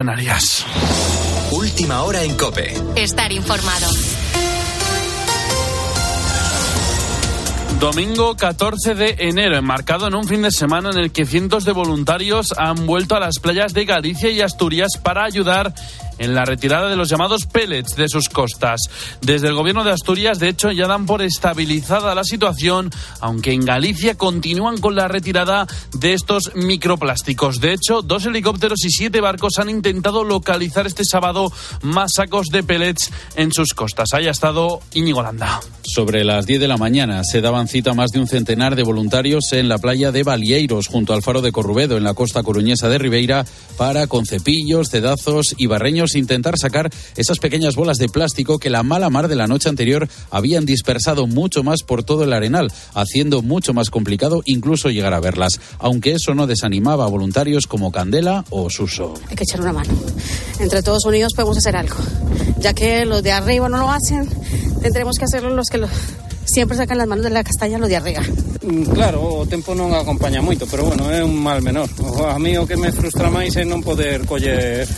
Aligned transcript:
Canarias. 0.00 0.64
Última 1.50 2.02
hora 2.04 2.22
en 2.22 2.36
Cope. 2.36 2.72
Estar 2.94 3.32
informado. 3.32 3.88
Domingo 7.80 8.36
14 8.36 8.94
de 8.94 9.16
enero, 9.18 9.56
enmarcado 9.56 10.06
en 10.06 10.14
un 10.14 10.22
fin 10.28 10.42
de 10.42 10.52
semana 10.52 10.90
en 10.90 10.98
el 10.98 11.10
que 11.10 11.26
cientos 11.26 11.64
de 11.64 11.72
voluntarios 11.72 12.54
han 12.56 12.86
vuelto 12.86 13.16
a 13.16 13.20
las 13.20 13.40
playas 13.40 13.74
de 13.74 13.86
Galicia 13.86 14.30
y 14.30 14.40
Asturias 14.40 14.92
para 15.02 15.24
ayudar 15.24 15.74
en 16.18 16.34
la 16.34 16.44
retirada 16.44 16.88
de 16.88 16.96
los 16.96 17.08
llamados 17.08 17.46
pellets 17.46 17.96
de 17.96 18.08
sus 18.08 18.28
costas. 18.28 18.80
Desde 19.20 19.48
el 19.48 19.54
gobierno 19.54 19.84
de 19.84 19.92
Asturias, 19.92 20.38
de 20.38 20.48
hecho, 20.48 20.70
ya 20.70 20.86
dan 20.86 21.06
por 21.06 21.22
estabilizada 21.22 22.14
la 22.14 22.24
situación, 22.24 22.90
aunque 23.20 23.52
en 23.52 23.64
Galicia 23.64 24.16
continúan 24.16 24.78
con 24.78 24.94
la 24.94 25.08
retirada 25.08 25.66
de 25.94 26.14
estos 26.14 26.52
microplásticos. 26.54 27.60
De 27.60 27.72
hecho, 27.72 28.02
dos 28.02 28.26
helicópteros 28.26 28.84
y 28.84 28.90
siete 28.90 29.20
barcos 29.20 29.58
han 29.58 29.70
intentado 29.70 30.24
localizar 30.24 30.86
este 30.86 31.04
sábado 31.04 31.52
más 31.82 32.12
sacos 32.14 32.48
de 32.48 32.62
pellets 32.62 33.10
en 33.36 33.52
sus 33.52 33.74
costas. 33.74 34.08
Haya 34.12 34.30
estado 34.30 34.80
Íñigo 34.94 35.22
Landa. 35.22 35.60
Sobre 35.82 36.24
las 36.24 36.46
10 36.46 36.60
de 36.60 36.68
la 36.68 36.76
mañana 36.76 37.24
se 37.24 37.40
daban 37.40 37.68
cita 37.68 37.94
más 37.94 38.10
de 38.10 38.20
un 38.20 38.26
centenar 38.26 38.76
de 38.76 38.82
voluntarios 38.82 39.52
en 39.52 39.68
la 39.68 39.78
playa 39.78 40.12
de 40.12 40.22
Balieiros, 40.22 40.86
junto 40.86 41.14
al 41.14 41.22
faro 41.22 41.40
de 41.40 41.52
Corrubedo, 41.52 41.96
en 41.96 42.04
la 42.04 42.14
costa 42.14 42.42
coruñesa 42.42 42.88
de 42.88 42.98
Ribeira, 42.98 43.46
para 43.76 44.06
con 44.06 44.26
cepillos, 44.26 44.90
cedazos 44.90 45.54
y 45.56 45.66
barreños 45.66 46.07
intentar 46.14 46.58
sacar 46.58 46.90
esas 47.16 47.38
pequeñas 47.38 47.74
bolas 47.76 47.98
de 47.98 48.08
plástico 48.08 48.58
que 48.58 48.70
la 48.70 48.82
mala 48.82 49.10
mar 49.10 49.28
de 49.28 49.36
la 49.36 49.46
noche 49.46 49.68
anterior 49.68 50.08
habían 50.30 50.64
dispersado 50.64 51.26
mucho 51.26 51.62
más 51.62 51.82
por 51.82 52.04
todo 52.04 52.24
el 52.24 52.32
arenal, 52.32 52.72
haciendo 52.94 53.42
mucho 53.42 53.74
más 53.74 53.90
complicado 53.90 54.42
incluso 54.44 54.90
llegar 54.90 55.14
a 55.14 55.20
verlas, 55.20 55.60
aunque 55.78 56.12
eso 56.12 56.34
no 56.34 56.46
desanimaba 56.46 57.04
a 57.04 57.08
voluntarios 57.08 57.66
como 57.66 57.92
Candela 57.92 58.44
o 58.50 58.70
Suso. 58.70 59.14
Hay 59.28 59.36
que 59.36 59.44
echar 59.44 59.60
una 59.60 59.72
mano. 59.72 59.92
Entre 60.60 60.82
todos 60.82 61.04
unidos 61.04 61.32
podemos 61.34 61.58
hacer 61.58 61.76
algo. 61.76 61.96
Ya 62.60 62.72
que 62.72 63.04
los 63.04 63.22
de 63.22 63.32
arriba 63.32 63.68
no 63.68 63.78
lo 63.78 63.90
hacen, 63.90 64.28
tendremos 64.82 65.16
que 65.18 65.24
hacerlo 65.24 65.50
los 65.50 65.68
que 65.68 65.78
lo 65.78 65.88
siempre 66.48 66.76
sacan 66.76 66.98
las 66.98 67.06
manos 67.06 67.24
de 67.24 67.30
la 67.30 67.44
castaña 67.44 67.78
los 67.78 67.88
de 67.88 67.96
arriba. 67.96 68.22
Claro, 68.92 69.22
o 69.22 69.46
tempo 69.46 69.76
non 69.76 69.94
acompaña 69.94 70.42
moito, 70.42 70.66
pero 70.66 70.88
bueno, 70.88 71.12
é 71.12 71.22
un 71.22 71.36
mal 71.36 71.62
menor. 71.62 71.86
A 72.26 72.40
mí 72.40 72.56
o 72.58 72.66
que 72.66 72.76
me 72.76 72.90
frustra 72.90 73.30
máis 73.30 73.54
é 73.54 73.62
non 73.62 73.84
poder 73.84 74.26
coller 74.26 74.88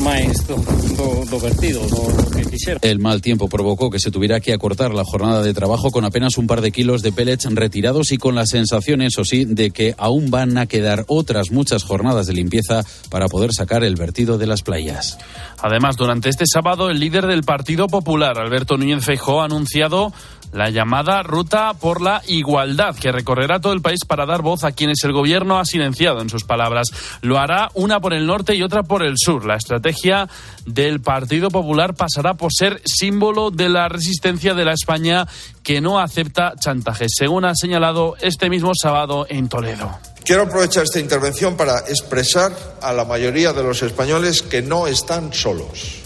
máis 0.00 0.46
do, 0.46 0.56
do, 0.96 1.24
do 1.24 1.38
vertido, 1.38 1.80
do, 1.88 2.02
do 2.12 2.30
que 2.30 2.42
quixera. 2.44 2.78
El 2.82 2.98
mal 2.98 3.22
tiempo 3.22 3.48
provocó 3.48 3.90
que 3.90 3.98
se 3.98 4.10
tuviera 4.10 4.40
que 4.40 4.52
acortar 4.52 4.92
la 4.92 5.04
jornada 5.04 5.42
de 5.42 5.54
trabajo 5.54 5.90
con 5.90 6.04
apenas 6.04 6.36
un 6.38 6.46
par 6.46 6.60
de 6.60 6.72
kilos 6.72 7.02
de 7.02 7.12
pellets 7.12 7.46
retirados 7.54 8.12
y 8.12 8.18
con 8.18 8.34
la 8.34 8.46
sensación, 8.46 9.00
eso 9.02 9.24
sí, 9.24 9.44
de 9.44 9.70
que 9.70 9.94
aún 9.96 10.30
van 10.30 10.58
a 10.58 10.66
quedar 10.66 11.04
otras 11.08 11.50
muchas 11.50 11.82
jornadas 11.82 12.26
de 12.26 12.34
limpieza 12.34 12.84
para 13.08 13.28
poder 13.28 13.52
sacar 13.52 13.84
el 13.84 13.96
vertido 13.96 14.38
de 14.38 14.46
las 14.46 14.62
playas. 14.62 15.18
Además, 15.62 15.96
durante 15.96 16.28
este 16.28 16.44
sábado, 16.46 16.90
el 16.90 17.00
líder 17.00 17.26
del 17.26 17.42
Partido 17.42 17.86
Popular, 17.86 18.38
Alberto 18.38 18.76
Núñez 18.76 19.04
Feijóo, 19.04 19.40
ha 19.40 19.46
anunciado 19.46 20.12
la 20.52 20.70
llamada 20.70 21.22
Ruta 21.22 21.74
por 21.74 22.00
la 22.00 22.22
Igualdad, 22.26 22.96
que 22.96 23.12
recorrerá 23.12 23.60
todo 23.60 23.72
el 23.72 23.82
país 23.82 24.00
para 24.06 24.26
dar 24.26 24.42
voz 24.42 24.64
a 24.64 24.72
quienes 24.72 25.02
el 25.04 25.12
gobierno 25.12 25.58
ha 25.58 25.64
silenciado, 25.64 26.20
en 26.20 26.30
sus 26.30 26.44
palabras. 26.44 26.88
Lo 27.20 27.38
hará 27.38 27.70
una 27.74 28.00
por 28.00 28.14
el 28.14 28.26
norte 28.26 28.54
y 28.54 28.62
otra 28.62 28.82
por 28.82 29.02
el 29.02 29.14
sur. 29.16 29.44
La 29.44 29.56
estrategia 29.56 30.28
del 30.64 31.00
Partido 31.00 31.50
Popular 31.50 31.94
pasará 31.94 32.34
por 32.34 32.52
ser 32.52 32.80
símbolo 32.84 33.50
de 33.50 33.68
la 33.68 33.88
resistencia 33.88 34.54
de 34.54 34.64
la 34.64 34.72
España 34.72 35.26
que 35.62 35.80
no 35.80 35.98
acepta 35.98 36.54
chantajes, 36.58 37.12
según 37.16 37.44
ha 37.44 37.54
señalado 37.54 38.14
este 38.20 38.48
mismo 38.48 38.72
sábado 38.74 39.26
en 39.28 39.48
Toledo. 39.48 39.98
Quiero 40.26 40.42
aprovechar 40.42 40.82
esta 40.82 40.98
intervención 40.98 41.56
para 41.56 41.78
expresar 41.86 42.52
a 42.82 42.92
la 42.92 43.04
mayoría 43.04 43.52
de 43.52 43.62
los 43.62 43.80
españoles 43.84 44.42
que 44.42 44.60
no 44.60 44.88
están 44.88 45.32
solos, 45.32 46.02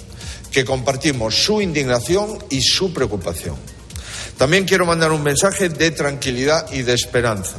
que 0.53 0.63
compartimos 0.63 1.43
su 1.43 1.63
indignación 1.63 2.39
y 2.51 2.61
su 2.61 2.93
preocupación. 2.93 3.57
También 4.37 4.67
quiero 4.67 4.85
mandar 4.85 5.11
un 5.11 5.23
mensaje 5.23 5.71
de 5.71 5.93
tranquilidad 5.93 6.71
y 6.71 6.83
de 6.83 6.93
esperanza. 6.93 7.57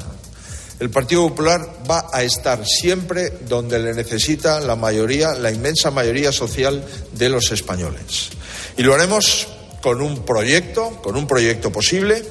El 0.79 0.91
Partido 0.91 1.27
Popular 1.29 1.67
va 1.89 2.09
a 2.13 2.21
estar 2.21 2.63
siempre 2.63 3.39
donde 3.49 3.79
le 3.79 3.95
necesita 3.95 4.59
la 4.59 4.75
mayoría, 4.75 5.33
la 5.33 5.49
inmensa 5.49 5.89
mayoría 5.89 6.31
social 6.31 6.85
de 7.13 7.29
los 7.29 7.51
españoles. 7.51 8.29
Y 8.77 8.83
lo 8.83 8.93
haremos 8.93 9.47
con 9.81 9.99
un 9.99 10.23
proyecto, 10.23 11.01
con 11.01 11.15
un 11.15 11.25
proyecto 11.25 11.71
posible, 11.71 12.23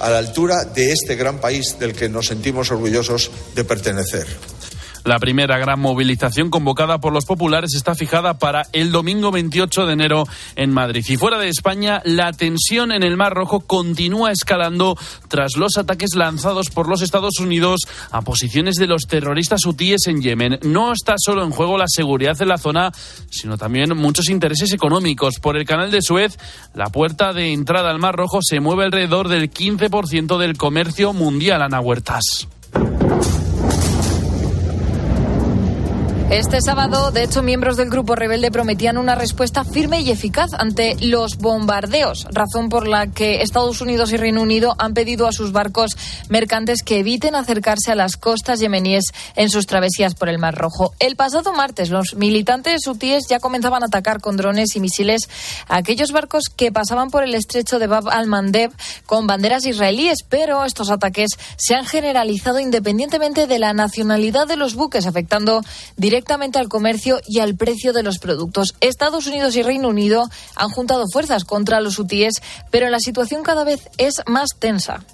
a 0.00 0.10
la 0.10 0.18
altura 0.18 0.64
de 0.64 0.92
este 0.92 1.16
gran 1.16 1.40
país 1.40 1.76
del 1.78 1.94
que 1.94 2.08
nos 2.08 2.26
sentimos 2.26 2.70
orgullosos 2.70 3.30
de 3.54 3.64
pertenecer. 3.64 4.26
La 5.04 5.18
primera 5.18 5.58
gran 5.58 5.80
movilización 5.80 6.50
convocada 6.50 6.98
por 6.98 7.12
los 7.12 7.24
populares 7.24 7.74
está 7.74 7.94
fijada 7.94 8.38
para 8.38 8.66
el 8.72 8.92
domingo 8.92 9.30
28 9.30 9.86
de 9.86 9.92
enero 9.92 10.24
en 10.56 10.72
Madrid. 10.72 11.04
Y 11.08 11.16
fuera 11.16 11.38
de 11.38 11.48
España, 11.48 12.02
la 12.04 12.32
tensión 12.32 12.92
en 12.92 13.02
el 13.02 13.16
Mar 13.16 13.34
Rojo 13.34 13.60
continúa 13.60 14.32
escalando 14.32 14.96
tras 15.28 15.56
los 15.56 15.76
ataques 15.78 16.14
lanzados 16.14 16.70
por 16.70 16.88
los 16.88 17.02
Estados 17.02 17.38
Unidos 17.40 17.80
a 18.10 18.22
posiciones 18.22 18.76
de 18.76 18.86
los 18.86 19.02
terroristas 19.02 19.64
hutíes 19.64 20.06
en 20.06 20.20
Yemen. 20.20 20.58
No 20.62 20.92
está 20.92 21.14
solo 21.18 21.44
en 21.44 21.50
juego 21.50 21.78
la 21.78 21.86
seguridad 21.88 22.36
de 22.36 22.46
la 22.46 22.58
zona, 22.58 22.92
sino 23.30 23.56
también 23.56 23.96
muchos 23.96 24.28
intereses 24.28 24.72
económicos. 24.72 25.34
Por 25.40 25.56
el 25.56 25.64
canal 25.64 25.90
de 25.90 26.02
Suez, 26.02 26.38
la 26.74 26.90
puerta 26.90 27.32
de 27.32 27.52
entrada 27.52 27.90
al 27.90 27.98
Mar 27.98 28.16
Rojo 28.16 28.40
se 28.42 28.60
mueve 28.60 28.84
alrededor 28.84 29.28
del 29.28 29.50
15% 29.50 30.38
del 30.38 30.56
comercio 30.56 31.12
mundial, 31.12 31.62
Ana 31.62 31.80
Huertas. 31.80 32.48
Este 36.30 36.60
sábado, 36.60 37.10
de 37.10 37.22
hecho, 37.22 37.42
miembros 37.42 37.78
del 37.78 37.88
grupo 37.88 38.14
rebelde 38.14 38.50
prometían 38.50 38.98
una 38.98 39.14
respuesta 39.14 39.64
firme 39.64 40.02
y 40.02 40.10
eficaz 40.10 40.52
ante 40.52 40.94
los 41.00 41.38
bombardeos, 41.38 42.26
razón 42.30 42.68
por 42.68 42.86
la 42.86 43.06
que 43.06 43.40
Estados 43.40 43.80
Unidos 43.80 44.12
y 44.12 44.18
Reino 44.18 44.42
Unido 44.42 44.74
han 44.78 44.92
pedido 44.92 45.26
a 45.26 45.32
sus 45.32 45.52
barcos 45.52 45.92
mercantes 46.28 46.82
que 46.82 46.98
eviten 46.98 47.34
acercarse 47.34 47.92
a 47.92 47.94
las 47.94 48.18
costas 48.18 48.60
yemeníes 48.60 49.06
en 49.36 49.48
sus 49.48 49.64
travesías 49.66 50.14
por 50.14 50.28
el 50.28 50.38
Mar 50.38 50.54
Rojo. 50.54 50.92
El 50.98 51.16
pasado 51.16 51.54
martes, 51.54 51.88
los 51.88 52.14
militantes 52.14 52.86
hutíes 52.86 53.24
ya 53.26 53.40
comenzaban 53.40 53.82
a 53.82 53.86
atacar 53.86 54.20
con 54.20 54.36
drones 54.36 54.76
y 54.76 54.80
misiles 54.80 55.30
a 55.66 55.78
aquellos 55.78 56.12
barcos 56.12 56.44
que 56.54 56.70
pasaban 56.70 57.10
por 57.10 57.24
el 57.24 57.34
estrecho 57.34 57.78
de 57.78 57.86
Bab 57.86 58.06
al-Mandeb 58.06 58.70
con 59.06 59.26
banderas 59.26 59.64
israelíes, 59.64 60.18
pero 60.28 60.66
estos 60.66 60.90
ataques 60.90 61.30
se 61.56 61.74
han 61.74 61.86
generalizado 61.86 62.60
independientemente 62.60 63.46
de 63.46 63.58
la 63.58 63.72
nacionalidad 63.72 64.46
de 64.46 64.56
los 64.56 64.74
buques, 64.74 65.06
afectando 65.06 65.62
directamente 65.96 66.17
directamente 66.18 66.58
al 66.58 66.68
comercio 66.68 67.20
y 67.28 67.38
al 67.38 67.54
precio 67.54 67.92
de 67.92 68.02
los 68.02 68.18
productos. 68.18 68.74
Estados 68.80 69.28
Unidos 69.28 69.54
y 69.54 69.62
Reino 69.62 69.86
Unido 69.86 70.28
han 70.56 70.68
juntado 70.68 71.04
fuerzas 71.12 71.44
contra 71.44 71.80
los 71.80 71.96
hutíes, 71.96 72.42
pero 72.72 72.90
la 72.90 72.98
situación 72.98 73.44
cada 73.44 73.62
vez 73.62 73.88
es 73.98 74.20
más 74.26 74.48
tensa. 74.58 75.04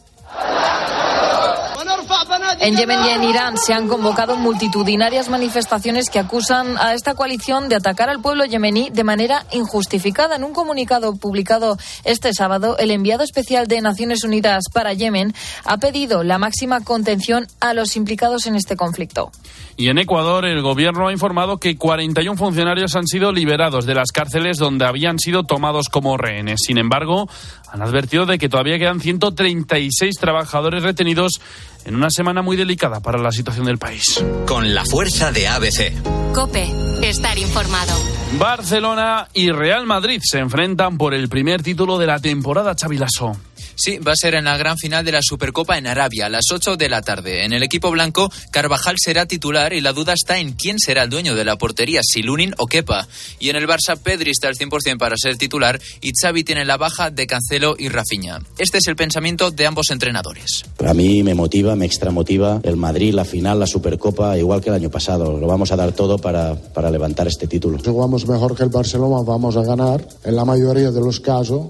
En 2.61 2.77
Yemen 2.77 3.05
y 3.05 3.09
en 3.11 3.25
Irán 3.25 3.59
se 3.59 3.75
han 3.75 3.87
convocado 3.87 4.37
multitudinarias 4.37 5.29
manifestaciones 5.29 6.09
que 6.09 6.19
acusan 6.19 6.79
a 6.79 6.95
esta 6.95 7.15
coalición 7.15 7.69
de 7.69 7.77
atacar 7.77 8.09
al 8.09 8.23
pueblo 8.23 8.47
yemení 8.47 8.89
de 8.91 9.05
manera 9.05 9.45
injustificada. 9.53 10.37
En 10.37 10.45
un 10.45 10.55
comunicado 10.55 11.15
publicado 11.17 11.77
este 12.05 12.33
sábado, 12.33 12.79
el 12.79 12.91
enviado 12.91 13.25
especial 13.25 13.67
de 13.67 13.83
Naciones 13.83 14.25
Unidas 14.25 14.65
para 14.73 14.95
Yemen 14.95 15.35
ha 15.65 15.77
pedido 15.77 16.23
la 16.23 16.39
máxima 16.39 16.81
contención 16.81 17.47
a 17.61 17.75
los 17.75 17.97
implicados 17.97 18.47
en 18.47 18.57
este 18.57 18.77
conflicto. 18.77 19.31
Y 19.77 19.89
en 19.89 19.99
Ecuador, 19.99 20.45
el 20.45 20.63
gobierno 20.63 21.09
ha 21.09 21.13
informado 21.13 21.59
que 21.59 21.77
41 21.77 22.37
funcionarios 22.37 22.95
han 22.95 23.07
sido 23.09 23.33
liberados 23.33 23.87
de 23.87 23.95
las 23.95 24.13
cárceles 24.13 24.57
donde 24.57 24.85
habían 24.85 25.19
sido 25.19 25.43
tomados 25.43 25.89
como 25.89 26.17
rehenes. 26.17 26.61
Sin 26.65 26.79
embargo, 26.79 27.29
han 27.73 27.83
advertido 27.83 28.25
de 28.25 28.39
que 28.39 28.49
todavía 28.49 28.79
quedan 28.79 29.01
136 29.01 30.15
trabajadores 30.17 30.85
retenidos 30.85 31.41
en 31.85 31.95
una 31.95 32.11
semana 32.11 32.43
muy 32.43 32.57
delicada 32.57 33.01
para 33.01 33.19
la 33.19 33.33
situación 33.33 33.67
del 33.67 33.79
país. 33.79 34.25
Con 34.47 34.75
la 34.75 34.85
fuerza 34.85 35.33
de 35.33 35.49
ABC. 35.49 35.93
Cope, 36.35 36.67
estar 37.03 37.39
informado. 37.39 37.93
Barcelona 38.39 39.29
y 39.33 39.53
Real 39.53 39.87
Madrid 39.87 40.21
se 40.25 40.39
enfrentan 40.39 40.99
por 40.99 41.15
el 41.15 41.29
primer 41.29 41.63
título 41.63 41.99
de 41.99 42.07
la 42.07 42.19
temporada 42.19 42.75
Chavilaso. 42.75 43.37
Sí, 43.77 43.99
va 43.99 44.13
a 44.13 44.17
ser 44.17 44.35
en 44.35 44.45
la 44.45 44.57
gran 44.57 44.77
final 44.77 45.05
de 45.05 45.13
la 45.13 45.21
Supercopa 45.23 45.77
en 45.79 45.87
Arabia, 45.87 46.27
a 46.27 46.29
las 46.29 46.45
8 46.53 46.77
de 46.77 46.89
la 46.89 47.03
tarde. 47.03 47.45
En 47.45 47.53
el 47.53 47.63
equipo 47.63 47.91
blanco, 47.91 48.31
Carvajal 48.51 48.97
será 48.99 49.27
titular 49.27 49.73
y 49.73 49.81
la 49.81 49.93
duda 49.93 50.13
está 50.13 50.39
en 50.39 50.53
quién 50.53 50.79
será 50.79 51.05
el 51.05 51.11
dueño 51.11 51.35
de 51.35 51.45
la 51.45 51.57
portería, 51.57 52.01
si 52.03 52.23
Lunin 52.23 52.55
o 52.59 52.67
Kepa. 52.67 53.09
Y 53.41 53.51
en 53.51 53.57
el 53.57 53.67
Barça, 53.67 53.99
Pedri 54.01 54.31
está 54.31 54.49
al 54.49 54.57
100% 54.57 54.99
para 54.99 55.17
ser 55.17 55.37
titular 55.37 55.81
y 56.01 56.13
Xavi 56.13 56.45
tiene 56.45 56.65
la 56.65 56.77
baja 56.77 57.11
de 57.11 57.27
Cancelo 57.27 57.75
y 57.79 57.89
Rafinha. 57.89 58.41
Este 58.59 58.79
es 58.79 58.87
el 58.87 58.97
pensamiento 58.97 59.51
de 59.51 59.67
ambos 59.67 59.91
entrenadores. 59.91 60.65
A 60.85 60.95
mí 60.95 61.23
me 61.23 61.35
motiva, 61.35 61.74
me 61.77 61.87
extramotiva 61.87 62.61
el 62.63 62.77
Madrid, 62.77 63.15
la 63.15 63.25
final, 63.25 63.59
la 63.59 63.67
Supercopa, 63.67 64.37
igual 64.39 64.61
que 64.61 64.71
el 64.71 64.77
año 64.77 64.91
pasado. 64.91 65.39
Lo 65.39 65.47
vamos 65.47 65.73
a 65.73 65.77
dar 65.77 65.93
todo 65.93 66.19
para, 66.19 66.55
para 66.55 66.91
levantar 66.91 67.27
este 67.27 67.47
título. 67.47 67.79
Si 67.79 67.91
jugamos 67.91 68.27
mejor 68.27 68.57
que 68.57 68.63
el 68.63 68.71
Barcelona, 68.71 69.23
vamos 69.23 69.57
a 69.57 69.63
ganar. 69.63 70.07
En 70.25 70.37
la 70.37 70.45
mayoría 70.45 70.91
de 70.91 71.01
los 71.01 71.21
casos, 71.21 71.67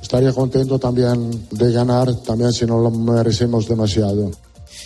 estaría 0.00 0.32
contento 0.32 0.78
también 0.78 1.30
de 1.50 1.72
ganar, 1.72 2.14
también 2.22 2.52
si 2.52 2.66
no 2.66 2.78
lo 2.78 2.90
merecemos 2.90 3.68
demasiado. 3.68 4.30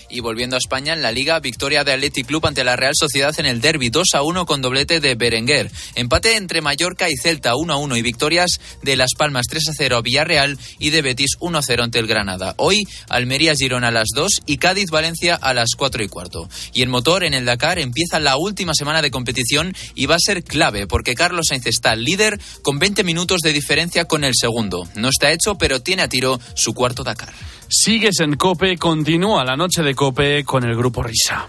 Y 0.08 0.20
volviendo 0.20 0.56
a 0.56 0.58
España, 0.58 0.92
en 0.92 1.02
la 1.02 1.12
Liga, 1.12 1.40
victoria 1.40 1.84
de 1.84 1.92
Athletic 1.92 2.26
Club 2.26 2.46
ante 2.46 2.64
la 2.64 2.76
Real 2.76 2.94
Sociedad 2.94 3.34
en 3.38 3.46
el 3.46 3.60
derby 3.60 3.90
2 3.90 4.08
a 4.14 4.22
1 4.22 4.46
con 4.46 4.62
doblete 4.62 5.00
de 5.00 5.14
Berenguer. 5.14 5.70
Empate 5.94 6.36
entre 6.36 6.60
Mallorca 6.60 7.08
y 7.10 7.16
Celta 7.16 7.56
1 7.56 7.72
a 7.72 7.76
1 7.76 7.96
y 7.96 8.02
victorias 8.02 8.60
de 8.82 8.96
Las 8.96 9.14
Palmas 9.16 9.46
3 9.48 9.68
a 9.68 9.72
0 9.74 9.96
a 9.96 10.02
Villarreal 10.02 10.58
y 10.78 10.90
de 10.90 11.02
Betis 11.02 11.32
1 11.40 11.58
a 11.58 11.62
0 11.62 11.84
ante 11.84 11.98
el 11.98 12.06
Granada. 12.06 12.54
Hoy, 12.58 12.82
Almería 13.08 13.54
Girona 13.54 13.88
a 13.88 13.90
las 13.90 14.08
2 14.14 14.42
y 14.46 14.58
Cádiz 14.58 14.90
Valencia 14.90 15.34
a 15.34 15.54
las 15.54 15.70
4 15.76 16.02
y 16.02 16.08
cuarto. 16.08 16.48
Y 16.72 16.82
en 16.82 16.90
motor, 16.90 17.24
en 17.24 17.34
el 17.34 17.44
Dakar, 17.44 17.78
empieza 17.78 18.20
la 18.20 18.36
última 18.36 18.74
semana 18.74 19.02
de 19.02 19.10
competición 19.10 19.74
y 19.94 20.06
va 20.06 20.16
a 20.16 20.20
ser 20.20 20.44
clave 20.44 20.86
porque 20.86 21.14
Carlos 21.14 21.46
Sainz 21.48 21.66
está 21.66 21.96
líder 21.96 22.40
con 22.62 22.78
20 22.78 23.04
minutos 23.04 23.40
de 23.40 23.52
diferencia 23.52 24.04
con 24.04 24.24
el 24.24 24.34
segundo. 24.34 24.88
No 24.94 25.08
está 25.08 25.32
hecho, 25.32 25.56
pero 25.56 25.82
tiene 25.82 26.02
a 26.02 26.08
tiro 26.08 26.40
su 26.54 26.74
cuarto 26.74 27.04
Dakar. 27.04 27.32
Sigues 27.76 28.20
en 28.20 28.36
Cope, 28.36 28.78
continúa 28.78 29.44
la 29.44 29.56
noche 29.56 29.82
de 29.82 29.96
Cope 29.96 30.44
con 30.44 30.62
el 30.62 30.76
grupo 30.76 31.02
Risa. 31.02 31.48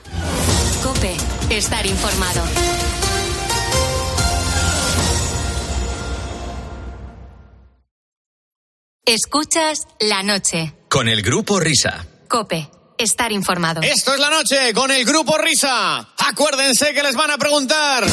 Cope, 0.81 1.15
estar 1.51 1.85
informado. 1.85 2.41
Escuchas 9.05 9.85
la 9.99 10.23
noche. 10.23 10.73
Con 10.89 11.07
el 11.07 11.21
grupo 11.21 11.59
Risa. 11.59 12.07
Cope, 12.27 12.71
estar 12.97 13.31
informado. 13.31 13.81
Esto 13.81 14.15
es 14.15 14.19
la 14.19 14.31
noche 14.31 14.73
con 14.73 14.89
el 14.89 15.05
grupo 15.05 15.37
Risa. 15.37 16.09
Acuérdense 16.27 16.91
que 16.95 17.03
les 17.03 17.15
van 17.15 17.29
a 17.29 17.37
preguntar. 17.37 18.03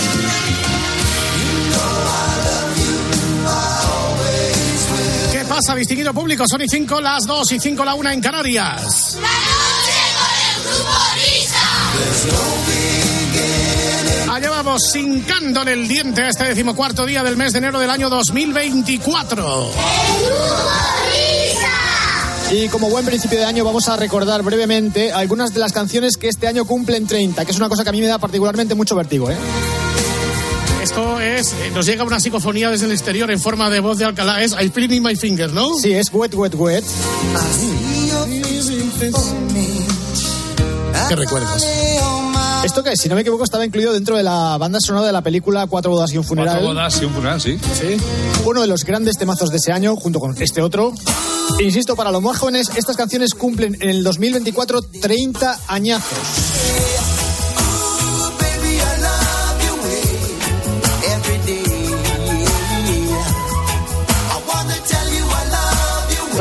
Pasa, 5.54 5.74
distinguido 5.74 6.14
público? 6.14 6.44
Son 6.48 6.62
y 6.62 6.66
5 6.66 7.00
las 7.02 7.26
2 7.26 7.52
y 7.52 7.60
5 7.60 7.84
la 7.84 7.94
1 7.94 8.10
en 8.10 8.20
Canarias. 8.22 9.18
Allá 14.30 14.50
vamos, 14.50 14.96
hincándole 14.96 15.74
el 15.74 15.86
diente 15.86 16.22
a 16.22 16.28
este 16.30 16.44
decimocuarto 16.44 17.04
día 17.04 17.22
del 17.22 17.36
mes 17.36 17.52
de 17.52 17.58
enero 17.58 17.78
del 17.78 17.90
año 17.90 18.08
2024. 18.08 19.70
Y 22.52 22.68
como 22.68 22.88
buen 22.88 23.04
principio 23.04 23.38
de 23.38 23.44
año 23.44 23.62
vamos 23.62 23.88
a 23.88 23.96
recordar 23.96 24.42
brevemente 24.42 25.12
algunas 25.12 25.52
de 25.52 25.60
las 25.60 25.72
canciones 25.72 26.16
que 26.16 26.28
este 26.28 26.48
año 26.48 26.64
cumplen 26.64 27.06
30, 27.06 27.44
que 27.44 27.50
es 27.50 27.58
una 27.58 27.68
cosa 27.68 27.82
que 27.82 27.90
a 27.90 27.92
mí 27.92 28.00
me 28.00 28.06
da 28.06 28.18
particularmente 28.18 28.74
mucho 28.74 28.96
vértigo. 28.96 29.30
¿eh? 29.30 29.36
Esto 30.92 31.20
es, 31.20 31.52
eh, 31.54 31.70
nos 31.74 31.86
llega 31.86 32.04
una 32.04 32.20
psicofonía 32.20 32.68
desde 32.68 32.84
el 32.84 32.92
exterior 32.92 33.30
en 33.30 33.40
forma 33.40 33.70
de 33.70 33.80
voz 33.80 33.96
de 33.96 34.04
Alcalá. 34.04 34.42
Es 34.42 34.52
I 34.52 34.68
Feel 34.68 34.92
in 34.92 35.02
My 35.02 35.16
Finger, 35.16 35.50
¿no? 35.50 35.74
Sí, 35.78 35.90
es 35.90 36.12
Wet, 36.12 36.34
Wet, 36.34 36.54
Wet. 36.54 36.84
¿Qué 41.08 41.16
recuerdas? 41.16 41.66
Esto 42.62 42.82
que, 42.82 42.94
si 42.98 43.08
no 43.08 43.14
me 43.14 43.22
equivoco, 43.22 43.42
estaba 43.42 43.64
incluido 43.64 43.94
dentro 43.94 44.18
de 44.18 44.22
la 44.22 44.58
banda 44.58 44.80
sonora 44.80 45.06
de 45.06 45.14
la 45.14 45.22
película 45.22 45.66
Cuatro 45.66 45.92
bodas 45.92 46.12
y 46.12 46.18
un 46.18 46.24
funeral. 46.24 46.56
Cuatro 46.56 46.74
bodas 46.74 47.00
y 47.00 47.04
un 47.06 47.14
funeral, 47.14 47.40
sí. 47.40 47.58
Sí. 47.72 47.96
Uno 48.44 48.60
de 48.60 48.66
los 48.66 48.84
grandes 48.84 49.16
temazos 49.16 49.48
de 49.48 49.56
ese 49.56 49.72
año, 49.72 49.96
junto 49.96 50.20
con 50.20 50.36
este 50.42 50.60
otro. 50.60 50.92
Insisto, 51.58 51.96
para 51.96 52.10
los 52.10 52.20
más 52.20 52.36
jóvenes, 52.36 52.70
estas 52.76 52.98
canciones 52.98 53.32
cumplen 53.32 53.78
en 53.80 53.88
el 53.88 54.04
2024 54.04 54.82
30 54.82 55.58
añazos. 55.68 56.18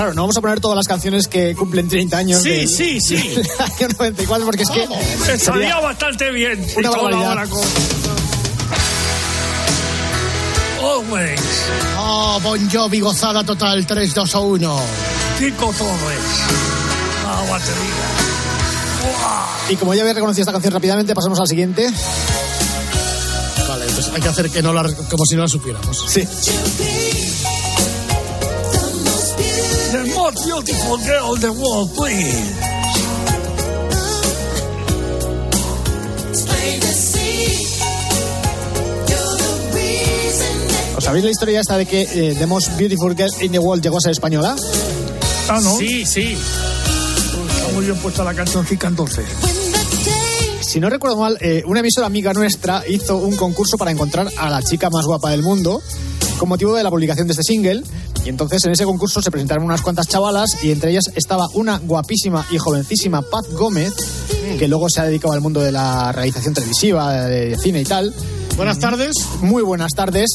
Claro, 0.02 0.16
no 0.16 0.24
vamos 0.24 0.36
a 0.36 0.42
poner 0.42 0.60
todas 0.60 0.76
las 0.76 0.88
canciones 0.88 1.28
que 1.28 1.56
cumplen 1.56 1.88
30 1.88 2.18
años. 2.18 2.42
Sí, 2.42 2.50
del- 2.50 2.68
sí, 2.68 3.00
sí. 3.00 3.18
del 3.36 3.46
año 3.60 3.88
94, 4.00 4.46
porque 4.48 4.64
es 4.64 4.70
que. 4.72 4.88
Estaría 5.32 5.80
bastante 5.80 6.32
bien. 6.32 6.66
Una 6.76 6.90
barbaridad. 6.90 7.38
Always. 10.82 11.40
Oh, 12.00 12.40
Bon 12.42 12.68
Jovi, 12.72 13.00
gozada 13.00 13.44
total, 13.44 13.86
3, 13.86 14.12
2 14.16 14.36
o 14.36 14.42
1. 14.42 14.82
Chico 15.38 15.66
Torres. 15.78 16.20
Ah, 17.28 17.44
batería. 17.48 17.76
Y 19.70 19.76
como 19.76 19.94
ya 19.94 20.02
había 20.02 20.16
reconocido 20.16 20.42
esta 20.42 20.52
canción 20.52 20.74
rápidamente, 20.74 21.14
pasamos 21.14 21.40
al 21.40 21.48
siguiente. 21.48 21.88
Vale, 23.70 23.86
entonces 23.86 24.12
hay 24.16 24.22
que 24.22 24.30
hacer 24.30 24.50
que 24.50 24.64
no 24.64 24.74
la, 24.74 24.82
como 25.12 25.28
si 25.28 25.36
no 25.36 25.44
la 25.44 25.48
supiéramos. 25.48 26.06
Sí. 26.08 26.28
Beautiful 30.34 30.98
girl 30.98 31.36
in 31.36 31.42
the 31.42 31.52
world, 31.52 31.94
please. 31.96 32.72
¿Os 40.98 41.04
sabéis 41.04 41.24
la 41.26 41.32
historia 41.32 41.60
esta 41.60 41.78
de 41.78 41.86
que 41.86 42.02
eh, 42.02 42.36
The 42.38 42.46
Most 42.46 42.78
Beautiful 42.78 43.16
Girl 43.16 43.32
in 43.42 43.52
the 43.52 43.60
World 43.60 43.84
llegó 43.84 43.98
a 43.98 44.02
ser 44.02 44.12
española? 44.12 44.56
Ah, 45.50 45.60
¿no? 45.62 45.76
Sí, 45.78 46.06
sí. 46.06 46.38
Está 47.58 47.74
muy 47.74 47.86
bien 47.86 47.98
puesta 47.98 48.24
la 48.24 48.34
cancioncita 48.34 48.88
entonces. 48.88 49.26
Si 50.62 50.80
no 50.80 50.90
recuerdo 50.90 51.18
mal, 51.18 51.38
eh, 51.42 51.64
una 51.66 51.82
emisora 51.82 52.08
amiga 52.08 52.34
nuestra 52.34 52.84
hizo 52.88 53.18
un 53.18 53.36
concurso 53.36 53.78
para 53.78 53.92
encontrar 53.92 54.30
a 54.38 54.50
la 54.50 54.62
chica 54.62 54.90
más 54.90 55.06
guapa 55.06 55.32
del 55.32 55.42
mundo 55.42 55.82
con 56.38 56.50
motivo 56.50 56.74
de 56.74 56.84
la 56.84 56.90
publicación 56.90 57.28
de 57.28 57.34
este 57.34 57.44
single. 57.44 57.84
Y 58.26 58.30
entonces 58.30 58.64
en 58.66 58.72
ese 58.72 58.86
concurso 58.86 59.22
se 59.22 59.32
presentaron 59.32 59.66
unas 59.66 59.82
cuantas 59.82 60.08
chavalas 60.08 60.64
y 60.64 60.72
entre 60.72 60.92
ellas 60.92 61.06
estaba 61.16 61.48
una 61.54 61.80
guapísima 61.80 62.46
y 62.52 62.58
jovencísima 62.58 63.22
Paz 63.22 63.50
Gómez, 63.54 63.94
que 64.60 64.68
luego 64.68 64.88
se 64.90 65.02
ha 65.02 65.06
dedicado 65.06 65.34
al 65.34 65.42
mundo 65.42 65.62
de 65.62 65.72
la 65.72 66.12
realización 66.12 66.54
televisiva, 66.54 67.26
de 67.26 67.58
cine 67.58 67.82
y 67.82 67.86
tal. 67.86 68.14
Buenas 68.58 68.80
tardes. 68.80 69.16
Muy 69.42 69.64
buenas 69.64 69.94
tardes. 69.94 70.30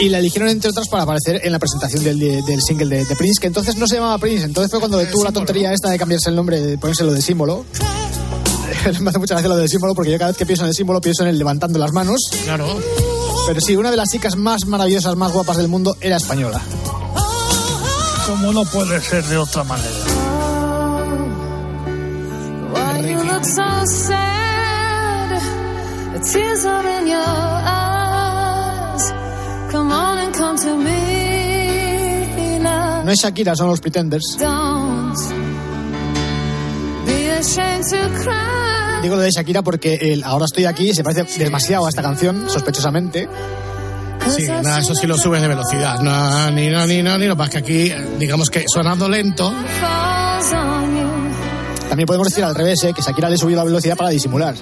Y 0.00 0.08
la 0.08 0.18
eligieron, 0.18 0.48
entre 0.48 0.70
otras, 0.70 0.88
para 0.88 1.04
aparecer 1.04 1.40
en 1.42 1.52
la 1.52 1.58
presentación 1.58 2.04
del, 2.04 2.18
del 2.18 2.60
single 2.60 2.98
de, 2.98 3.04
de 3.04 3.16
Prince, 3.16 3.40
que 3.40 3.46
entonces 3.46 3.76
no 3.76 3.86
se 3.86 3.94
llamaba 3.94 4.18
Prince. 4.18 4.44
Entonces 4.44 4.70
fue 4.70 4.80
cuando 4.80 5.02
tuvo 5.06 5.24
la 5.24 5.32
tontería 5.32 5.72
esta 5.72 5.88
de 5.88 5.98
cambiarse 5.98 6.28
el 6.28 6.36
nombre, 6.36 6.60
de 6.60 6.76
ponérselo 6.76 7.12
de 7.12 7.22
símbolo. 7.22 7.64
Me 9.00 9.10
hace 9.10 9.18
mucha 9.18 9.34
gracia 9.34 9.48
lo 9.48 9.56
del 9.56 9.68
símbolo, 9.68 9.94
porque 9.94 10.10
yo 10.10 10.18
cada 10.18 10.32
vez 10.32 10.36
que 10.36 10.44
pienso 10.44 10.64
en 10.64 10.68
el 10.68 10.74
símbolo 10.74 11.00
pienso 11.00 11.22
en 11.22 11.30
el 11.30 11.38
levantando 11.38 11.78
las 11.78 11.92
manos. 11.92 12.20
Claro. 12.44 12.78
Pero 13.46 13.60
sí, 13.60 13.76
una 13.76 13.90
de 13.90 13.96
las 13.96 14.10
chicas 14.10 14.36
más 14.36 14.66
maravillosas, 14.66 15.16
más 15.16 15.32
guapas 15.32 15.56
del 15.56 15.68
mundo 15.68 15.96
era 16.00 16.16
española. 16.16 16.60
Como 18.26 18.52
no 18.52 18.64
puede 18.64 19.00
ser 19.00 19.24
de 19.24 19.36
otra 19.36 19.62
manera. 19.62 20.04
Why 22.72 23.08
you 23.08 23.22
look 23.22 23.44
so 23.44 23.86
sad? 23.86 25.40
The 26.12 26.18
tears 26.32 26.64
are 26.64 26.86
in 26.98 27.06
your 27.06 27.22
eyes. 27.64 29.12
Come 29.70 29.92
on 29.92 30.18
and 30.18 30.34
come 30.34 30.58
to 30.58 30.76
me 30.76 32.58
now. 32.58 33.04
No 33.04 33.12
es 33.12 33.20
Shakira, 33.22 33.54
son 33.54 33.68
los 33.68 33.80
Pretenders. 33.80 34.36
Digo 39.02 39.14
lo 39.14 39.22
de 39.22 39.30
Shakira 39.30 39.62
porque 39.62 39.98
el 40.00 40.24
Ahora 40.24 40.46
estoy 40.46 40.64
aquí 40.64 40.92
se 40.92 41.04
parece 41.04 41.44
demasiado 41.44 41.86
a 41.86 41.90
esta 41.90 42.02
canción, 42.02 42.50
sospechosamente. 42.50 43.28
Sí, 44.30 44.46
nada, 44.46 44.80
eso 44.80 44.94
sí 44.94 45.06
lo 45.06 45.16
subes 45.16 45.40
de 45.42 45.48
velocidad. 45.48 46.00
No, 46.00 46.50
ni 46.50 46.68
no, 46.68 46.86
ni 46.86 47.02
no, 47.02 47.18
ni 47.18 47.26
no. 47.26 47.36
Más 47.36 47.50
que 47.50 47.58
aquí, 47.58 47.92
digamos 48.18 48.50
que 48.50 48.64
sonando 48.72 49.08
lento. 49.08 49.52
También 51.88 52.06
podemos 52.06 52.28
decir 52.28 52.44
al 52.44 52.54
revés, 52.54 52.82
¿eh? 52.84 52.92
que 52.94 53.02
Shakira 53.02 53.30
le 53.30 53.36
subió 53.36 53.56
la 53.56 53.64
velocidad 53.64 53.96
para 53.96 54.10
disimular. 54.10 54.54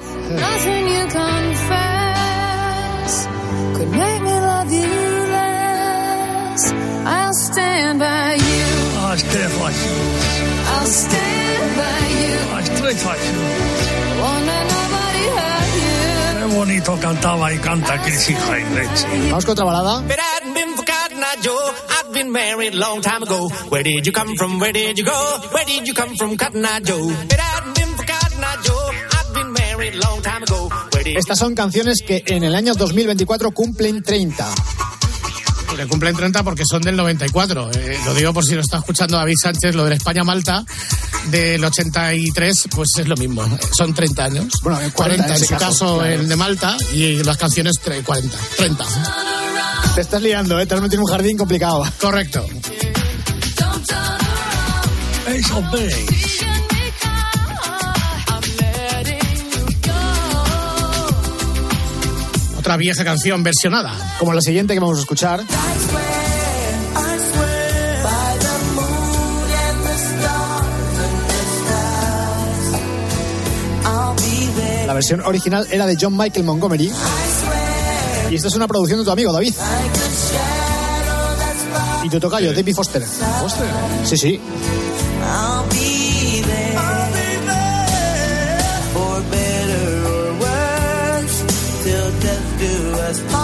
I'll 10.66 10.86
stand 10.86 11.76
by 11.76 13.16
you. 13.80 13.83
Cantaba 16.82 17.52
y 17.52 17.58
canta 17.58 18.00
Cris 18.02 18.30
hija 18.30 18.58
y 18.58 18.74
leche. 18.74 19.06
Vamos 19.30 19.44
con 19.44 19.52
otra 19.52 19.64
balada. 19.64 20.02
Been 22.12 22.30
married 22.30 22.74
long 22.74 23.00
time 23.02 23.24
ago. 23.24 23.48
Where 23.70 23.82
did 23.82 24.06
you 24.06 24.12
come 24.12 24.36
from? 24.36 24.60
Where 24.60 24.72
did 24.72 24.96
you 24.96 25.04
go? 25.04 25.38
Where 25.50 25.64
did 25.64 25.84
you 25.84 25.94
come 25.94 26.14
from, 26.14 26.36
Cotton 26.36 26.64
Eye 26.64 26.78
Joe? 26.78 27.08
But 27.28 27.40
I 27.40 27.42
hadn't 27.42 27.74
been 27.74 27.96
for 27.96 28.04
Cotton 28.06 28.44
Eye 28.44 28.56
Joe. 28.62 28.90
I'd 29.10 29.34
been 29.34 29.52
married 29.52 29.94
a 29.94 29.98
long 29.98 30.22
time 30.22 30.44
ago. 30.44 30.68
Where 30.92 31.02
did 31.02 31.16
Estas 31.16 31.40
son 31.40 31.56
canciones 31.56 32.02
que 32.06 32.22
en 32.26 32.44
el 32.44 32.54
año 32.54 32.74
2024 32.74 33.50
cumplen 33.50 34.00
30. 34.04 34.48
Le 35.76 35.88
cumplen 35.88 36.14
30 36.14 36.44
porque 36.44 36.62
son 36.64 36.82
del 36.82 36.94
94. 36.94 37.70
Eh, 37.72 37.98
lo 38.04 38.14
digo 38.14 38.32
por 38.32 38.44
si 38.44 38.54
lo 38.54 38.60
está 38.60 38.78
escuchando 38.78 39.16
David 39.16 39.34
Sánchez, 39.42 39.74
lo 39.74 39.86
de 39.86 39.96
España-Malta 39.96 40.64
del 41.30 41.64
83, 41.64 42.68
pues 42.70 42.88
es 42.98 43.08
lo 43.08 43.16
mismo. 43.16 43.44
Son 43.76 43.94
30 43.94 44.24
años. 44.24 44.52
Bueno, 44.62 44.78
40, 44.78 44.94
40 44.94 45.26
en, 45.26 45.32
en 45.32 45.38
su 45.38 45.46
caso, 45.48 45.66
caso 45.66 45.98
claro. 45.98 46.12
el 46.12 46.28
de 46.28 46.36
Malta 46.36 46.76
y 46.92 47.22
las 47.22 47.36
canciones 47.36 47.74
40. 47.78 48.36
30. 48.56 48.84
Te 49.94 50.00
estás 50.00 50.22
liando, 50.22 50.58
¿eh? 50.58 50.66
Te 50.66 50.74
has 50.74 50.80
metido 50.80 51.00
en 51.00 51.04
un 51.04 51.10
jardín 51.10 51.36
complicado. 51.36 51.84
Correcto. 52.00 52.44
Otra 62.58 62.76
vieja 62.76 63.04
canción 63.04 63.42
versionada. 63.42 64.16
Como 64.18 64.32
la 64.32 64.40
siguiente 64.40 64.74
que 64.74 64.80
vamos 64.80 64.98
a 64.98 65.00
escuchar. 65.02 65.44
La 74.94 74.98
versión 74.98 75.22
original 75.22 75.66
era 75.72 75.86
de 75.86 75.98
John 76.00 76.16
Michael 76.16 76.46
Montgomery. 76.46 76.88
Y 78.30 78.34
esta 78.36 78.46
es 78.46 78.54
una 78.54 78.68
producción 78.68 79.00
de 79.00 79.04
tu 79.04 79.10
amigo 79.10 79.32
David. 79.32 79.52
Y 82.04 82.08
tu 82.08 82.20
tocayo, 82.20 82.54
David 82.54 82.76
Foster. 82.76 83.02
¿Foster? 83.02 83.66
Sí, 84.04 84.16
sí. 84.16 84.40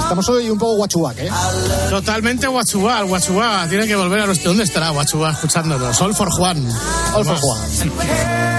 Estamos 0.02 0.28
hoy 0.28 0.50
un 0.50 0.58
poco 0.58 0.76
guachuac, 0.76 1.18
¿eh? 1.18 1.30
Totalmente 1.90 2.46
Guachubá, 2.46 3.02
Guachubá. 3.02 3.66
Tiene 3.68 3.88
que 3.88 3.96
volver 3.96 4.20
a 4.20 4.26
nuestro... 4.26 4.50
¿Dónde 4.50 4.62
estará 4.62 4.90
Guachubá 4.90 5.32
escuchándonos? 5.32 6.00
All 6.00 6.14
for 6.14 6.30
Juan. 6.30 6.64
All 7.12 7.24
for 7.24 7.36
Juan. 7.40 8.49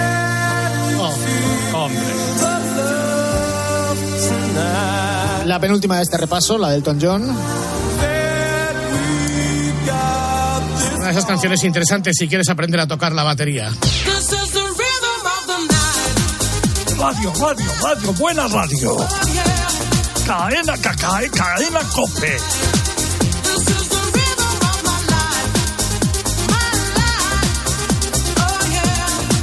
La 5.52 5.60
penúltima 5.60 5.98
de 5.98 6.04
este 6.04 6.16
repaso, 6.16 6.58
la 6.58 6.70
del 6.70 6.78
Elton 6.78 6.98
John. 7.02 7.24
Una 10.96 11.06
de 11.06 11.12
esas 11.12 11.26
canciones 11.26 11.62
interesantes 11.66 12.16
si 12.18 12.30
quieres 12.30 12.48
aprender 12.48 12.80
a 12.80 12.88
tocar 12.88 13.12
la 13.12 13.24
batería. 13.24 13.70
Radio, 16.98 17.34
radio, 17.34 17.66
radio, 17.84 18.14
buena 18.14 18.48
radio. 18.48 18.96
Cadena, 20.26 20.78
cacae, 20.78 21.30
cadena 21.30 21.82
cope. 21.94 22.38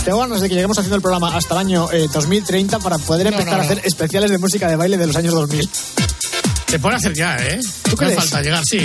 Tengo 0.08 0.20
ganas 0.20 0.40
de 0.40 0.48
que 0.48 0.54
lleguemos 0.54 0.78
haciendo 0.78 0.96
el 0.96 1.02
programa 1.02 1.36
hasta 1.36 1.52
el 1.52 1.60
año 1.60 1.92
eh, 1.92 2.08
2030 2.10 2.78
para 2.78 2.96
poder 2.96 3.26
No, 3.26 3.32
empezar 3.32 3.58
no, 3.58 3.60
a 3.60 3.64
hacer 3.66 3.82
especiales 3.84 4.30
de 4.30 4.38
música 4.38 4.66
de 4.66 4.74
baile 4.74 4.96
de 4.96 5.06
los 5.06 5.14
años 5.16 5.34
2000. 5.34 5.68
Se 6.66 6.78
puede 6.78 6.96
hacer 6.96 7.12
ya, 7.12 7.36
¿eh? 7.36 7.60
¿Tú 7.82 7.90
No 7.90 7.96
crees? 7.98 8.14
falta 8.14 8.40
llegar, 8.40 8.64
sí. 8.64 8.78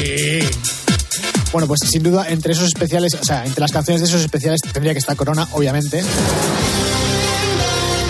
Bueno, 1.54 1.66
pues 1.66 1.80
sin 1.90 2.04
duda, 2.04 2.28
entre 2.28 2.52
esos 2.52 2.68
especiales, 2.68 3.14
o 3.14 3.24
sea, 3.24 3.46
entre 3.46 3.62
las 3.62 3.72
canciones 3.72 4.02
de 4.02 4.08
esos 4.08 4.20
especiales 4.20 4.60
tendría 4.74 4.92
que 4.92 5.00
estar 5.00 5.16
Corona, 5.16 5.48
obviamente. 5.54 6.04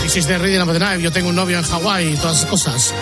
Crisis 0.01 0.25
de 0.25 0.39
Reading 0.39 0.61
of 0.61 0.73
the 0.73 0.79
Night, 0.79 0.99
yo 0.99 1.11
tengo 1.11 1.29
un 1.29 1.35
novio 1.35 1.59
en 1.59 1.63
Hawái 1.65 2.13
y 2.13 2.15
todas 2.15 2.37
esas 2.37 2.49
cosas. 2.49 2.93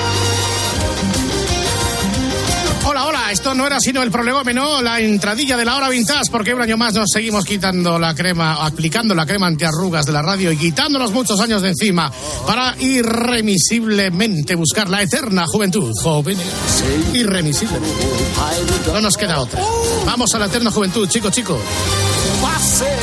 Esto 3.31 3.55
no 3.55 3.65
era 3.65 3.79
sino 3.79 4.03
el 4.03 4.11
prolegómeno, 4.11 4.81
la 4.81 4.99
entradilla 4.99 5.55
de 5.55 5.63
la 5.63 5.77
hora 5.77 5.87
vintage, 5.87 6.29
porque 6.29 6.53
un 6.53 6.61
año 6.61 6.75
más 6.75 6.93
nos 6.93 7.09
seguimos 7.09 7.45
quitando 7.45 7.97
la 7.97 8.13
crema, 8.13 8.65
aplicando 8.65 9.15
la 9.15 9.25
crema 9.25 9.47
antiarrugas 9.47 10.05
de 10.05 10.11
la 10.11 10.21
radio 10.21 10.51
y 10.51 10.57
quitándonos 10.57 11.13
muchos 11.13 11.39
años 11.39 11.61
de 11.61 11.69
encima 11.69 12.11
para 12.45 12.75
irremisiblemente 12.77 14.53
buscar 14.55 14.89
la 14.89 15.01
eterna 15.01 15.45
juventud. 15.47 15.93
Jóvenes, 16.03 16.45
irremisible. 17.13 17.79
No 18.87 18.99
nos 18.99 19.15
queda 19.15 19.39
otra. 19.39 19.61
Vamos 20.05 20.35
a 20.35 20.39
la 20.39 20.47
eterna 20.47 20.69
juventud, 20.69 21.07
chico, 21.07 21.29
chico. 21.29 21.57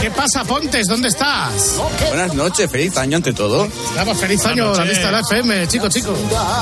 ¿Qué 0.01 0.11
pasa, 0.11 0.45
Pontes? 0.45 0.87
¿Dónde 0.87 1.09
estás? 1.09 1.75
Buenas 2.09 2.35
noches, 2.35 2.71
feliz 2.71 2.97
año 2.97 3.17
ante 3.17 3.33
todo. 3.33 3.67
Vamos, 3.97 4.19
feliz 4.19 4.45
año, 4.47 4.73
la 4.73 4.85
lista 4.85 5.07
de 5.07 5.13
la 5.13 5.21
FM, 5.21 5.67
chico, 5.67 5.89
chico. 5.89 6.15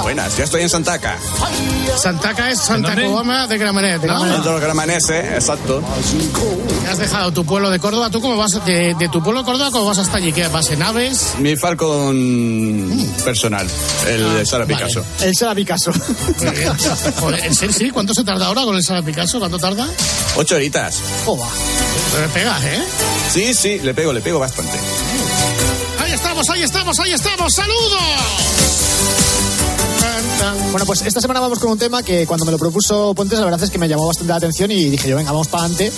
Buenas, 0.03 0.37
ya 0.37 0.45
estoy 0.45 0.63
en 0.63 0.71
Santaca. 0.71 1.19
Santaca 1.97 2.51
es 2.51 2.59
Santa 2.61 2.95
Coloma 2.95 3.47
de 3.47 3.59
Gramenet, 3.59 4.03
¿no? 4.03 4.25
En 4.25 4.43
los 4.43 4.61
gramaneses, 4.61 5.25
exacto. 5.35 5.83
Has 6.91 6.99
dejado 6.99 7.33
tu 7.33 7.45
pueblo 7.45 7.71
de 7.71 7.79
Córdoba. 7.79 8.09
¿Tú 8.09 8.21
cómo 8.21 8.37
vas 8.37 8.65
de, 8.65 8.95
de 8.95 9.09
tu 9.11 9.23
pueblo 9.23 9.41
de 9.41 9.47
Córdoba? 9.47 9.71
¿Cómo 9.71 9.85
vas 9.85 9.99
hasta 9.99 10.17
allí? 10.17 10.33
¿Qué 10.33 10.49
vas 10.49 10.71
en 10.71 10.83
aves? 10.83 11.35
Mi 11.39 11.55
Falcon 11.57 13.15
personal, 13.25 13.67
el 14.09 14.35
de 14.35 14.47
Sara 14.47 14.65
vale. 14.65 14.77
Picasso. 14.77 15.05
El 15.21 15.35
Sara 15.37 15.55
Picasso. 15.55 15.93
Joder. 17.21 17.93
¿Cuánto 17.93 18.15
se 18.15 18.25
tarda 18.25 18.47
ahora 18.47 18.63
con 18.63 18.75
el 18.77 18.83
Sara 18.83 19.03
Picasso? 19.03 19.39
¿Cuánto 19.39 19.59
tarda? 19.59 19.87
Ocho 20.37 20.55
horitas. 20.57 21.01
Joba. 21.25 21.49
Pero 22.13 22.27
me 22.27 22.29
pegas, 22.33 22.65
¿eh? 22.65 22.83
Sí, 23.31 23.55
sí, 23.55 23.79
le 23.81 23.95
pego, 23.95 24.13
le 24.13 24.21
pego 24.21 24.39
bastante. 24.39 24.79
Ahí 25.99 26.13
estamos, 26.13 26.49
ahí 26.51 26.63
estamos, 26.63 26.99
ahí 27.01 27.13
estamos. 27.13 27.53
¡Saludos! 27.55 29.16
Bueno, 30.73 30.87
pues 30.87 31.03
esta 31.03 31.21
semana 31.21 31.41
vamos 31.41 31.59
con 31.59 31.71
un 31.71 31.79
tema 31.79 32.03
que 32.03 32.27
cuando 32.27 32.45
me 32.47 32.53
lo 32.53 32.59
propuso 32.59 33.13
Pontes, 33.15 33.39
la 33.39 33.45
verdad 33.45 33.63
es 33.63 33.71
que 33.71 33.79
me 33.79 33.89
llamó 33.89 34.07
bastante 34.07 34.31
la 34.31 34.37
atención 34.37 34.71
y 34.71 34.89
dije 34.89 35.09
yo, 35.09 35.17
venga, 35.17 35.31
vamos 35.33 35.49
para 35.49 35.65
adelante. 35.65 35.93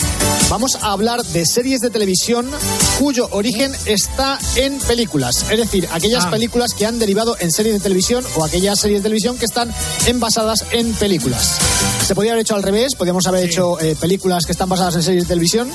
Vamos 0.48 0.76
a 0.80 0.92
hablar 0.92 1.22
de 1.24 1.46
series 1.46 1.80
de 1.80 1.90
televisión 1.90 2.50
cuyo 2.98 3.28
origen 3.32 3.72
está 3.86 4.38
en 4.56 4.78
películas. 4.80 5.44
Es 5.50 5.58
decir, 5.58 5.88
aquellas 5.92 6.24
Ah. 6.24 6.30
películas 6.30 6.74
que 6.74 6.86
han 6.86 6.98
derivado 6.98 7.36
en 7.38 7.52
series 7.52 7.74
de 7.74 7.80
televisión 7.80 8.24
o 8.36 8.44
aquellas 8.44 8.80
series 8.80 9.00
de 9.00 9.02
televisión 9.04 9.38
que 9.38 9.44
están 9.44 9.72
envasadas 10.06 10.64
en 10.72 10.92
películas. 10.94 11.58
Se 12.06 12.14
podría 12.14 12.32
haber 12.32 12.42
hecho 12.42 12.54
al 12.56 12.62
revés, 12.62 12.94
podríamos 12.96 13.26
haber 13.26 13.44
hecho 13.44 13.78
eh, 13.80 13.94
películas 14.00 14.44
que 14.46 14.52
están 14.52 14.68
basadas 14.68 14.96
en 14.96 15.02
series 15.02 15.24
de 15.24 15.28
televisión, 15.28 15.70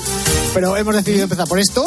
pero 0.52 0.76
hemos 0.76 0.94
decidido 0.94 1.24
empezar 1.24 1.46
por 1.48 1.58
esto. 1.58 1.86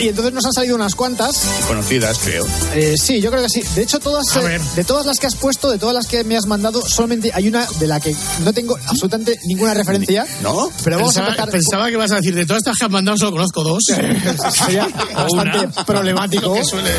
Y 0.00 0.08
entonces 0.08 0.32
nos 0.32 0.46
han 0.46 0.52
salido 0.54 0.74
unas 0.76 0.94
cuantas. 0.94 1.36
Conocidas, 1.68 2.18
creo. 2.24 2.46
Eh, 2.74 2.94
sí, 2.96 3.20
yo 3.20 3.30
creo 3.30 3.42
que 3.42 3.50
sí. 3.50 3.62
De 3.74 3.82
hecho, 3.82 3.98
todas, 4.00 4.24
A 4.34 4.40
eh, 4.40 4.44
ver. 4.44 4.60
de 4.62 4.84
todas 4.84 5.04
las 5.04 5.18
que 5.18 5.26
has 5.26 5.36
puesto, 5.36 5.70
de 5.70 5.76
todas 5.78 5.94
las 5.94 6.06
que 6.06 6.24
me 6.24 6.36
has 6.38 6.46
mandado, 6.46 6.80
solamente 6.86 7.30
hay 7.34 7.48
una 7.48 7.66
de 7.78 7.86
la 7.86 8.00
que 8.00 8.14
no 8.42 8.52
tengo 8.54 8.78
absolutamente 8.86 9.38
ninguna 9.46 9.74
referencia. 9.74 10.26
¿No? 10.42 10.70
Pero 10.84 10.96
vamos 10.96 11.14
pensaba, 11.14 11.26
a 11.26 11.30
empezar. 11.32 11.50
pensaba 11.50 11.86
que 11.88 11.92
ibas 11.92 12.10
a 12.12 12.16
decir, 12.16 12.34
de 12.34 12.46
todas 12.46 12.60
estas 12.62 12.76
que 12.78 12.84
has 12.86 12.90
mandado 12.90 13.18
solo 13.18 13.32
conozco 13.32 13.62
dos. 13.62 13.82
Sería 14.54 14.88
bastante 15.14 15.58
Una. 15.58 15.84
problemático. 15.84 16.54
Que 16.60 16.64
suele- 16.64 16.90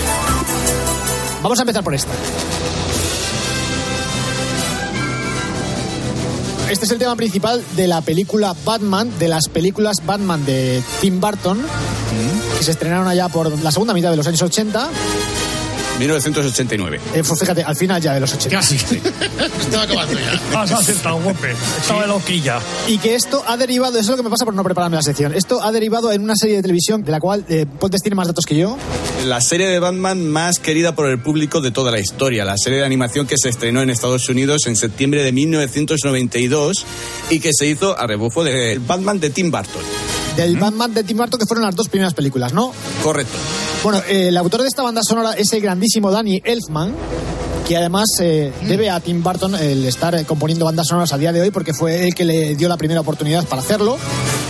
Vamos 1.41 1.57
a 1.57 1.61
empezar 1.63 1.83
por 1.83 1.95
esta. 1.95 2.11
Este 6.69 6.85
es 6.85 6.91
el 6.91 6.99
tema 6.99 7.15
principal 7.17 7.61
de 7.75 7.87
la 7.87 8.01
película 8.01 8.55
Batman, 8.63 9.11
de 9.19 9.27
las 9.27 9.49
películas 9.49 9.97
Batman 10.05 10.45
de 10.45 10.81
Tim 11.01 11.19
Burton, 11.19 11.59
que 12.57 12.63
se 12.63 12.71
estrenaron 12.71 13.07
allá 13.07 13.29
por 13.29 13.51
la 13.61 13.71
segunda 13.71 13.93
mitad 13.93 14.11
de 14.11 14.17
los 14.17 14.27
años 14.27 14.41
80. 14.41 14.89
1989. 16.01 16.99
Eh, 17.13 17.23
pues 17.27 17.39
fíjate, 17.39 17.63
al 17.63 17.75
final 17.75 18.01
ya 18.01 18.13
de 18.13 18.19
los 18.19 18.33
80. 18.33 18.49
Casi. 18.49 18.75
Estaba 18.75 19.83
acabando 19.83 20.13
ya. 20.19 20.61
Has 20.61 20.71
acertado, 20.71 21.19
guape. 21.21 21.51
Estaba 21.51 22.01
de 22.01 22.07
loquilla. 22.07 22.59
Y 22.87 22.97
que 22.97 23.15
esto 23.15 23.43
ha 23.45 23.55
derivado, 23.57 23.93
eso 23.93 24.01
es 24.01 24.09
lo 24.09 24.17
que 24.17 24.23
me 24.23 24.29
pasa 24.29 24.45
por 24.45 24.53
no 24.53 24.63
prepararme 24.63 24.95
la 24.95 25.03
sección. 25.03 25.33
Esto 25.33 25.61
ha 25.61 25.71
derivado 25.71 26.11
en 26.11 26.23
una 26.23 26.35
serie 26.35 26.55
de 26.55 26.61
televisión 26.63 27.03
de 27.03 27.11
la 27.11 27.19
cual 27.19 27.45
eh, 27.49 27.65
Pontes 27.79 28.01
tiene 28.01 28.15
más 28.15 28.27
datos 28.27 28.45
que 28.45 28.55
yo. 28.55 28.77
La 29.25 29.41
serie 29.41 29.67
de 29.67 29.79
Batman 29.79 30.27
más 30.29 30.59
querida 30.59 30.95
por 30.95 31.07
el 31.07 31.19
público 31.19 31.61
de 31.61 31.71
toda 31.71 31.91
la 31.91 31.99
historia. 31.99 32.45
La 32.45 32.57
serie 32.57 32.79
de 32.79 32.85
animación 32.85 33.27
que 33.27 33.35
se 33.37 33.49
estrenó 33.49 33.81
en 33.81 33.89
Estados 33.89 34.27
Unidos 34.29 34.65
en 34.65 34.75
septiembre 34.75 35.23
de 35.23 35.31
1992 35.31 36.85
y 37.29 37.39
que 37.39 37.51
se 37.53 37.67
hizo 37.67 37.97
a 37.97 38.07
rebufo 38.07 38.43
de 38.43 38.79
Batman 38.79 39.19
de 39.19 39.29
Tim 39.29 39.51
Burton. 39.51 39.83
Del 40.35 40.57
Batman 40.57 40.93
de 40.93 41.03
Tim 41.03 41.17
Burton, 41.17 41.39
que 41.39 41.45
fueron 41.45 41.65
las 41.65 41.75
dos 41.75 41.89
primeras 41.89 42.13
películas, 42.13 42.53
¿no? 42.53 42.73
Correcto. 43.03 43.37
Bueno, 43.83 44.01
eh, 44.07 44.29
el 44.29 44.37
autor 44.37 44.61
de 44.61 44.67
esta 44.67 44.81
banda 44.81 45.01
sonora 45.03 45.33
es 45.33 45.51
el 45.53 45.61
grandísimo 45.61 46.11
Danny 46.11 46.41
Elfman, 46.43 46.93
que 47.67 47.77
además 47.77 48.09
eh, 48.19 48.51
debe 48.67 48.89
a 48.89 48.99
Tim 48.99 49.23
Burton 49.23 49.55
el 49.55 49.85
estar 49.85 50.15
eh, 50.15 50.25
componiendo 50.25 50.65
bandas 50.65 50.87
sonoras 50.87 51.13
a 51.13 51.17
día 51.17 51.31
de 51.31 51.41
hoy, 51.41 51.51
porque 51.51 51.73
fue 51.73 52.07
él 52.07 52.15
que 52.15 52.25
le 52.25 52.55
dio 52.55 52.67
la 52.67 52.77
primera 52.77 53.01
oportunidad 53.01 53.45
para 53.45 53.61
hacerlo, 53.61 53.97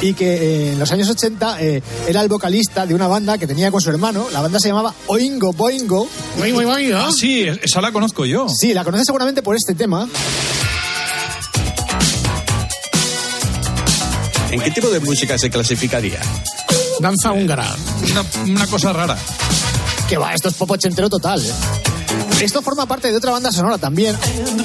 y 0.02 0.14
que 0.14 0.34
eh, 0.34 0.74
en 0.74 0.80
los 0.80 0.92
años 0.92 1.10
80 1.10 1.62
eh, 1.62 1.84
era 2.08 2.22
el 2.22 2.30
vocalista 2.30 2.86
de 2.86 2.96
una 2.96 3.08
banda 3.08 3.38
que 3.38 3.48
tenía 3.48 3.72
con 3.72 3.82
su 3.82 3.90
hermano. 3.90 4.28
La 4.32 4.42
banda 4.42 4.60
se 4.60 4.70
llamaba 4.70 4.94
Oingo 5.08 5.54
Boingo. 5.54 6.08
Muy, 6.38 6.52
¿no? 6.52 6.98
Ah, 6.98 7.12
sí, 7.16 7.46
esa 7.62 7.82
la 7.82 7.92
conozco 7.92 8.26
yo. 8.26 8.48
Sí, 8.50 8.74
la 8.74 8.84
conoces 8.84 9.06
seguramente 9.06 9.42
por 9.42 9.56
este 9.56 9.76
tema. 9.76 10.08
¿En 14.51 14.60
qué 14.60 14.72
tipo 14.72 14.89
de 14.89 15.00
música 15.00 15.38
se 15.38 15.50
clasificaría? 15.50 16.20
Danza 17.00 17.31
húngara. 17.31 17.75
Una, 18.12 18.25
una 18.53 18.67
cosa 18.67 18.91
rara. 18.93 19.17
Que 20.10 20.17
va, 20.17 20.34
esto 20.34 20.50
es 20.50 20.55
pop 20.55 20.72
ochentero 20.72 21.10
total. 21.10 21.41
¿eh? 21.43 21.90
Esto 22.41 22.63
forma 22.63 22.88
parte 22.88 23.12
de 23.12 23.17
otra 23.17 23.31
banda 23.31 23.51
sonora 23.51 23.77
también. 23.77 24.17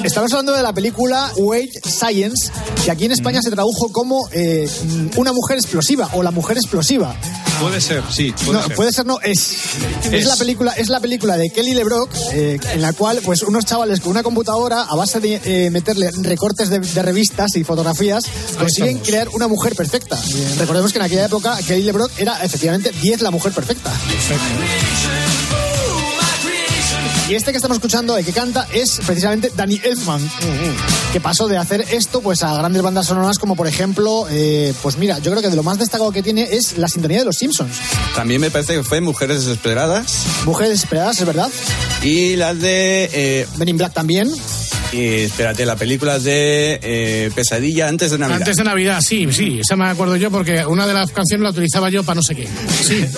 Estamos 0.03 0.31
hablando 0.33 0.53
de 0.53 0.63
la 0.63 0.73
película 0.73 1.31
Wait 1.37 1.71
Science, 1.85 2.51
que 2.83 2.89
aquí 2.89 3.05
en 3.05 3.11
España 3.11 3.39
se 3.41 3.51
tradujo 3.51 3.91
como 3.91 4.27
eh, 4.31 4.67
Una 5.15 5.31
mujer 5.31 5.57
explosiva 5.57 6.09
o 6.13 6.23
La 6.23 6.31
mujer 6.31 6.57
explosiva. 6.57 7.15
Puede 7.59 7.81
ser, 7.81 8.03
sí, 8.11 8.33
puede 8.45 8.53
no, 8.53 8.63
ser. 8.65 8.75
puede 8.75 8.91
ser 8.91 9.05
no, 9.05 9.19
es. 9.21 9.57
Es, 10.05 10.13
Es. 10.13 10.25
la 10.25 10.35
película, 10.35 10.71
es 10.73 10.89
la 10.89 10.99
película 10.99 11.37
de 11.37 11.49
Kelly 11.49 11.73
LeBrock, 11.73 12.09
eh, 12.33 12.59
en 12.73 12.81
la 12.81 12.93
cual 12.93 13.19
pues 13.23 13.41
unos 13.41 13.65
chavales 13.65 13.99
con 13.99 14.11
una 14.11 14.21
computadora, 14.21 14.83
a 14.83 14.95
base 14.95 15.19
de 15.19 15.41
eh, 15.43 15.69
meterle 15.71 16.11
recortes 16.21 16.69
de, 16.69 16.79
de 16.79 17.01
revistas 17.01 17.55
y 17.55 17.63
fotografías, 17.63 18.25
consiguen 18.57 18.99
crear 18.99 19.29
una 19.29 19.47
mujer 19.47 19.75
perfecta. 19.75 20.17
Eh, 20.17 20.55
recordemos 20.59 20.91
que 20.91 20.99
en 20.99 21.05
aquella 21.05 21.25
época 21.25 21.57
Kelly 21.67 21.83
LeBrock 21.83 22.11
era 22.19 22.43
efectivamente 22.43 22.91
10 22.91 23.21
la 23.21 23.31
mujer 23.31 23.51
perfecta. 23.53 23.91
Y 27.29 27.35
este 27.35 27.51
que 27.51 27.57
estamos 27.57 27.75
escuchando, 27.77 28.17
el 28.17 28.23
que 28.23 28.31
canta, 28.31 28.65
es 28.71 29.01
precisamente 29.05 29.51
Danny 29.53 29.81
Elfman, 29.83 30.21
que 31.11 31.19
pasó 31.19 31.49
de 31.49 31.57
hacer 31.57 31.81
esto 31.91 32.21
pues 32.21 32.41
a 32.41 32.55
grandes 32.55 32.81
bandas 32.81 33.07
sonoras 33.07 33.37
como 33.37 33.57
por 33.57 33.67
ejemplo, 33.67 34.27
eh, 34.29 34.73
pues 34.81 34.97
mira, 34.97 35.19
yo 35.19 35.31
creo 35.31 35.41
que 35.43 35.49
de 35.49 35.57
lo 35.57 35.63
más 35.63 35.77
destacado 35.77 36.09
que 36.13 36.23
tiene 36.23 36.43
es 36.43 36.77
la 36.77 36.87
sintonía 36.87 37.19
de 37.19 37.25
los 37.25 37.35
Simpsons. 37.35 37.75
También 38.15 38.39
me 38.39 38.49
parece 38.49 38.75
que 38.75 38.83
fue 38.83 39.01
Mujeres 39.01 39.43
Desesperadas. 39.43 40.23
Mujeres 40.45 40.71
Desesperadas, 40.71 41.19
es 41.19 41.25
verdad. 41.25 41.49
Y 42.01 42.37
las 42.37 42.59
de... 42.61 43.09
Eh, 43.11 43.47
Men 43.57 43.69
in 43.69 43.77
Black 43.77 43.93
también. 43.93 44.31
Y 44.91 45.05
espérate, 45.23 45.65
la 45.65 45.75
película 45.75 46.17
de 46.17 46.79
eh, 46.81 47.29
Pesadilla 47.35 47.89
antes 47.89 48.11
de 48.11 48.17
Navidad. 48.17 48.37
Antes 48.39 48.55
de 48.55 48.63
Navidad, 48.63 48.99
sí, 49.01 49.27
sí, 49.31 49.59
esa 49.59 49.75
me 49.75 49.85
acuerdo 49.85 50.15
yo 50.15 50.31
porque 50.31 50.65
una 50.65 50.87
de 50.87 50.93
las 50.93 51.11
canciones 51.11 51.43
la 51.43 51.49
utilizaba 51.49 51.89
yo 51.89 52.03
para 52.03 52.15
no 52.15 52.23
sé 52.23 52.35
qué. 52.35 52.47
Sí, 52.83 52.95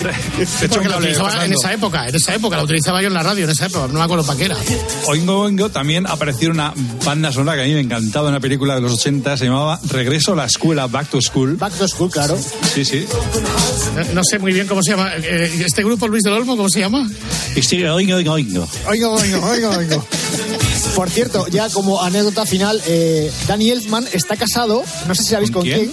De 0.60 0.66
hecho, 0.66 0.74
porque 0.74 0.88
la 0.88 0.98
utilizaba 0.98 1.44
en 1.44 1.52
esa 1.52 1.72
época, 1.72 2.08
en 2.08 2.14
esa 2.16 2.34
época, 2.34 2.56
la 2.56 2.64
utilizaba 2.64 3.00
yo 3.00 3.08
en 3.08 3.14
la 3.14 3.22
radio, 3.22 3.44
en 3.44 3.50
esa 3.50 3.66
época, 3.66 3.86
no 3.86 3.98
me 4.00 4.04
acuerdo 4.04 4.24
para 4.24 4.38
qué 4.38 4.44
era. 4.46 4.56
Oingo 5.06 5.42
Oingo 5.42 5.68
también 5.70 6.06
apareció 6.08 6.50
una 6.50 6.74
banda 7.04 7.30
sonora 7.32 7.56
que 7.56 7.62
a 7.62 7.66
mí 7.66 7.74
me 7.74 7.80
encantaba, 7.80 8.28
una 8.30 8.40
película 8.40 8.74
de 8.74 8.80
los 8.80 8.92
80, 8.94 9.36
se 9.36 9.44
llamaba 9.44 9.78
Regreso 9.90 10.32
a 10.32 10.36
la 10.36 10.46
escuela, 10.46 10.88
Back 10.88 11.10
to 11.10 11.20
School. 11.20 11.54
Back 11.56 11.74
to 11.74 11.86
School, 11.86 12.10
claro. 12.10 12.36
Sí, 12.74 12.84
sí. 12.84 13.06
No, 13.94 14.14
no 14.14 14.24
sé 14.24 14.38
muy 14.40 14.52
bien 14.52 14.66
cómo 14.66 14.82
se 14.82 14.90
llama. 14.90 15.12
eh, 15.22 15.62
¿Este 15.64 15.84
grupo, 15.84 16.08
Luis 16.08 16.24
del 16.24 16.32
Olmo, 16.32 16.56
cómo 16.56 16.68
se 16.68 16.80
llama? 16.80 17.08
Sigue 17.62 17.88
Oingo 17.88 18.16
Oingo 18.16 18.32
Oingo. 18.32 18.68
Oigo, 18.88 19.12
oigo, 19.14 19.46
oigo, 19.46 19.70
oigo. 19.70 20.06
Por 20.94 21.10
cierto, 21.10 21.46
ya 21.48 21.68
como 21.68 22.02
anécdota 22.02 22.46
final, 22.46 22.80
eh, 22.86 23.30
Danny 23.46 23.70
Elfman 23.70 24.06
está 24.12 24.36
casado, 24.36 24.82
no 25.06 25.14
sé 25.14 25.22
si 25.22 25.30
sabéis 25.30 25.50
con, 25.50 25.62
¿Con 25.62 25.68
quién? 25.68 25.78
quién? 25.78 25.92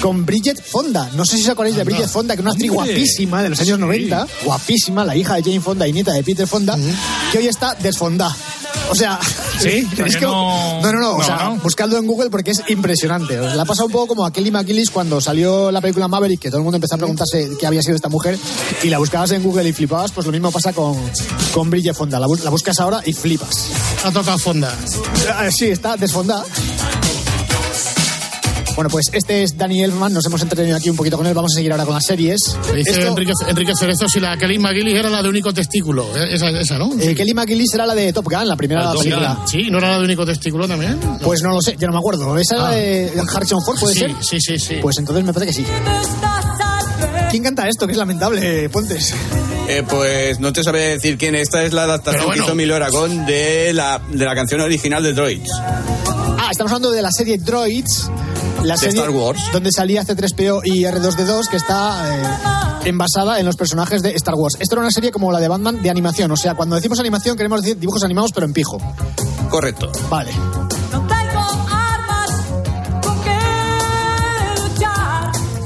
Con 0.00 0.26
Bridget 0.26 0.62
Fonda. 0.62 1.10
No 1.14 1.24
sé 1.24 1.36
si 1.36 1.44
os 1.44 1.48
acordáis 1.48 1.76
de 1.76 1.84
Bridget 1.84 2.08
Fonda, 2.08 2.34
que 2.34 2.40
es 2.40 2.44
una 2.44 2.52
actriz 2.52 2.70
guapísima 2.70 3.42
de 3.42 3.50
los 3.50 3.60
años 3.60 3.78
90, 3.78 4.26
guapísima, 4.44 5.04
la 5.04 5.16
hija 5.16 5.36
de 5.36 5.42
Jane 5.42 5.60
Fonda 5.60 5.86
y 5.88 5.92
nieta 5.92 6.12
de 6.12 6.22
Peter 6.22 6.46
Fonda, 6.46 6.78
que 7.32 7.38
hoy 7.38 7.46
está 7.46 7.74
desfonda. 7.74 8.34
O 8.94 8.96
sea, 8.96 9.18
¿Sí? 9.58 9.88
es 9.98 10.14
que 10.14 10.20
que- 10.20 10.24
no- 10.26 10.80
no, 10.80 10.92
no, 10.92 11.00
no, 11.00 11.10
o 11.14 11.18
no, 11.18 11.24
sea, 11.24 11.36
no. 11.50 11.56
buscadlo 11.56 11.98
en 11.98 12.06
Google 12.06 12.30
porque 12.30 12.52
es 12.52 12.62
impresionante. 12.68 13.36
La 13.36 13.62
ha 13.62 13.64
pasado 13.64 13.86
un 13.86 13.92
poco 13.92 14.06
como 14.06 14.24
a 14.24 14.32
Kelly 14.32 14.50
McGillis 14.52 14.90
cuando 14.90 15.20
salió 15.20 15.70
la 15.72 15.80
película 15.80 16.06
Maverick, 16.08 16.40
que 16.40 16.48
todo 16.48 16.58
el 16.58 16.64
mundo 16.64 16.76
empezó 16.76 16.94
a 16.94 16.98
preguntarse 16.98 17.50
qué 17.58 17.66
había 17.66 17.82
sido 17.82 17.96
esta 17.96 18.08
mujer, 18.08 18.38
y 18.82 18.88
la 18.88 18.98
buscabas 18.98 19.32
en 19.32 19.42
Google 19.42 19.68
y 19.68 19.72
flipabas, 19.72 20.12
pues 20.12 20.26
lo 20.26 20.32
mismo 20.32 20.50
pasa 20.52 20.72
con, 20.72 20.96
con 21.52 21.70
Bridget 21.70 21.94
Fonda. 21.96 22.18
La, 22.20 22.26
la 22.42 22.50
buscas 22.50 22.78
ahora 22.80 23.02
y 23.04 23.12
flipas. 23.12 23.70
Ha 24.04 24.10
tocado 24.12 24.38
fonda. 24.38 24.72
Ah, 25.36 25.48
Sí, 25.50 25.66
está 25.66 25.96
desfondada. 25.96 26.44
Bueno, 28.74 28.90
pues 28.90 29.06
este 29.12 29.44
es 29.44 29.56
Danny 29.56 29.84
Elfman, 29.84 30.12
nos 30.12 30.26
hemos 30.26 30.42
entretenido 30.42 30.76
aquí 30.76 30.90
un 30.90 30.96
poquito 30.96 31.16
con 31.16 31.26
él, 31.28 31.32
vamos 31.34 31.52
a 31.54 31.56
seguir 31.56 31.70
ahora 31.70 31.84
con 31.84 31.94
las 31.94 32.04
series. 32.04 32.56
Dice 32.74 32.90
Esto- 32.90 33.06
Enrique, 33.06 33.32
Enrique 33.48 33.72
Cerezo 33.78 34.08
si 34.08 34.18
la 34.18 34.36
Kelly 34.36 34.58
McGillis 34.58 34.94
era 34.94 35.08
la 35.10 35.22
de 35.22 35.28
único 35.28 35.54
testículo. 35.54 36.04
Eh, 36.16 36.34
Esa, 36.34 36.48
esa 36.50 36.76
¿no? 36.76 36.90
eh, 36.98 37.14
Kelly 37.14 37.34
McGillis 37.34 37.72
era 37.74 37.86
la 37.86 37.94
de 37.94 38.12
Top 38.12 38.24
Gun, 38.28 38.48
la 38.48 38.56
primera 38.56 38.80
de 38.88 38.92
Top 38.94 38.98
película. 39.04 39.34
Gun. 39.34 39.48
Sí, 39.48 39.70
¿no 39.70 39.78
era 39.78 39.90
la 39.92 39.98
de 39.98 40.04
único 40.04 40.26
testículo 40.26 40.66
también? 40.66 40.98
No. 41.00 41.18
Pues 41.20 41.40
no 41.42 41.50
lo 41.52 41.62
sé, 41.62 41.76
yo 41.78 41.86
no 41.86 41.92
me 41.92 42.00
acuerdo. 42.00 42.36
¿Esa 42.36 42.56
era 42.56 42.66
Ah. 42.66 42.70
de 42.72 43.12
Harrison 43.32 43.64
Ford, 43.64 43.78
puede 43.78 43.94
sí, 43.94 44.00
ser? 44.00 44.10
Sí, 44.20 44.36
sí, 44.40 44.58
sí. 44.58 44.74
Pues 44.82 44.98
entonces 44.98 45.24
me 45.24 45.32
parece 45.32 45.52
que 45.52 45.64
sí. 45.64 45.66
¿Quién 47.30 47.42
canta 47.44 47.68
esto? 47.68 47.86
Que 47.86 47.92
es 47.92 47.98
lamentable, 47.98 48.68
Pontes. 48.70 49.14
Eh, 49.68 49.82
pues 49.88 50.38
no 50.40 50.52
te 50.52 50.62
sabré 50.64 50.90
decir 50.90 51.16
quién. 51.16 51.34
Esta 51.36 51.62
es 51.64 51.72
la 51.72 51.84
adaptación 51.84 52.26
bueno. 52.26 52.42
que 52.42 52.46
hizo 52.46 52.52
Emilio 52.52 52.76
Aragón 52.76 53.24
de 53.26 53.72
la, 53.72 54.00
de 54.10 54.24
la 54.24 54.34
canción 54.34 54.60
original 54.60 55.02
de 55.02 55.14
Droids. 55.14 55.50
Ah, 56.38 56.48
estamos 56.50 56.70
hablando 56.72 56.90
de 56.90 57.02
la 57.02 57.10
serie 57.10 57.38
Droids. 57.38 58.10
La 58.64 58.74
De 58.74 58.80
serie 58.80 59.00
Star 59.00 59.10
Wars. 59.10 59.42
donde 59.52 59.70
salía 59.70 60.02
C3PO 60.04 60.62
y 60.64 60.84
R2D2, 60.84 61.48
que 61.50 61.56
está 61.58 62.16
eh, 62.82 62.88
envasada 62.88 63.38
en 63.38 63.44
los 63.44 63.56
personajes 63.56 64.02
de 64.02 64.14
Star 64.14 64.34
Wars. 64.34 64.56
Esto 64.58 64.76
era 64.76 64.80
una 64.80 64.90
serie 64.90 65.12
como 65.12 65.30
la 65.30 65.38
de 65.38 65.48
Batman 65.48 65.82
de 65.82 65.90
animación. 65.90 66.30
O 66.30 66.36
sea, 66.36 66.54
cuando 66.54 66.74
decimos 66.74 66.98
animación 66.98 67.36
queremos 67.36 67.60
decir 67.60 67.78
dibujos 67.78 68.02
animados, 68.04 68.32
pero 68.32 68.46
en 68.46 68.54
pijo. 68.54 68.78
Correcto. 69.50 69.92
Vale. 70.08 70.32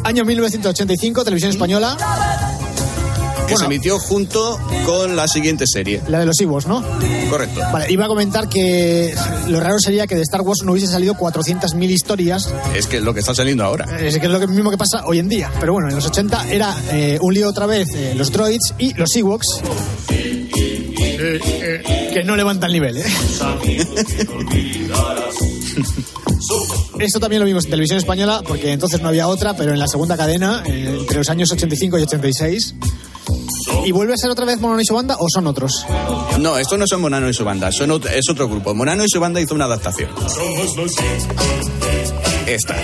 Año 0.03 0.25
1985, 0.25 1.23
televisión 1.23 1.53
española. 1.53 1.97
Que 3.49 3.55
Bueno. 3.55 3.59
se 3.61 3.65
emitió 3.75 3.99
junto 3.99 4.59
con 4.85 5.17
la 5.17 5.27
siguiente 5.27 5.65
serie. 5.67 6.03
La 6.09 6.21
de 6.21 6.27
los 6.27 6.39
Ewoks, 6.41 6.67
¿no? 6.67 6.85
Correcto. 7.31 7.61
Vale, 7.73 7.91
iba 7.91 8.05
a 8.05 8.09
comentar 8.09 8.47
que 8.49 9.15
lo 9.49 9.59
raro 9.59 9.79
sería 9.79 10.07
que 10.07 10.15
de 10.15 10.21
Star 10.23 10.43
Wars 10.43 10.61
no 10.65 10.73
hubiese 10.73 10.87
salido 10.93 11.15
400.000 11.15 11.91
historias, 11.91 12.53
Es 12.75 12.87
que 12.87 13.01
lo 13.01 13.15
que 13.15 13.21
está 13.21 13.35
saliendo 13.35 13.65
ahora. 13.65 13.87
eh, 13.99 14.11
que 14.21 14.27
es 14.27 14.31
lo 14.31 14.39
que- 14.39 14.47
mismo 14.49 14.71
que 14.71 14.77
pasa 14.79 15.03
hoy 15.07 15.19
en 15.19 15.29
día. 15.29 15.51
Pero 15.61 15.73
bueno, 15.73 15.89
en 15.89 15.95
los 15.95 16.05
80 16.07 16.47
era 16.51 16.75
eh, 16.91 17.19
un 17.23 17.33
lío 17.33 17.49
otra 17.49 17.65
vez 17.67 17.89
eh, 17.95 18.15
los 18.15 18.31
droids 18.33 18.75
y 18.79 18.93
los 18.95 19.15
Ewoks. 19.17 19.47
que 22.13 22.23
no 22.25 22.37
levantan 22.37 22.71
nivel, 22.73 22.99
¿eh? 22.99 23.05
Esto 26.99 27.21
también 27.21 27.41
lo 27.41 27.47
vimos 27.47 27.65
en 27.65 27.71
televisión 27.71 27.99
española, 27.99 28.43
porque 28.47 28.73
entonces 28.73 29.01
no 29.01 29.09
había 29.09 29.29
otra, 29.29 29.55
pero 29.57 29.73
en 29.73 29.79
la 29.79 29.87
segunda 29.87 30.17
cadena, 30.17 30.63
eh, 30.67 30.97
entre 31.01 31.19
los 31.19 31.29
años 31.29 31.51
85 31.53 31.99
y 31.99 32.03
86. 32.03 32.75
¿Y 33.85 33.93
vuelve 33.93 34.15
a 34.15 34.17
ser 34.17 34.31
otra 34.31 34.45
vez 34.45 34.61
Mono 34.61 34.81
y 34.81 34.85
su 34.85 34.95
banda 34.95 35.17
o 35.19 35.27
son 35.33 35.47
otros? 35.47 35.87
No, 36.39 36.59
estos 36.59 36.79
no 36.79 36.87
son 36.87 37.01
Monano 37.01 37.29
y 37.29 37.35
su 37.35 37.45
banda, 37.45 37.71
son 37.73 37.91
es 37.91 38.29
otro 38.31 38.49
grupo. 38.49 38.75
Monano 38.75 39.05
y 39.05 39.09
su 39.09 39.21
banda 39.21 39.41
hizo 39.41 39.55
una 39.55 39.65
adaptación. 39.65 40.11
Esta. 42.47 42.77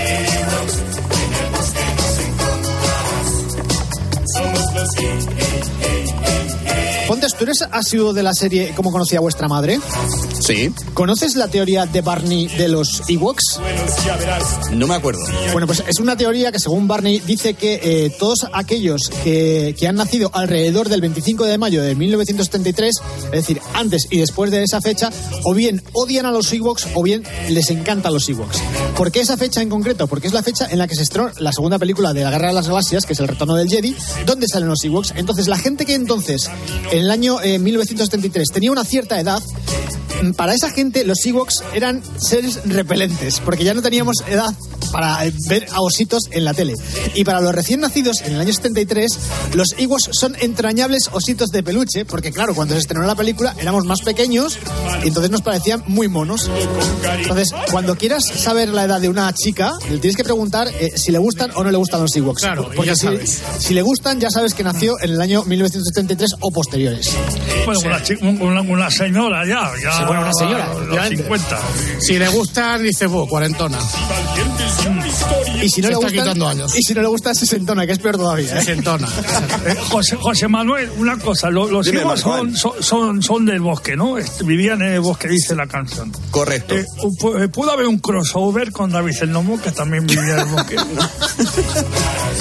Pontes, 7.06 7.34
¿tú 7.36 7.44
eres 7.44 7.62
asiduo 7.70 8.12
de 8.12 8.22
la 8.22 8.32
serie 8.32 8.72
Cómo 8.74 8.90
conocía 8.90 9.20
vuestra 9.20 9.46
madre? 9.46 9.78
Sí, 10.46 10.70
¿Conoces 10.92 11.36
la 11.36 11.48
teoría 11.48 11.86
de 11.86 12.02
Barney 12.02 12.48
de 12.48 12.68
los 12.68 13.02
Ewoks? 13.08 13.60
no 14.72 14.86
me 14.86 14.94
acuerdo. 14.94 15.20
Bueno, 15.52 15.66
pues 15.66 15.82
es 15.88 15.98
una 16.00 16.18
teoría 16.18 16.52
que 16.52 16.58
según 16.58 16.86
Barney 16.86 17.20
dice 17.20 17.54
que 17.54 17.80
eh, 17.82 18.14
todos 18.18 18.46
aquellos 18.52 19.10
que, 19.22 19.74
que 19.78 19.88
han 19.88 19.96
nacido 19.96 20.30
alrededor 20.34 20.90
del 20.90 21.00
25 21.00 21.44
de 21.44 21.56
mayo 21.56 21.82
de 21.82 21.94
1973, 21.94 22.94
es 23.24 23.30
decir, 23.30 23.60
antes 23.72 24.06
y 24.10 24.18
después 24.18 24.50
de 24.50 24.62
esa 24.62 24.82
fecha, 24.82 25.10
o 25.44 25.54
bien 25.54 25.82
odian 25.94 26.26
a 26.26 26.30
los 26.30 26.52
Ewoks 26.52 26.88
o 26.94 27.02
bien 27.02 27.22
les 27.48 27.70
encantan 27.70 28.12
los 28.12 28.28
Ewoks. 28.28 28.58
¿Por 28.96 29.10
qué 29.10 29.20
esa 29.20 29.38
fecha 29.38 29.62
en 29.62 29.70
concreto? 29.70 30.06
Porque 30.08 30.26
es 30.26 30.34
la 30.34 30.42
fecha 30.42 30.68
en 30.70 30.78
la 30.78 30.86
que 30.86 30.94
se 30.94 31.04
estrenó 31.04 31.30
la 31.38 31.52
segunda 31.52 31.78
película 31.78 32.12
de 32.12 32.22
la 32.22 32.30
Guerra 32.30 32.48
de 32.48 32.54
las 32.54 32.68
Galaxias, 32.68 33.06
que 33.06 33.14
es 33.14 33.20
El 33.20 33.28
Retorno 33.28 33.54
del 33.54 33.68
Jedi, 33.68 33.96
donde 34.26 34.46
salen 34.46 34.68
los 34.68 34.84
Ewoks. 34.84 35.14
Entonces, 35.16 35.48
la 35.48 35.56
gente 35.56 35.86
que 35.86 35.94
entonces, 35.94 36.50
en 36.92 36.98
el 36.98 37.10
año 37.10 37.40
eh, 37.40 37.58
1973, 37.58 38.48
tenía 38.52 38.70
una 38.70 38.84
cierta 38.84 39.18
edad, 39.18 39.42
para 40.36 40.54
esa 40.54 40.70
gente 40.70 41.04
los 41.04 41.24
Ewoks 41.24 41.62
eran 41.74 42.02
seres 42.18 42.60
repelentes, 42.66 43.40
porque 43.40 43.64
ya 43.64 43.74
no 43.74 43.82
teníamos 43.82 44.16
edad 44.28 44.54
para 44.94 45.26
eh, 45.26 45.32
ver 45.48 45.66
a 45.72 45.80
ositos 45.80 46.22
en 46.30 46.44
la 46.44 46.54
tele. 46.54 46.74
Y 47.14 47.24
para 47.24 47.40
los 47.40 47.52
recién 47.52 47.80
nacidos 47.80 48.20
en 48.22 48.34
el 48.34 48.40
año 48.40 48.52
73, 48.52 49.18
los 49.54 49.74
Ewoks 49.76 50.10
son 50.12 50.36
entrañables 50.40 51.08
ositos 51.10 51.50
de 51.50 51.64
peluche, 51.64 52.04
porque 52.04 52.30
claro, 52.30 52.54
cuando 52.54 52.74
se 52.74 52.80
estrenó 52.80 53.04
la 53.04 53.16
película 53.16 53.56
éramos 53.60 53.84
más 53.86 54.02
pequeños 54.02 54.56
y 55.02 55.08
entonces 55.08 55.32
nos 55.32 55.42
parecían 55.42 55.82
muy 55.88 56.06
monos. 56.06 56.48
Entonces, 57.18 57.48
cuando 57.72 57.96
quieras 57.98 58.24
saber 58.24 58.68
la 58.68 58.84
edad 58.84 59.00
de 59.00 59.08
una 59.08 59.32
chica, 59.34 59.72
le 59.90 59.98
tienes 59.98 60.16
que 60.16 60.22
preguntar 60.22 60.68
eh, 60.68 60.92
si 60.94 61.10
le 61.10 61.18
gustan 61.18 61.50
o 61.56 61.64
no 61.64 61.72
le 61.72 61.76
gustan 61.76 62.00
los 62.00 62.14
Ewoks. 62.14 62.40
Claro, 62.42 62.70
porque 62.76 62.86
ya 62.90 62.94
si, 62.94 63.06
sabes. 63.06 63.42
si 63.58 63.74
le 63.74 63.82
gustan, 63.82 64.20
ya 64.20 64.30
sabes 64.30 64.54
que 64.54 64.62
nació 64.62 64.94
en 65.00 65.10
el 65.10 65.20
año 65.20 65.42
1973 65.44 66.36
o 66.38 66.50
posteriores. 66.52 67.10
Bueno, 67.64 67.80
una, 67.84 68.00
chi- 68.00 68.14
una, 68.22 68.60
una 68.60 68.90
señora 68.92 69.44
ya. 69.44 69.72
ya 69.82 69.98
Sí, 69.98 70.04
bueno, 70.06 70.22
una 70.22 70.32
señora, 70.38 70.68
Los 70.68 70.76
efectivamente. 70.98 71.16
50. 71.24 71.60
Si 72.00 72.18
le 72.18 72.28
gustan, 72.28 72.82
dice, 72.82 73.06
vos, 73.06 73.28
cuarentona. 73.28 73.78
Y 75.62 75.68
si 75.70 75.80
no 75.80 75.88
le 75.88 76.12
quitando 76.12 76.48
años. 76.48 76.74
Y 76.76 76.82
si 76.82 76.94
no 76.94 77.02
le 77.02 77.08
gusta, 77.08 77.34
se 77.34 77.46
sentona, 77.46 77.86
que 77.86 77.92
es 77.92 77.98
peor 77.98 78.16
todavía. 78.16 78.46
¿eh? 78.58 78.60
Sesentona. 78.60 79.08
Eh, 79.66 79.74
José, 79.90 80.16
José 80.20 80.46
Manuel, 80.46 80.90
una 80.98 81.18
cosa, 81.18 81.48
lo- 81.48 81.68
los 81.68 81.86
Dime, 81.86 82.00
hijos 82.00 82.20
son, 82.20 82.54
son, 82.54 82.72
son, 82.82 83.22
son 83.22 83.46
del 83.46 83.60
bosque, 83.60 83.96
¿no? 83.96 84.16
Vivían 84.44 84.82
en 84.82 84.94
el 84.94 85.00
bosque, 85.00 85.26
dice 85.28 85.54
la 85.54 85.66
canción. 85.66 86.12
Correcto. 86.30 86.74
Eh, 86.76 86.84
eh, 87.40 87.48
pudo 87.48 87.70
haber 87.70 87.86
un 87.86 87.98
crossover 87.98 88.70
con 88.72 88.90
David 88.90 89.14
el 89.22 89.32
Nomo, 89.32 89.58
que 89.60 89.70
también 89.72 90.06
vivía 90.06 90.34
en 90.34 90.40
el 90.40 90.46
bosque. 90.46 90.76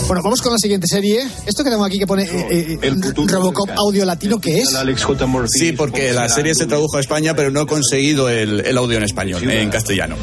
Bueno, 0.08 0.22
vamos 0.22 0.42
con 0.42 0.52
la 0.52 0.58
siguiente 0.58 0.86
serie. 0.88 1.26
Esto 1.46 1.64
que 1.64 1.70
tengo 1.70 1.86
aquí 1.86 1.98
que 1.98 2.06
pone 2.08 2.24
eh, 2.24 2.78
eh, 2.82 2.92
Robocop 3.26 3.70
audio 3.78 4.04
latino, 4.06 4.40
¿qué 4.40 4.60
es? 4.60 4.76
Alex 4.76 5.04
J. 5.04 5.26
Sí, 5.48 5.72
porque 5.72 6.12
la 6.12 6.28
serie 6.28 6.54
se 6.56 6.66
tradujo 6.66 6.98
a 6.98 7.00
España, 7.00 7.36
pero 7.36 7.52
no 7.52 7.62
he 7.62 7.68
conseguido 7.68 8.28
el, 8.30 8.60
el 8.66 8.78
audio 8.78 8.98
en 8.98 9.04
español, 9.04 9.50
en 9.50 9.70
castellano. 9.70 10.16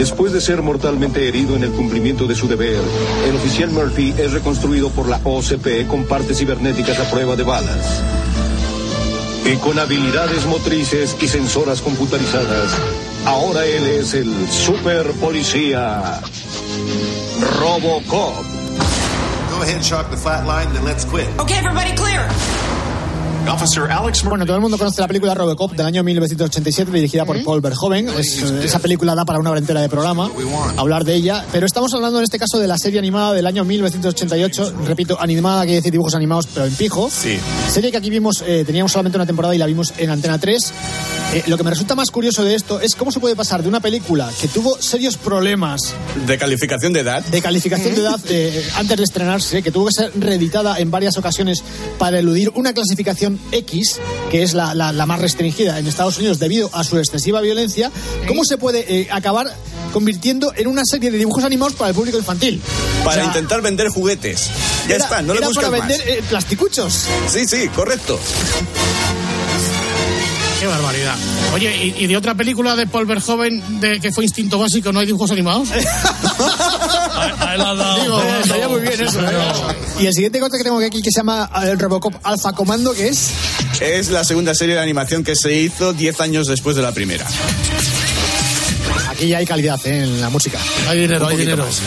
Después 0.00 0.32
de 0.32 0.40
ser 0.40 0.62
mortalmente 0.62 1.28
herido 1.28 1.56
en 1.56 1.62
el 1.62 1.72
cumplimiento 1.72 2.26
de 2.26 2.34
su 2.34 2.48
deber, 2.48 2.80
el 3.28 3.36
oficial 3.36 3.68
Murphy 3.68 4.14
es 4.16 4.32
reconstruido 4.32 4.88
por 4.88 5.06
la 5.06 5.20
OCP 5.24 5.86
con 5.86 6.06
partes 6.06 6.38
cibernéticas 6.38 6.98
a 6.98 7.10
prueba 7.10 7.36
de 7.36 7.42
balas. 7.42 8.00
Y 9.44 9.56
con 9.56 9.78
habilidades 9.78 10.46
motrices 10.46 11.14
y 11.20 11.28
sensoras 11.28 11.82
computarizadas, 11.82 12.70
ahora 13.26 13.66
él 13.66 13.86
es 13.88 14.14
el 14.14 14.34
super 14.48 15.06
policía 15.20 16.22
Robocop. 17.58 18.42
Go 19.50 19.62
ahead, 19.62 19.82
chalk 19.82 20.08
the 20.08 20.16
flat 20.16 20.46
line, 20.46 20.72
then 20.72 20.86
let's 20.86 21.04
quit. 21.04 21.28
Okay, 21.38 21.58
everybody 21.58 21.94
clear. 21.94 22.26
Bueno, 24.28 24.44
todo 24.46 24.56
el 24.56 24.62
mundo 24.62 24.78
conoce 24.78 25.00
la 25.00 25.06
película 25.08 25.34
Robocop 25.34 25.72
del 25.72 25.86
año 25.86 26.02
1987 26.04 26.90
dirigida 26.92 27.24
por 27.24 27.42
Paul 27.44 27.60
Verhoeven. 27.60 28.08
Es- 28.10 28.42
esa 28.42 28.78
película 28.78 29.14
da 29.14 29.24
para 29.24 29.38
una 29.38 29.50
hora 29.50 29.60
entera 29.60 29.80
de 29.80 29.88
programa 29.88 30.30
hablar 30.76 31.04
de 31.04 31.14
ella, 31.14 31.44
pero 31.52 31.66
estamos 31.66 31.92
hablando 31.94 32.18
en 32.18 32.24
este 32.24 32.38
caso 32.38 32.58
de 32.58 32.66
la 32.68 32.76
serie 32.78 32.98
animada 32.98 33.32
del 33.32 33.46
año 33.46 33.64
1988. 33.64 34.72
Repito, 34.86 35.16
animada 35.20 35.62
quiere 35.62 35.76
decir 35.76 35.92
dibujos 35.92 36.14
animados, 36.14 36.46
pero 36.52 36.66
en 36.66 36.74
pijo. 36.74 37.10
Sí. 37.10 37.38
Serie 37.68 37.90
que 37.90 37.96
aquí 37.96 38.10
vimos, 38.10 38.42
eh, 38.46 38.64
teníamos 38.66 38.92
solamente 38.92 39.16
una 39.18 39.26
temporada 39.26 39.54
y 39.54 39.58
la 39.58 39.66
vimos 39.66 39.92
en 39.96 40.10
Antena 40.10 40.38
3. 40.38 40.72
Eh, 41.32 41.44
lo 41.46 41.56
que 41.56 41.62
me 41.62 41.70
resulta 41.70 41.94
más 41.94 42.10
curioso 42.10 42.42
de 42.42 42.56
esto 42.56 42.80
es 42.80 42.96
cómo 42.96 43.12
se 43.12 43.20
puede 43.20 43.36
pasar 43.36 43.62
de 43.62 43.68
una 43.68 43.78
película 43.78 44.28
que 44.40 44.48
tuvo 44.48 44.82
serios 44.82 45.16
problemas 45.16 45.80
De 46.26 46.36
calificación 46.36 46.92
de 46.92 47.00
edad. 47.00 47.22
de 47.24 47.40
calificación 47.40 47.94
de 47.94 48.00
edad 48.00 48.18
eh, 48.28 48.68
antes 48.74 48.96
de 48.96 49.04
estrenarse, 49.04 49.62
que 49.62 49.70
tuvo 49.70 49.86
que 49.86 49.92
ser 49.92 50.10
reeditada 50.18 50.80
en 50.80 50.90
varias 50.90 51.16
ocasiones 51.18 51.62
para 51.98 52.18
eludir 52.18 52.50
una 52.56 52.72
clasificación 52.72 53.38
X, 53.52 54.00
que 54.28 54.42
es 54.42 54.54
la, 54.54 54.74
la- 54.74 54.92
la 54.92 55.06
más 55.06 55.20
restringida 55.20 55.78
en 55.78 55.86
Estados 55.86 56.18
Unidos 56.18 56.40
debido 56.40 56.68
a 56.72 56.82
su 56.82 56.98
excesiva 56.98 57.40
violencia, 57.40 57.92
¿cómo 58.26 58.44
se 58.44 58.58
puede 58.58 58.84
eh, 59.02 59.08
acabar 59.12 59.54
convirtiendo 59.92 60.52
en 60.56 60.66
una 60.66 60.82
serie 60.84 61.12
de 61.12 61.18
dibujos 61.18 61.44
animados 61.44 61.74
para 61.74 61.90
el 61.90 61.94
público 61.94 62.18
infantil? 62.18 62.60
Para 63.04 63.10
O 63.10 63.14
sea, 63.14 63.24
intentar 63.26 63.62
vender 63.62 63.86
juguetes. 63.88 64.48
Ya 64.88 64.96
era- 64.96 65.04
está, 65.04 65.22
no 65.22 65.34
le 65.34 65.46
buscas 65.46 65.66
para 65.66 65.78
más. 65.78 65.88
vender 65.88 66.08
eh, 66.08 66.22
plasticuchos. 66.28 67.04
Sí, 67.32 67.46
sí, 67.46 67.68
correcto. 67.68 68.18
Qué 70.60 70.66
barbaridad. 70.66 71.16
Oye, 71.54 71.74
¿y, 71.98 72.04
y 72.04 72.06
de 72.06 72.16
otra 72.18 72.34
película 72.34 72.76
de 72.76 72.86
Paul 72.86 73.06
Verhoeven 73.06 73.80
de 73.80 73.98
que 73.98 74.12
fue 74.12 74.24
Instinto 74.24 74.58
Básico 74.58 74.92
no 74.92 75.00
hay 75.00 75.06
dibujos 75.06 75.30
animados? 75.30 75.70
A 77.40 77.54
él 77.54 77.60
ha 77.62 77.74
dado. 77.74 78.02
Digo, 78.02 78.22
Eh, 78.22 78.40
estaría 78.42 78.68
muy 78.68 78.80
bien 78.82 79.00
eso. 79.00 79.20
¿eh? 79.20 79.76
Y 80.00 80.06
el 80.06 80.12
siguiente 80.12 80.38
corte 80.38 80.58
que 80.58 80.64
tengo 80.64 80.78
aquí 80.78 81.00
que 81.00 81.10
se 81.10 81.20
llama 81.20 81.50
eh, 81.64 81.74
Robocop 81.76 82.14
Alpha 82.24 82.52
Comando, 82.52 82.92
que 82.92 83.08
es 83.08 83.30
Es 83.80 84.10
la 84.10 84.22
segunda 84.24 84.54
serie 84.54 84.74
de 84.74 84.80
animación 84.82 85.24
que 85.24 85.34
se 85.34 85.54
hizo 85.54 85.92
10 85.94 86.20
años 86.20 86.46
después 86.46 86.76
de 86.76 86.82
la 86.82 86.92
primera. 86.92 87.26
aquí 89.10 89.28
ya 89.28 89.38
hay 89.38 89.46
calidad 89.46 89.80
eh, 89.86 90.02
en 90.04 90.20
la 90.20 90.28
música. 90.28 90.58
Hay 90.88 91.00
dinero, 91.00 91.26
hay 91.26 91.36
dinero. 91.38 91.64
más. 91.64 91.80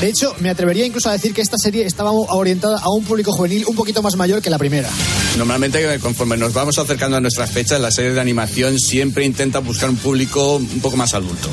De 0.00 0.08
hecho, 0.08 0.34
me 0.38 0.48
atrevería 0.48 0.86
incluso 0.86 1.10
a 1.10 1.12
decir 1.12 1.34
que 1.34 1.42
esta 1.42 1.58
serie 1.58 1.84
estaba 1.84 2.10
orientada 2.10 2.78
a 2.78 2.88
un 2.90 3.04
público 3.04 3.32
juvenil 3.32 3.64
un 3.66 3.76
poquito 3.76 4.02
más 4.02 4.16
mayor 4.16 4.40
que 4.40 4.48
la 4.48 4.58
primera. 4.58 4.88
Normalmente, 5.36 5.98
conforme 6.00 6.36
nos 6.38 6.54
vamos 6.54 6.78
acercando 6.78 7.18
a 7.18 7.20
nuestras 7.20 7.50
fechas, 7.50 7.80
la 7.80 7.90
serie 7.90 8.12
de 8.12 8.20
animación 8.20 8.78
siempre 8.78 9.24
intenta 9.24 9.58
buscar 9.58 9.90
un 9.90 9.96
público 9.96 10.56
un 10.56 10.80
poco 10.80 10.96
más 10.96 11.12
adulto. 11.12 11.50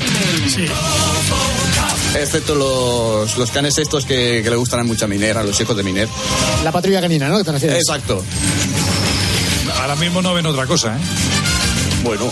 Excepto 2.18 2.54
los, 2.54 3.36
los 3.36 3.50
canes 3.50 3.76
estos 3.76 4.06
que, 4.06 4.40
que 4.42 4.50
le 4.50 4.56
gustan 4.56 4.80
a 4.80 4.84
mucha 4.84 5.06
minera, 5.06 5.42
los 5.42 5.60
hijos 5.60 5.76
de 5.76 5.82
Miner. 5.82 6.08
La 6.64 6.72
patrulla 6.72 7.02
canina, 7.02 7.28
¿no? 7.28 7.38
Exacto. 7.40 8.24
Ahora 9.80 9.94
mismo 9.96 10.22
no 10.22 10.32
ven 10.32 10.46
otra 10.46 10.66
cosa, 10.66 10.96
¿eh? 10.96 11.00
Bueno, 12.02 12.30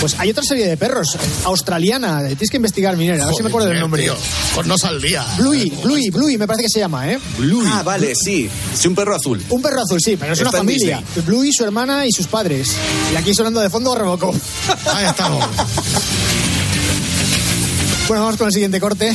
Pues 0.00 0.16
hay 0.18 0.30
otra 0.30 0.42
serie 0.42 0.66
de 0.66 0.78
perros, 0.78 1.18
australiana, 1.44 2.20
tienes 2.28 2.48
que 2.48 2.56
investigar, 2.56 2.96
Minera, 2.96 3.24
a 3.24 3.26
ver 3.26 3.36
si 3.36 3.42
me 3.42 3.48
acuerdo 3.50 3.68
del 3.68 3.80
nombre. 3.80 4.02
Tío, 4.02 4.16
pues 4.54 4.66
no 4.66 4.78
saldría. 4.78 5.22
Bluey, 5.36 5.68
Bluey, 5.82 6.08
Bluey, 6.08 6.38
me 6.38 6.46
parece 6.46 6.62
que 6.64 6.70
se 6.70 6.80
llama, 6.80 7.10
¿eh? 7.12 7.18
Ah, 7.66 7.82
vale, 7.84 8.14
sí. 8.14 8.48
Sí, 8.74 8.88
un 8.88 8.94
perro 8.94 9.14
azul. 9.14 9.44
Un 9.50 9.60
perro 9.60 9.82
azul, 9.82 10.00
sí, 10.00 10.16
pero 10.16 10.32
es 10.32 10.40
una 10.40 10.48
Está 10.48 10.58
familia. 10.58 11.02
Bluey, 11.26 11.52
su 11.52 11.64
hermana 11.64 12.06
y 12.06 12.12
sus 12.12 12.26
padres. 12.26 12.70
Y 13.12 13.16
aquí 13.16 13.34
sonando 13.34 13.60
de 13.60 13.68
fondo 13.68 13.94
Robocop. 13.94 14.34
Ahí 14.86 15.06
estamos. 15.06 15.44
Bueno, 18.08 18.24
vamos 18.24 18.38
con 18.38 18.46
el 18.46 18.52
siguiente 18.52 18.80
corte. 18.80 19.14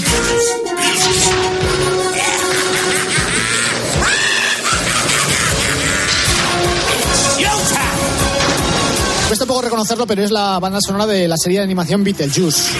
Cuesta 9.36 9.48
poco 9.48 9.64
reconocerlo, 9.64 10.08
pero 10.08 10.24
es 10.24 10.32
la 10.32 10.60
banda 10.60 10.80
sonora 10.80 11.06
de 11.06 11.28
la 11.28 11.36
serie 11.36 11.58
de 11.58 11.66
animación 11.66 12.06
Beetlejuice, 12.06 12.72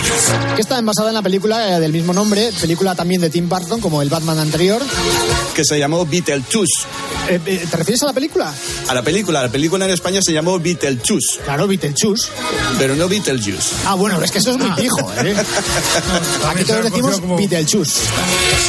que 0.56 0.62
está 0.62 0.80
basada 0.80 1.10
en 1.10 1.16
la 1.16 1.22
película 1.22 1.76
eh, 1.76 1.82
del 1.82 1.92
mismo 1.92 2.14
nombre, 2.14 2.50
película 2.62 2.96
también 2.96 3.20
de 3.20 3.30
Tim 3.30 3.50
Burton, 3.50 3.82
como 3.82 4.02
el 4.02 4.08
Batman 4.08 4.40
anterior. 4.40 4.82
Que 5.54 5.66
se 5.66 5.78
llamó 5.78 6.06
Beetlejuice. 6.06 6.86
Eh, 7.28 7.42
eh, 7.46 7.68
¿Te 7.70 7.76
refieres 7.76 8.04
a 8.04 8.06
la 8.06 8.14
película? 8.14 8.54
A 8.88 8.94
la 8.94 9.02
película. 9.02 9.42
La 9.42 9.52
película 9.52 9.84
en 9.84 9.92
España 9.92 10.22
se 10.22 10.32
llamó 10.32 10.58
Beetlejuice. 10.58 11.40
Claro, 11.44 11.68
Beetlejuice. 11.68 12.30
Pero 12.80 12.96
no 12.96 13.10
Beetlejuice. 13.10 13.76
Ah, 13.86 13.96
bueno, 13.96 14.22
es 14.24 14.32
que 14.32 14.38
eso 14.38 14.52
es 14.52 14.58
muy 14.58 14.72
pijo, 14.78 15.12
¿eh? 15.26 15.36
Aquí 16.48 16.64
todos 16.64 16.86
decimos 16.86 17.20
como- 17.20 17.36
Beetlejuice. 17.36 18.00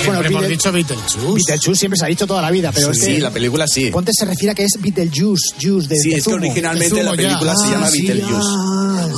Bueno, 0.07 0.23
hemos 0.25 0.43
Beetle- 0.43 0.49
dicho 0.49 0.73
Beetlejuice. 0.73 1.19
Beetlejuice 1.21 1.79
siempre 1.79 1.99
se 2.01 2.05
ha 2.07 2.09
dicho 2.09 2.27
toda 2.27 2.43
la 2.43 2.51
vida, 2.51 2.73
pero 2.73 2.91
es 2.91 2.99
sí, 2.99 3.15
que 3.15 3.21
la 3.21 3.31
película 3.31 3.67
sí. 3.69 3.91
Ponte 3.93 4.11
se 4.13 4.25
refiere 4.25 4.51
a 4.51 4.55
que 4.57 4.65
es 4.65 4.73
Beetlejuice, 4.81 5.55
juice 5.63 5.87
de 5.89 5.97
Sí, 6.01 6.09
de 6.11 6.17
es 6.17 6.25
que 6.25 6.31
zumo. 6.33 6.37
originalmente 6.39 6.95
de 6.97 7.03
la 7.05 7.11
zumo 7.11 7.23
ya. 7.23 7.29
película 7.29 7.55
se 7.55 7.75
Ah, 7.75 7.76
llama 7.77 7.91
Beetlejuice. 7.91 8.49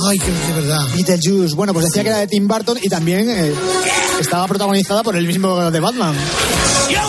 Ay, 0.09 0.19
qué, 0.19 0.25
qué 0.47 0.53
verdad. 0.53 0.81
Beetlejuice. 0.95 1.55
Bueno, 1.55 1.73
pues 1.73 1.85
decía 1.85 2.03
que 2.03 2.09
era 2.09 2.17
de 2.19 2.27
Tim 2.27 2.47
Burton 2.47 2.77
y 2.81 2.89
también 2.89 3.29
eh, 3.29 3.53
estaba 4.19 4.47
protagonizada 4.47 5.03
por 5.03 5.15
el 5.15 5.25
mismo 5.27 5.69
de 5.71 5.79
Batman. 5.79 6.15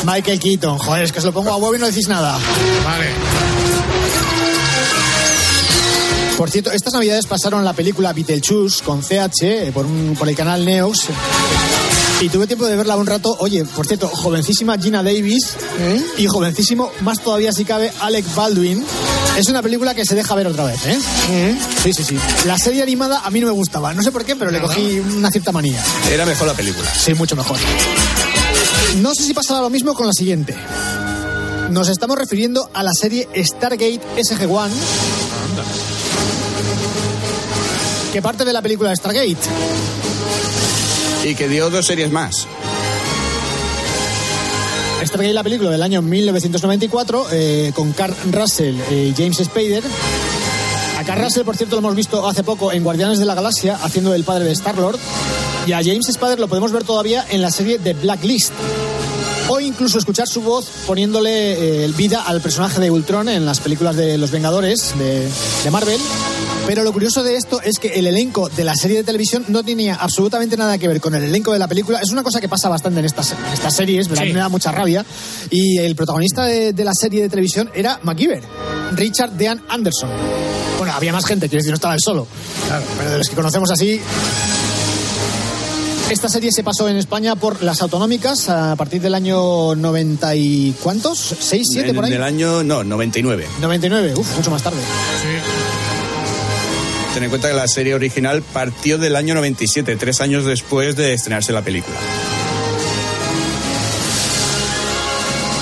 Michael 0.04 0.38
Keaton. 0.40 0.78
Joder, 0.78 1.04
es 1.04 1.12
que 1.12 1.18
os 1.20 1.24
lo 1.24 1.32
pongo 1.32 1.50
a 1.50 1.56
huevo 1.56 1.74
y 1.74 1.78
no 1.78 1.86
decís 1.86 2.08
nada. 2.08 2.38
Vale. 2.84 3.06
Por 6.36 6.50
cierto, 6.50 6.72
estas 6.72 6.94
navidades 6.94 7.26
pasaron 7.26 7.64
la 7.64 7.74
película 7.74 8.12
Beetlejuice 8.14 8.82
con 8.82 9.02
CH 9.02 9.42
eh, 9.42 9.70
por, 9.74 9.84
un- 9.84 10.16
por 10.18 10.26
el 10.28 10.34
canal 10.34 10.64
Neox. 10.64 11.08
Y 12.20 12.28
tuve 12.28 12.46
tiempo 12.46 12.66
de 12.66 12.76
verla 12.76 12.96
un 12.96 13.06
rato. 13.06 13.35
Oye, 13.38 13.64
por 13.64 13.87
cierto, 13.87 14.06
jovencísima 14.09 14.76
Gina 14.76 15.02
Davis 15.02 15.56
y 16.18 16.26
jovencísimo, 16.26 16.92
más 17.00 17.20
todavía 17.20 17.50
si 17.50 17.64
cabe, 17.64 17.90
Alec 18.00 18.26
Baldwin. 18.35 18.85
Es 19.38 19.48
una 19.48 19.62
película 19.62 19.94
que 19.94 20.04
se 20.04 20.14
deja 20.14 20.35
ver 20.35 20.46
otra 20.46 20.64
vez, 20.64 20.85
¿eh? 20.85 20.98
Sí, 21.83 21.94
sí, 21.94 22.04
sí. 22.04 22.18
La 22.44 22.59
serie 22.59 22.83
animada 22.83 23.20
a 23.20 23.30
mí 23.30 23.40
no 23.40 23.46
me 23.46 23.52
gustaba. 23.52 23.94
No 23.94 24.02
sé 24.02 24.12
por 24.12 24.26
qué, 24.26 24.37
pero 24.37 24.50
le 24.50 24.61
cogí 24.61 24.98
una 24.98 25.30
cierta 25.30 25.50
manía. 25.50 25.83
Era 26.12 26.26
mejor 26.26 26.46
la 26.46 26.54
película. 26.54 26.92
Sí, 26.92 27.14
mucho 27.14 27.37
mejor. 27.37 27.56
No 29.00 29.14
sé 29.14 29.22
si 29.22 29.33
pasará 29.33 29.61
lo 29.62 29.70
mismo 29.70 29.94
con 29.94 30.06
la 30.06 30.12
siguiente. 30.12 30.54
Nos 31.70 31.88
estamos 31.88 32.18
refiriendo 32.18 32.68
a 32.74 32.83
la 32.83 32.92
serie 32.92 33.28
Stargate 33.35 34.00
SG-1. 34.18 34.68
Que 38.12 38.20
parte 38.20 38.44
de 38.44 38.52
la 38.52 38.61
película 38.61 38.94
Stargate. 38.94 39.38
Y 41.24 41.35
que 41.35 41.48
dio 41.48 41.70
dos 41.70 41.87
series 41.87 42.11
más. 42.11 42.46
Stargate, 45.04 45.33
la 45.33 45.42
película 45.42 45.70
del 45.70 45.83
año 45.83 46.02
1994, 46.02 47.26
eh, 47.33 47.72
con 47.74 47.92
Carl 47.92 48.14
Russell 48.30 48.76
y 48.90 49.12
James 49.16 49.38
Spader. 49.38 49.83
A 50.98 51.04
Carl 51.04 51.22
Russell, 51.22 51.44
por 51.44 51.56
cierto, 51.56 51.76
lo 51.76 51.80
hemos 51.80 51.94
visto 51.94 52.26
hace 52.26 52.42
poco 52.42 52.72
en 52.72 52.85
Guardianes 52.85 53.18
de 53.18 53.24
la 53.24 53.35
Galaxia, 53.35 53.78
haciendo 53.83 54.14
el 54.14 54.24
padre 54.24 54.44
de 54.44 54.52
Star-Lord. 54.52 54.98
Y 55.66 55.72
a 55.72 55.78
James 55.78 56.06
Spader 56.11 56.38
lo 56.38 56.48
podemos 56.48 56.72
ver 56.72 56.85
todavía 56.85 57.24
en 57.30 57.42
la 57.42 57.50
serie 57.50 57.78
The 57.78 57.94
Blacklist. 57.94 58.52
O 59.48 59.61
incluso 59.61 59.98
escuchar 59.98 60.28
su 60.28 60.42
voz 60.42 60.66
poniéndole 60.87 61.85
eh, 61.85 61.88
vida 61.96 62.22
al 62.22 62.40
personaje 62.40 62.80
de 62.80 62.90
Ultron 62.90 63.28
en 63.28 63.44
las 63.44 63.61
películas 63.61 63.96
de 63.96 64.16
Los 64.16 64.30
Vengadores 64.30 64.94
de, 64.98 65.28
de 65.64 65.70
Marvel. 65.70 66.00
Pero 66.70 66.85
lo 66.85 66.92
curioso 66.92 67.24
de 67.24 67.35
esto 67.35 67.61
es 67.61 67.80
que 67.80 67.98
el 67.98 68.06
elenco 68.06 68.48
de 68.48 68.62
la 68.62 68.76
serie 68.76 68.98
de 68.98 69.02
televisión 69.02 69.44
no 69.48 69.64
tenía 69.64 69.96
absolutamente 69.96 70.56
nada 70.56 70.78
que 70.78 70.87
ver 70.87 71.00
con 71.00 71.12
el 71.16 71.24
elenco 71.24 71.52
de 71.52 71.59
la 71.59 71.66
película. 71.66 71.98
Es 72.00 72.12
una 72.12 72.22
cosa 72.22 72.40
que 72.40 72.48
pasa 72.48 72.68
bastante 72.68 73.00
en 73.00 73.06
estas, 73.06 73.33
en 73.33 73.52
estas 73.52 73.74
series, 73.74 74.06
¿verdad? 74.06 74.22
A 74.22 74.26
mí 74.28 74.33
me 74.33 74.38
da 74.38 74.48
mucha 74.48 74.70
rabia. 74.70 75.04
Y 75.50 75.78
el 75.78 75.96
protagonista 75.96 76.44
de, 76.44 76.72
de 76.72 76.85
la 76.85 76.94
serie 76.94 77.22
de 77.22 77.28
televisión 77.28 77.72
era 77.74 77.98
MacGyver, 78.04 78.44
Richard 78.92 79.33
Dean 79.33 79.61
Anderson. 79.68 80.11
Bueno, 80.78 80.92
había 80.92 81.12
más 81.12 81.26
gente, 81.26 81.48
quiero 81.48 81.59
decir, 81.59 81.72
no 81.72 81.74
estaba 81.74 81.94
él 81.94 82.00
solo. 82.00 82.28
Pero 82.98 83.11
de 83.11 83.18
los 83.18 83.28
que 83.28 83.35
conocemos 83.35 83.68
así, 83.72 84.00
esta 86.09 86.28
serie 86.28 86.52
se 86.52 86.62
pasó 86.62 86.88
en 86.88 86.98
España 86.98 87.35
por 87.35 87.64
las 87.64 87.83
autonómicas 87.83 88.48
a 88.48 88.76
partir 88.76 89.02
del 89.02 89.16
año 89.16 89.74
90 89.74 90.37
y... 90.37 90.76
¿Cuántos? 90.80 91.33
¿6, 91.33 91.62
7 91.64 91.88
en, 91.88 91.96
por 91.96 92.04
ahí? 92.04 92.12
el 92.12 92.22
año, 92.22 92.62
no, 92.62 92.85
99. 92.85 93.48
99, 93.61 94.14
uf, 94.16 94.37
mucho 94.37 94.52
más 94.52 94.62
tarde. 94.62 94.78
Ten 97.20 97.26
en 97.26 97.30
cuenta 97.33 97.50
que 97.50 97.54
la 97.54 97.68
serie 97.68 97.94
original 97.94 98.40
partió 98.40 98.96
del 98.96 99.14
año 99.14 99.35
97, 99.35 99.94
tres 99.96 100.22
años 100.22 100.46
después 100.46 100.96
de 100.96 101.12
estrenarse 101.12 101.52
la 101.52 101.61
película. 101.61 101.98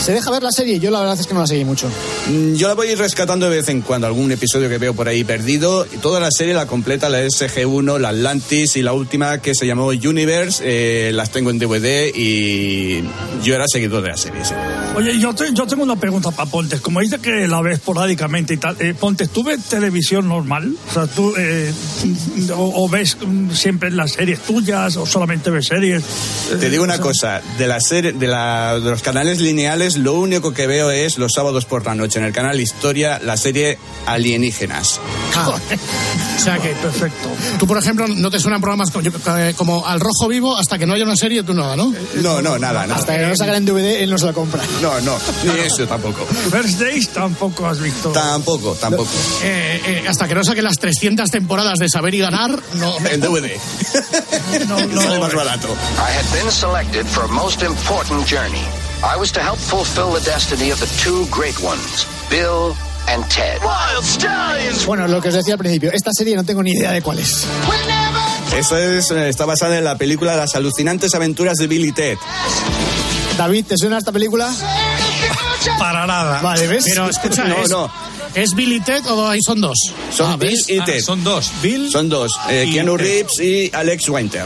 ¿Se 0.09 0.15
deja 0.15 0.31
ver 0.31 0.43
la 0.43 0.51
serie? 0.53 0.81
Yo 0.81 0.91
la 0.91 1.01
verdad 1.01 1.21
es 1.21 1.27
que 1.27 1.35
no 1.35 1.41
la 1.41 1.47
seguí 1.47 1.67
mucho. 1.67 1.87
Mm, 2.29 2.55
Yo 2.55 2.67
la 2.69 2.73
voy 2.73 2.95
rescatando 2.95 3.51
de 3.51 3.57
vez 3.59 3.69
en 3.69 3.83
cuando, 3.83 4.07
algún 4.07 4.33
episodio 4.33 4.67
que 4.71 4.79
veo 4.79 4.95
por 4.95 5.07
ahí 5.07 5.23
perdido. 5.23 5.85
Y 5.93 5.99
toda 5.99 6.19
la 6.19 6.31
serie 6.31 6.55
la 6.55 6.65
completa 6.67 7.11
la 7.11 7.21
SG1, 7.21 7.99
la 7.99 8.09
Atlantis 8.09 8.77
y 8.77 8.83
la 8.83 8.95
última 8.95 9.43
que 9.43 9.55
se 9.55 9.67
llamó 9.67 9.89
Universe. 9.89 10.63
eh, 10.65 11.11
las 11.13 11.29
tengo 11.31 11.51
en 11.51 11.59
DVD 11.59 12.11
y 12.15 13.03
yo 13.45 13.55
era 13.55 13.67
seguidor 13.71 14.03
de 14.03 14.09
la 14.09 14.17
serie. 14.17 14.43
sí. 14.47 14.55
Oye, 14.97 15.21
yo, 15.21 15.35
te- 15.35 15.53
yo 15.53 15.67
tengo 15.67 15.83
una 15.83 15.97
pregunta 15.97 16.31
para 16.31 16.51
Pontes. 16.51 16.81
Como 16.81 17.01
dice 17.01 17.19
que 17.19 17.47
la 17.47 17.61
ves 17.61 17.75
esporádicamente 17.75 18.55
y 18.55 18.57
tal, 18.57 18.77
eh, 18.81 18.95
Pontes, 18.99 19.29
¿tú 19.29 19.45
ves 19.45 19.63
televisión 19.65 20.27
normal? 20.27 20.75
O 20.91 20.95
sea, 20.95 21.07
¿tú 21.07 21.35
eh, 21.39 21.71
o, 22.57 22.85
o 22.85 22.89
ves 22.89 23.19
mm, 23.21 23.51
siempre 23.51 23.91
las 23.91 24.13
series 24.13 24.41
tuyas 24.41 24.97
o 24.97 25.05
solamente 25.05 25.51
ves 25.51 25.67
series? 25.67 26.03
Te 26.59 26.71
digo 26.71 26.83
una 26.83 26.99
cosa, 26.99 27.43
de 27.59 27.67
la 27.67 27.79
serie, 27.79 28.13
de, 28.13 28.27
la, 28.27 28.81
de 28.81 28.89
los 28.91 29.03
canales 29.03 29.41
lineales, 29.43 29.98
lo 29.99 30.15
único 30.15 30.53
que 30.53 30.67
veo 30.67 30.91
es 30.91 31.19
los 31.19 31.33
sábados 31.33 31.65
por 31.65 31.85
la 31.87 31.95
noche 31.95 32.19
en 32.19 32.25
el 32.25 32.33
canal 32.33 32.59
Historia, 32.61 33.21
la 33.23 33.37
serie 33.37 33.79
Alienígenas. 34.07 35.01
O 35.37 36.41
sea 36.43 36.59
que, 36.59 36.71
perfecto. 36.71 37.29
Tú, 37.59 37.67
por 37.67 37.79
ejemplo, 37.79 38.07
no 38.09 38.31
te 38.31 38.39
suenan 38.41 38.61
programas 38.61 38.91
como, 38.91 39.03
yo- 39.05 39.13
eh, 39.39 39.55
como 39.57 39.87
Al 39.87 40.01
Rojo 40.01 40.29
Vivo 40.29 40.57
hasta 40.57 40.79
que 40.79 40.87
no 40.87 40.95
haya 40.95 41.05
una 41.05 41.17
serie, 41.17 41.43
tú 41.43 41.55
nada, 41.55 41.77
¿no? 41.77 41.93
No, 42.17 42.41
no, 42.43 42.59
nada, 42.59 42.87
nada. 42.87 42.97
Hasta 43.01 43.17
que 43.17 43.27
no 43.27 43.37
sacan 43.37 43.57
en 43.57 43.65
DVD, 43.67 44.03
él 44.03 44.11
no 44.11 44.19
se 44.19 44.27
la 44.27 44.33
compra. 44.33 44.63
No, 44.83 45.01
no, 45.01 45.17
ni 45.45 45.61
eso 45.61 45.87
tampoco. 45.87 46.25
First 46.51 46.81
Days 46.81 47.09
tampoco 47.11 47.67
has 47.67 47.81
visto. 47.81 48.11
Tampoco, 48.11 48.75
tampoco. 48.75 49.11
Eh, 49.43 49.81
eh, 49.87 50.05
hasta 50.09 50.27
que 50.29 50.35
no 50.35 50.45
saquen 50.45 50.65
las 50.65 50.79
300 50.79 51.31
temporadas 51.31 51.79
de 51.79 51.89
Saber 51.89 52.15
y 52.15 52.19
Ganar, 52.19 52.59
no. 52.75 52.97
En 53.07 53.21
DVD. 53.21 53.51
Sale 55.03 55.19
más 55.19 55.35
barato. 55.35 55.69
I 55.69 56.13
had 56.17 56.33
been 56.43 56.51
selected 56.51 57.07
for 57.07 57.25
a 57.25 57.29
most 57.29 57.63
important 57.63 58.27
journey. 58.27 58.65
I 59.03 59.17
was 59.19 59.31
to 59.33 59.41
help 59.41 59.59
fulfill 59.59 60.13
the 60.13 60.21
destiny 60.25 60.71
of 60.71 60.81
the 60.81 60.87
two 61.03 61.27
great 61.31 61.59
ones, 61.63 62.07
Bill 62.31 62.75
and 63.09 63.25
Ted. 63.31 63.61
Wild 63.63 64.05
stallions! 64.05 64.85
Bueno, 64.87 65.07
lo 65.07 65.21
que 65.21 65.29
os 65.29 65.35
decía 65.35 65.55
al 65.55 65.59
principio, 65.59 65.91
esta 65.93 66.11
serie 66.13 66.35
no 66.37 66.45
tengo 66.45 66.63
ni 66.63 66.73
idea 66.73 66.91
de 66.93 67.01
cuál 67.01 67.19
es. 67.21 67.47
Eso 68.57 68.77
es, 68.77 69.11
eh, 69.11 69.29
está 69.29 69.45
basada 69.45 69.77
en 69.79 69.85
la 69.85 69.97
película 69.97 70.35
Las 70.37 70.55
alucinantes 70.57 71.15
aventuras 71.15 71.57
de 71.59 71.67
Billy 71.69 71.89
y 71.89 71.93
Ted. 71.93 72.19
David, 73.37 73.67
¿te 73.67 73.77
suena 73.77 73.99
esta 73.99 74.11
película? 74.11 74.53
Para 75.79 76.07
nada. 76.07 76.41
Vale, 76.43 76.67
¿ves? 76.67 76.85
Pero 76.89 77.09
escucha, 77.09 77.45
No, 77.45 77.57
¿es, 77.63 77.71
no. 77.71 77.91
¿es 78.35 78.51
Bill 78.55 78.73
y 78.73 78.81
Ted 78.81 79.07
o 79.11 79.29
ahí 79.29 79.41
son 79.43 79.61
dos? 79.61 79.79
Son 80.15 80.33
Ah, 80.33 80.37
Bill 80.37 80.59
y 80.67 80.81
Ted. 80.81 81.01
Son 81.03 81.23
dos. 81.23 81.53
Bill 81.63 81.89
Son 81.91 82.09
dos. 82.09 82.33
eh, 82.51 82.69
Keanu 82.73 82.97
Ted. 82.97 83.05
Reeves 83.05 83.39
y 83.41 83.71
Alex 83.73 84.09
Winter. 84.09 84.45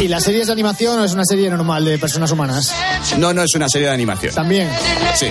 ¿Y 0.00 0.08
la 0.08 0.20
serie 0.20 0.40
es 0.40 0.46
de 0.46 0.52
animación 0.52 0.98
o 0.98 1.04
es 1.04 1.12
una 1.12 1.24
serie 1.24 1.50
normal 1.50 1.84
de 1.84 1.98
personas 1.98 2.32
humanas? 2.32 2.72
No, 3.18 3.34
no 3.34 3.42
es 3.42 3.54
una 3.54 3.68
serie 3.68 3.88
de 3.88 3.94
animación. 3.94 4.34
También. 4.34 4.68
Sí. 5.14 5.26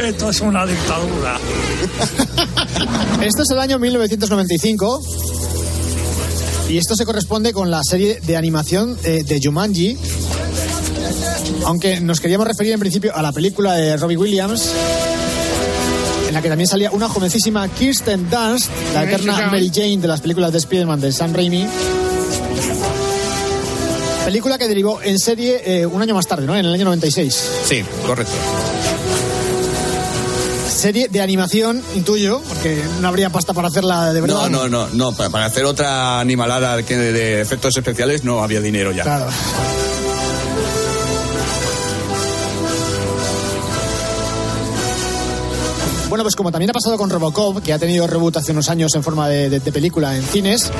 Esto 0.00 0.30
es 0.30 0.40
una 0.40 0.64
dictadura. 0.64 1.38
Esto 3.22 3.42
es 3.42 3.50
el 3.50 3.58
año 3.58 3.78
1995 3.78 5.02
y 6.68 6.78
esto 6.78 6.96
se 6.96 7.04
corresponde 7.04 7.52
con 7.52 7.70
la 7.70 7.82
serie 7.82 8.18
de 8.22 8.36
animación 8.36 8.96
eh, 9.04 9.24
de 9.24 9.40
Jumanji. 9.42 9.98
Aunque 11.66 12.00
nos 12.00 12.20
queríamos 12.20 12.46
referir 12.46 12.72
en 12.72 12.80
principio 12.80 13.14
a 13.14 13.20
la 13.20 13.30
película 13.32 13.74
de 13.74 13.96
Robbie 13.96 14.16
Williams, 14.16 14.72
en 16.32 16.34
la 16.34 16.40
que 16.40 16.48
también 16.48 16.66
salía 16.66 16.90
una 16.92 17.10
jovencísima 17.10 17.68
Kirsten 17.68 18.30
Dunst, 18.30 18.70
la 18.94 19.04
eterna 19.04 19.48
Mary 19.50 19.70
Jane 19.72 19.98
de 19.98 20.08
las 20.08 20.22
películas 20.22 20.50
de 20.50 20.56
Spider-Man 20.56 20.98
de 20.98 21.12
Sam 21.12 21.34
Raimi. 21.34 21.66
Película 24.24 24.56
que 24.56 24.66
derivó 24.66 25.02
en 25.02 25.18
serie 25.18 25.60
eh, 25.66 25.84
un 25.84 26.00
año 26.00 26.14
más 26.14 26.26
tarde, 26.26 26.46
¿no? 26.46 26.56
En 26.56 26.64
el 26.64 26.72
año 26.72 26.86
96. 26.86 27.50
Sí, 27.66 27.84
correcto. 28.06 28.32
Serie 30.74 31.08
de 31.08 31.20
animación, 31.20 31.82
intuyo, 31.94 32.40
porque 32.48 32.82
no 33.02 33.08
habría 33.08 33.28
pasta 33.28 33.52
para 33.52 33.68
hacerla 33.68 34.14
de 34.14 34.22
verdad. 34.22 34.48
No, 34.48 34.68
no, 34.68 34.68
no, 34.68 34.88
no. 34.94 35.12
pa- 35.12 35.28
Para 35.28 35.44
hacer 35.44 35.66
otra 35.66 36.18
animalada 36.18 36.78
de 36.78 37.42
efectos 37.42 37.76
especiales 37.76 38.24
no 38.24 38.42
había 38.42 38.62
dinero 38.62 38.90
ya. 38.90 39.02
Claro. 39.02 39.26
Bueno, 46.12 46.24
pues 46.24 46.36
como 46.36 46.52
también 46.52 46.68
ha 46.68 46.74
pasado 46.74 46.98
con 46.98 47.08
Robocop, 47.08 47.62
que 47.62 47.72
ha 47.72 47.78
tenido 47.78 48.06
reboot 48.06 48.36
hace 48.36 48.52
unos 48.52 48.68
años 48.68 48.94
en 48.94 49.02
forma 49.02 49.30
de, 49.30 49.48
de- 49.48 49.60
de 49.60 49.72
película 49.72 50.14
en 50.14 50.22
cines, 50.22 50.70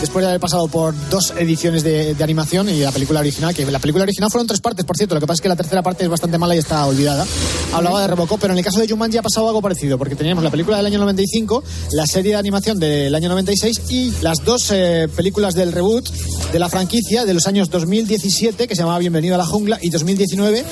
después 0.00 0.22
de 0.22 0.28
haber 0.30 0.40
pasado 0.40 0.68
por 0.68 0.94
dos 1.10 1.34
ediciones 1.36 1.82
de, 1.82 2.14
de 2.14 2.24
animación 2.24 2.66
y 2.70 2.80
la 2.80 2.90
película 2.90 3.20
original, 3.20 3.54
que 3.54 3.70
la 3.70 3.78
película 3.78 4.04
original 4.04 4.30
fueron 4.30 4.46
tres 4.46 4.60
partes, 4.62 4.86
por 4.86 4.96
cierto, 4.96 5.14
lo 5.14 5.20
que 5.20 5.26
pasa 5.26 5.34
es 5.34 5.40
que 5.42 5.50
la 5.50 5.56
tercera 5.56 5.82
parte 5.82 6.04
es 6.04 6.08
bastante 6.08 6.38
mala 6.38 6.54
y 6.56 6.60
está 6.60 6.86
olvidada. 6.86 7.26
Hablaba 7.74 8.00
de 8.00 8.06
Robocop, 8.06 8.40
pero 8.40 8.54
en 8.54 8.58
el 8.58 8.64
caso 8.64 8.80
de 8.80 8.88
Jumanji 8.88 9.18
ha 9.18 9.22
pasado 9.22 9.48
algo 9.48 9.60
parecido, 9.60 9.98
porque 9.98 10.16
teníamos 10.16 10.42
la 10.42 10.50
película 10.50 10.78
del 10.78 10.86
año 10.86 10.98
95, 10.98 11.62
la 11.92 12.06
serie 12.06 12.32
de 12.32 12.38
animación 12.38 12.78
del 12.80 13.14
año 13.14 13.28
96 13.28 13.82
y 13.90 14.12
las 14.22 14.42
dos 14.46 14.70
eh, 14.72 15.08
películas 15.14 15.54
del 15.54 15.72
reboot 15.72 16.08
de 16.08 16.58
la 16.58 16.70
franquicia 16.70 17.26
de 17.26 17.34
los 17.34 17.46
años 17.46 17.68
2017, 17.68 18.66
que 18.66 18.74
se 18.74 18.80
llamaba 18.80 18.98
Bienvenido 18.98 19.34
a 19.34 19.38
la 19.38 19.44
Jungla, 19.44 19.78
y 19.82 19.90
2019, 19.90 20.64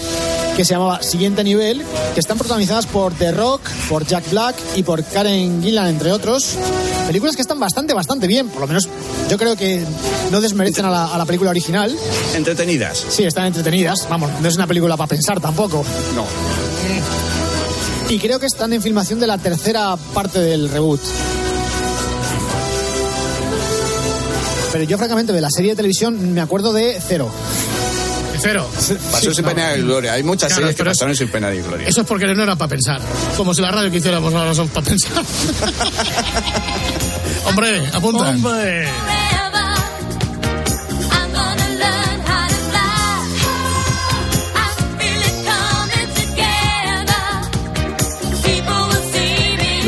que 0.58 0.64
se 0.64 0.74
llamaba 0.74 1.00
Siguiente 1.04 1.44
Nivel, 1.44 1.84
que 2.14 2.18
están 2.18 2.36
protagonizadas 2.36 2.84
por 2.86 3.14
The 3.14 3.30
Rock, 3.30 3.60
por 3.88 4.04
Jack 4.04 4.28
Black 4.28 4.56
y 4.74 4.82
por 4.82 5.04
Karen 5.04 5.62
Gillan, 5.62 5.86
entre 5.86 6.10
otros. 6.10 6.56
Películas 7.06 7.36
que 7.36 7.42
están 7.42 7.60
bastante, 7.60 7.94
bastante 7.94 8.26
bien, 8.26 8.48
por 8.48 8.62
lo 8.62 8.66
menos 8.66 8.88
yo 9.30 9.38
creo 9.38 9.54
que 9.54 9.84
no 10.32 10.40
desmerecen 10.40 10.84
a 10.84 10.90
la, 10.90 11.14
a 11.14 11.16
la 11.16 11.26
película 11.26 11.50
original. 11.50 11.96
Entretenidas. 12.34 13.06
Sí, 13.08 13.22
están 13.22 13.46
entretenidas, 13.46 14.08
vamos, 14.10 14.32
no 14.42 14.48
es 14.48 14.56
una 14.56 14.66
película 14.66 14.96
para 14.96 15.06
pensar 15.06 15.40
tampoco. 15.40 15.84
No. 16.16 16.24
Y 18.08 18.18
creo 18.18 18.40
que 18.40 18.46
están 18.46 18.72
en 18.72 18.82
filmación 18.82 19.20
de 19.20 19.28
la 19.28 19.38
tercera 19.38 19.96
parte 20.12 20.40
del 20.40 20.68
reboot. 20.70 21.00
Pero 24.72 24.82
yo, 24.82 24.98
francamente, 24.98 25.32
de 25.32 25.40
la 25.40 25.50
serie 25.50 25.70
de 25.70 25.76
televisión 25.76 26.34
me 26.34 26.40
acuerdo 26.40 26.72
de 26.72 27.00
cero. 27.06 27.30
Cero. 28.40 28.68
Pasó 29.10 29.34
sin 29.34 29.44
pena 29.44 29.76
ni 29.76 29.82
gloria. 29.82 30.12
Hay 30.14 30.22
muchas 30.22 30.48
Claro, 30.48 30.62
series 30.62 30.76
que 30.76 30.84
pasaron 30.84 31.16
sin 31.16 31.28
pena 31.28 31.50
ni 31.50 31.60
gloria. 31.60 31.88
Eso 31.88 32.02
es 32.02 32.06
porque 32.06 32.26
no 32.26 32.42
era 32.42 32.56
para 32.56 32.68
pensar. 32.68 33.00
Como 33.36 33.52
si 33.54 33.60
la 33.62 33.70
radio 33.70 33.90
que 33.90 33.98
hiciéramos 33.98 34.32
ahora 34.34 34.54
son 34.54 34.68
para 34.68 34.86
pensar. 34.86 35.12
Hombre, 37.46 37.86
apunta. 37.92 38.28
Hombre. 38.30 38.88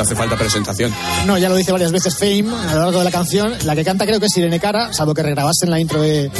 No 0.01 0.05
hace 0.05 0.17
falta 0.17 0.35
presentación. 0.35 0.95
No, 1.27 1.37
ya 1.37 1.51
lo 1.51 1.57
dice 1.57 1.73
varias 1.73 1.93
veces 1.93 2.17
Fame 2.17 2.47
a 2.57 2.75
lo 2.75 2.85
largo 2.85 3.01
de 3.01 3.05
la 3.05 3.11
canción. 3.11 3.53
La 3.67 3.77
que 3.77 3.85
canta 3.85 4.07
creo 4.07 4.19
que 4.19 4.27
es 4.27 4.37
Irene 4.39 4.59
Cara, 4.59 4.95
salvo 4.95 5.13
que 5.13 5.23
regrabasen 5.23 5.69
la 5.69 5.79
intro 5.79 6.01
de, 6.01 6.31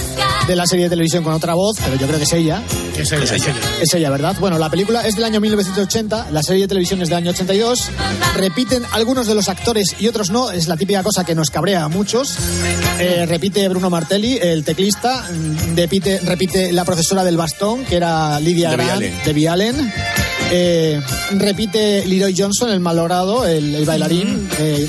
de 0.49 0.57
la 0.57 0.67
serie 0.67 0.85
de 0.85 0.89
televisión 0.89 1.23
con 1.23 1.35
otra 1.35 1.53
voz, 1.53 1.77
pero 1.85 1.95
yo 1.97 2.07
creo 2.07 2.17
que 2.17 2.25
es 2.25 2.33
ella. 2.33 2.63
Es 2.97 3.13
ella, 3.13 3.25
es 3.25 3.33
ella. 3.33 3.55
Es 3.83 3.93
ella, 3.93 4.09
¿verdad? 4.09 4.35
Bueno, 4.41 4.57
la 4.57 4.71
película 4.71 5.03
es 5.03 5.15
del 5.17 5.25
año 5.25 5.41
1980, 5.41 6.29
la 6.31 6.43
serie 6.43 6.63
de 6.63 6.69
televisión 6.69 7.03
es 7.03 7.11
del 7.11 7.19
año 7.19 7.33
82. 7.33 7.91
Repiten 8.37 8.83
algunos 8.93 9.27
de 9.27 9.35
los 9.35 9.51
actores 9.51 9.95
y 9.99 10.09
otros 10.09 10.31
no, 10.31 10.51
es 10.51 10.67
la 10.67 10.79
típica 10.79 11.03
cosa 11.03 11.25
que 11.25 11.35
nos 11.35 11.51
cabrea 11.51 11.85
a 11.85 11.89
muchos. 11.89 12.39
Eh, 12.99 13.27
repite 13.27 13.69
Bruno 13.69 13.91
Martelli, 13.91 14.39
el 14.41 14.65
teclista, 14.65 15.23
mm, 15.31 15.77
repite, 15.77 16.19
repite 16.21 16.73
la 16.73 16.87
profesora 16.87 17.25
del 17.25 17.37
bastón, 17.37 17.85
que 17.85 17.97
era 17.97 18.41
Lidia 18.41 18.71
Debbie 18.71 18.87
Grant. 18.87 19.25
Debbie 19.27 19.49
Allen. 19.51 19.93
Eh, 20.51 21.01
repite 21.33 22.05
Leroy 22.07 22.35
Johnson, 22.37 22.71
el 22.71 22.81
malogrado, 22.81 23.47
el, 23.47 23.75
el 23.75 23.85
bailarín. 23.85 24.49
eh, 24.59 24.89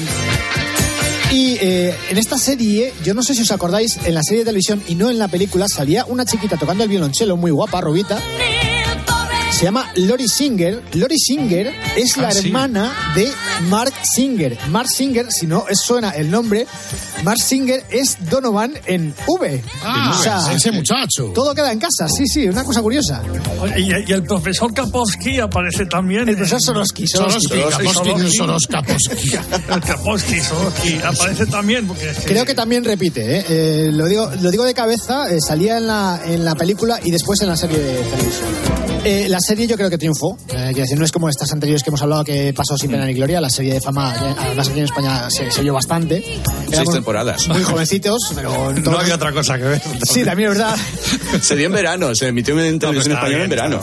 y 1.32 1.58
eh, 1.62 1.96
en 2.10 2.18
esta 2.18 2.38
serie, 2.38 2.94
yo 3.06 3.14
no 3.14 3.24
sé 3.24 3.34
si 3.34 3.44
os 3.44 3.52
acordáis, 3.52 3.98
en 4.04 4.14
la 4.16 4.22
serie 4.22 4.40
de 4.40 4.46
televisión 4.48 4.84
y 4.88 4.96
no 4.96 5.10
en 5.10 5.18
la 5.18 5.30
película, 5.30 5.68
salía 5.70 6.04
una 6.06 6.26
chiquita 6.26 6.58
tocando 6.58 6.84
el 6.84 6.90
violonchelo, 6.90 7.38
muy 7.38 7.52
guapa, 7.52 7.80
rubita. 7.80 8.20
Se 9.62 9.66
llama 9.68 9.92
Lori 9.96 10.28
Singer. 10.28 10.82
Lori 10.94 11.20
Singer 11.20 11.72
es 11.96 12.18
la 12.18 12.30
Ah, 12.30 12.32
sí. 12.32 12.48
hermana 12.48 12.92
de 13.14 13.32
Mark 13.70 13.94
Singer. 14.16 14.58
Mark 14.72 14.90
Singer, 14.90 15.32
si 15.32 15.46
no 15.46 15.66
suena 15.72 16.10
el 16.10 16.32
nombre, 16.32 16.66
Mark 17.24 17.38
Singer 17.40 17.86
es 17.92 18.18
Donovan 18.28 18.74
en 18.88 19.14
V. 19.28 19.64
Ah, 19.84 20.16
O 20.20 20.24
sea, 20.24 20.52
ese 20.56 20.72
muchacho. 20.72 21.26
todo 21.36 21.54
queda 21.54 21.72
en 21.72 21.78
casa, 21.78 22.08
sí, 22.10 22.26
sí, 22.26 22.48
una 22.48 22.64
cosa 22.64 22.82
curiosa. 22.82 23.22
Y, 23.78 23.92
y 23.92 24.12
el 24.12 24.24
profesor 24.24 24.74
Kapowski 24.74 25.40
aparece 25.40 25.86
también. 25.86 26.28
El 26.28 26.38
profesor 26.38 26.60
Sorosky, 26.60 27.06
Sorosky. 27.06 27.48
Sorosky, 27.50 27.94
Sorosky. 27.94 28.38
Soros, 28.38 28.68
Kapowski. 28.68 29.30
El 29.70 29.82
Kapowski, 29.82 30.40
Sorosky, 30.40 31.00
aparece 31.06 31.46
también. 31.46 31.86
Porque 31.86 32.12
Creo 32.26 32.46
que 32.48 32.56
también 32.56 32.84
repite, 32.84 33.38
¿eh? 33.38 33.46
Eh, 33.48 33.90
lo, 33.94 34.08
digo, 34.08 34.28
lo 34.42 34.50
digo 34.50 34.64
de 34.64 34.74
cabeza, 34.74 35.30
eh, 35.32 35.38
salía 35.40 35.78
en 35.78 35.86
la, 35.86 36.20
en 36.26 36.44
la 36.44 36.56
película 36.56 37.00
y 37.04 37.12
después 37.12 37.40
en 37.42 37.50
la 37.50 37.56
serie 37.58 37.78
de 37.78 37.94
televisión. 38.02 38.50
Eh, 39.04 39.28
la 39.30 39.40
serie 39.40 39.51
serie 39.52 39.68
yo 39.68 39.76
creo 39.76 39.90
que 39.90 39.98
triunfó. 39.98 40.38
Eh, 40.48 40.68
quiero 40.68 40.82
decir, 40.84 40.98
no 40.98 41.04
es 41.04 41.12
como 41.12 41.28
estas 41.28 41.52
anteriores 41.52 41.84
que 41.84 41.90
hemos 41.90 42.02
hablado 42.02 42.24
que 42.24 42.54
pasó 42.54 42.78
sin 42.78 42.90
pena 42.90 43.06
ni 43.06 43.14
gloria. 43.14 43.42
La 43.42 43.50
serie 43.50 43.74
de 43.74 43.82
fama, 43.82 44.16
eh, 44.16 44.36
además 44.38 44.70
aquí 44.70 44.80
en 44.80 44.86
España 44.86 45.30
se, 45.30 45.52
se 45.52 45.60
oyó 45.60 45.74
bastante. 45.74 46.22
Seis 46.24 46.72
Éramos 46.72 46.94
temporadas. 46.94 47.48
Muy 47.50 47.62
jovencitos, 47.62 48.32
pero... 48.34 48.72
No 48.72 48.98
había 48.98 49.16
otra 49.16 49.34
cosa 49.34 49.58
que 49.58 49.66
ver. 49.66 49.82
Sí, 50.10 50.24
también 50.24 50.52
es 50.52 50.58
verdad. 50.58 50.78
Se 51.42 51.56
dio 51.56 51.66
en 51.66 51.74
verano, 51.74 52.14
se 52.14 52.28
emitió 52.28 52.58
en 52.60 52.80
televisión 52.80 53.14
está 53.14 53.26
española 53.26 53.44
en 53.44 53.50
verano. 53.50 53.80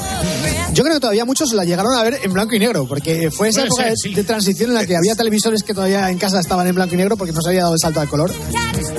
Yo 0.73 0.85
creo 0.85 0.97
que 0.97 1.01
todavía 1.01 1.25
muchos 1.25 1.53
la 1.53 1.65
llegaron 1.65 1.95
a 1.95 2.03
ver 2.03 2.19
en 2.23 2.33
blanco 2.33 2.55
y 2.55 2.59
negro, 2.59 2.87
porque 2.87 3.31
fue 3.31 3.49
esa 3.49 3.65
época 3.65 3.87
de, 3.87 3.97
sí. 3.97 4.15
de 4.15 4.23
transición 4.23 4.71
en 4.71 4.75
la 4.75 4.87
que 4.87 4.97
había 4.97 5.15
televisores 5.15 5.63
que 5.63 5.75
todavía 5.75 6.09
en 6.11 6.19
casa 6.19 6.41
estaban 6.41 6.67
en 6.67 6.75
blanco 6.75 6.95
y 6.95 6.99
negro 6.99 7.17
porque 7.17 7.33
no 7.33 7.41
se 7.41 7.49
había 7.49 7.63
dado 7.63 7.75
el 7.75 7.81
salto 7.81 8.01
al 8.01 8.09
color. 8.09 8.33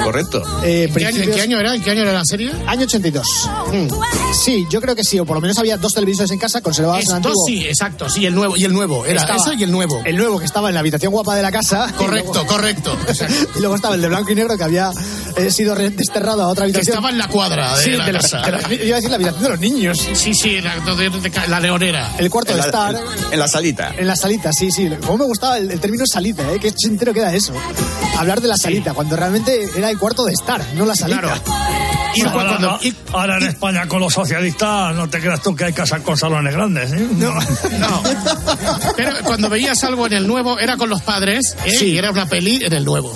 Correcto. 0.03 0.43
Eh, 0.63 0.85
¿En 0.89 0.93
qué, 0.93 1.05
año, 1.05 1.23
en 1.23 1.31
qué 1.31 1.41
año 1.41 1.59
era? 1.59 1.75
¿En 1.75 1.81
qué 1.81 1.91
año 1.91 2.01
era 2.01 2.13
la 2.13 2.25
serie? 2.25 2.51
Año 2.67 2.83
82. 2.83 3.49
Sí, 4.33 4.65
yo 4.69 4.81
creo 4.81 4.95
que 4.95 5.03
sí, 5.03 5.19
o 5.19 5.25
por 5.25 5.37
lo 5.37 5.41
menos 5.41 5.57
había 5.57 5.77
dos 5.77 5.93
televisores 5.93 6.31
en 6.31 6.39
casa 6.39 6.58
conservados 6.61 6.97
en 6.99 7.03
Esto 7.03 7.15
antiguo. 7.15 7.45
sí, 7.47 7.65
exacto, 7.65 8.09
sí, 8.09 8.25
el 8.25 8.35
nuevo, 8.35 8.55
y 8.57 8.65
el 8.65 8.73
nuevo, 8.73 9.05
era 9.05 9.21
Estaba 9.21 9.37
ese 9.43 9.55
y 9.55 9.63
el 9.63 9.71
nuevo. 9.71 10.01
El 10.05 10.17
nuevo 10.17 10.39
que 10.39 10.45
estaba 10.45 10.69
en 10.69 10.73
la 10.75 10.79
habitación 10.81 11.11
guapa 11.11 11.35
de 11.35 11.41
la 11.41 11.51
casa. 11.51 11.91
Correcto, 11.97 12.45
correcto. 12.45 12.97
Y 13.55 13.59
luego 13.59 13.75
estaba 13.75 13.95
el 13.95 14.01
de 14.01 14.07
blanco 14.07 14.31
y 14.31 14.35
negro 14.35 14.57
que 14.57 14.63
había 14.63 14.91
eh, 15.35 15.51
sido 15.51 15.75
desterrado 15.75 16.43
a 16.43 16.47
otra 16.47 16.63
Que 16.65 16.71
habitación. 16.71 16.95
estaba 16.95 17.09
en 17.09 17.17
la 17.17 17.27
cuadra 17.27 17.75
de 17.77 17.83
Sí, 17.83 17.91
la 17.91 18.05
de 18.05 18.13
los- 18.13 18.21
casa. 18.31 18.67
de 18.67 18.75
iba 18.85 18.93
a 18.93 18.95
decir 18.97 19.09
la 19.09 19.15
habitación 19.15 19.43
de 19.43 19.49
los 19.49 19.59
niños. 19.59 19.97
Sí, 20.13 20.33
sí, 20.33 20.61
la, 20.61 20.75
de- 20.79 21.09
de- 21.09 21.47
la 21.47 21.59
leonera. 21.59 22.15
El 22.17 22.29
cuarto 22.29 22.51
En 22.51 22.57
de 22.57 22.61
la, 22.61 22.65
estar. 22.67 22.95
en- 22.95 23.33
en 23.33 23.39
la 23.39 23.47
salita. 23.47 23.93
En 23.97 24.07
la 24.07 24.15
salita, 24.15 24.51
sí, 24.53 24.71
sí. 24.71 24.89
Como 25.05 25.19
me 25.19 25.25
gustaba 25.25 25.57
el, 25.57 25.71
el 25.71 25.79
término 25.79 26.03
salita, 26.05 26.51
¿eh? 26.53 26.59
que 26.59 26.73
entero 26.83 27.13
queda 27.13 27.33
eso. 27.33 27.53
Hablar 28.17 28.41
de 28.41 28.47
la 28.47 28.57
salita, 28.57 28.93
cuando 28.93 29.15
realmente 29.15 29.67
era 29.75 29.89
el 29.89 29.97
cuarto 29.97 30.25
de 30.25 30.33
estar, 30.33 30.61
no 30.75 30.85
la 30.85 30.95
salita. 30.95 31.21
Claro. 31.21 31.98
Y 32.15 32.21
ahora, 32.21 32.33
cuando- 32.33 32.69
ahora- 32.71 32.79
ahora 33.13 33.37
en 33.37 33.43
España 33.43 33.87
con 33.87 33.99
los 34.01 34.13
socialistas 34.13 34.95
no 34.95 35.09
te 35.09 35.19
creas 35.19 35.41
tú 35.41 35.55
que 35.55 35.65
hay 35.65 35.73
casas 35.73 36.01
con 36.01 36.17
salones 36.17 36.53
grandes. 36.53 36.91
¿eh? 36.91 37.07
No, 37.17 37.33
no. 37.33 38.03
Pero 38.95 39.13
cuando 39.23 39.49
veías 39.49 39.83
algo 39.83 40.07
en 40.07 40.13
el 40.13 40.27
nuevo 40.27 40.59
era 40.59 40.77
con 40.77 40.89
los 40.89 41.01
padres 41.01 41.55
¿eh? 41.65 41.71
Sí. 41.77 41.85
y 41.87 41.97
era 41.97 42.11
una 42.11 42.25
peli 42.27 42.63
en 42.63 42.73
el 42.73 42.85
nuevo. 42.85 43.13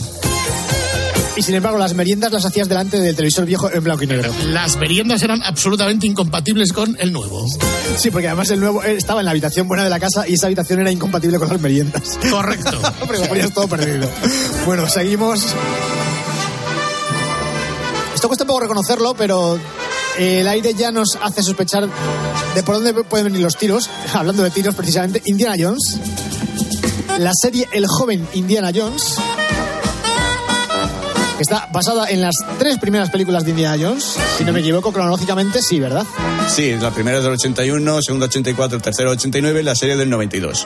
Y 1.36 1.42
sin 1.42 1.56
embargo, 1.56 1.80
las 1.80 1.96
meriendas 1.96 2.32
las 2.32 2.46
hacías 2.46 2.70
delante 2.70 3.00
del 3.00 3.16
televisor 3.16 3.46
viejo 3.46 3.68
en 3.72 3.84
blanco 3.84 4.04
y 4.04 4.08
negro. 4.08 4.32
Las 4.46 4.76
meriendas 4.78 5.24
eran 5.24 5.42
absolutamente 5.42 6.06
incompatibles 6.06 6.72
con 6.72 6.96
el 7.00 7.12
nuevo. 7.12 7.48
Sí, 7.98 8.12
porque 8.12 8.28
además 8.28 8.52
el 8.52 8.60
nuevo 8.60 8.84
eh, 8.84 8.94
estaba 8.98 9.22
en 9.22 9.26
la 9.26 9.32
habitación 9.32 9.68
buena 9.68 9.84
de 9.84 9.90
la 9.90 10.00
casa 10.00 10.28
y 10.28 10.36
esa 10.36 10.46
habitación 10.46 10.82
era 10.82 10.92
incompatible 10.92 11.40
con 11.40 11.50
las 11.50 11.60
meriendas. 11.60 12.20
Correcto. 12.30 12.80
Porque 13.00 13.18
lo 13.24 13.28
ponías 13.28 13.52
todo 13.52 13.68
perdido. 13.68 14.08
Bueno, 14.68 14.88
seguimos. 14.88 15.56
Esto 18.24 18.30
cuesta 18.30 18.46
un 18.46 18.48
poco 18.48 18.62
reconocerlo, 18.62 19.16
pero 19.16 19.60
el 20.18 20.48
aire 20.48 20.74
ya 20.74 20.94
nos 20.94 21.18
hace 21.22 21.44
sospechar 21.44 21.90
de 22.56 22.64
por 22.64 22.76
dónde 22.76 22.94
pueden 23.04 23.26
venir 23.26 23.42
los 23.42 23.58
tiros. 23.58 23.90
Hablando 24.14 24.44
de 24.44 24.50
tiros, 24.50 24.76
precisamente, 24.76 25.22
Indiana 25.26 25.56
Jones. 25.60 26.00
La 27.18 27.32
serie 27.34 27.68
El 27.74 27.86
joven 27.86 28.26
Indiana 28.34 28.72
Jones. 28.74 29.16
Que 31.36 31.44
está 31.44 31.68
basada 31.74 32.10
en 32.12 32.22
las 32.22 32.36
tres 32.60 32.78
primeras 32.80 33.10
películas 33.10 33.44
de 33.44 33.50
Indiana 33.50 33.76
Jones. 33.78 34.16
Si 34.38 34.46
no 34.46 34.54
me 34.54 34.62
equivoco, 34.62 34.94
cronológicamente 34.94 35.62
sí, 35.62 35.82
¿verdad? 35.82 36.06
Sí, 36.48 36.78
la 36.78 36.92
primera 36.92 37.18
es 37.18 37.26
del 37.26 37.34
81, 37.34 38.02
segunda 38.04 38.28
84, 38.28 38.80
tercera 38.80 39.10
89 39.10 39.64
la 39.64 39.76
serie 39.76 39.98
del 39.98 40.10
92. 40.10 40.66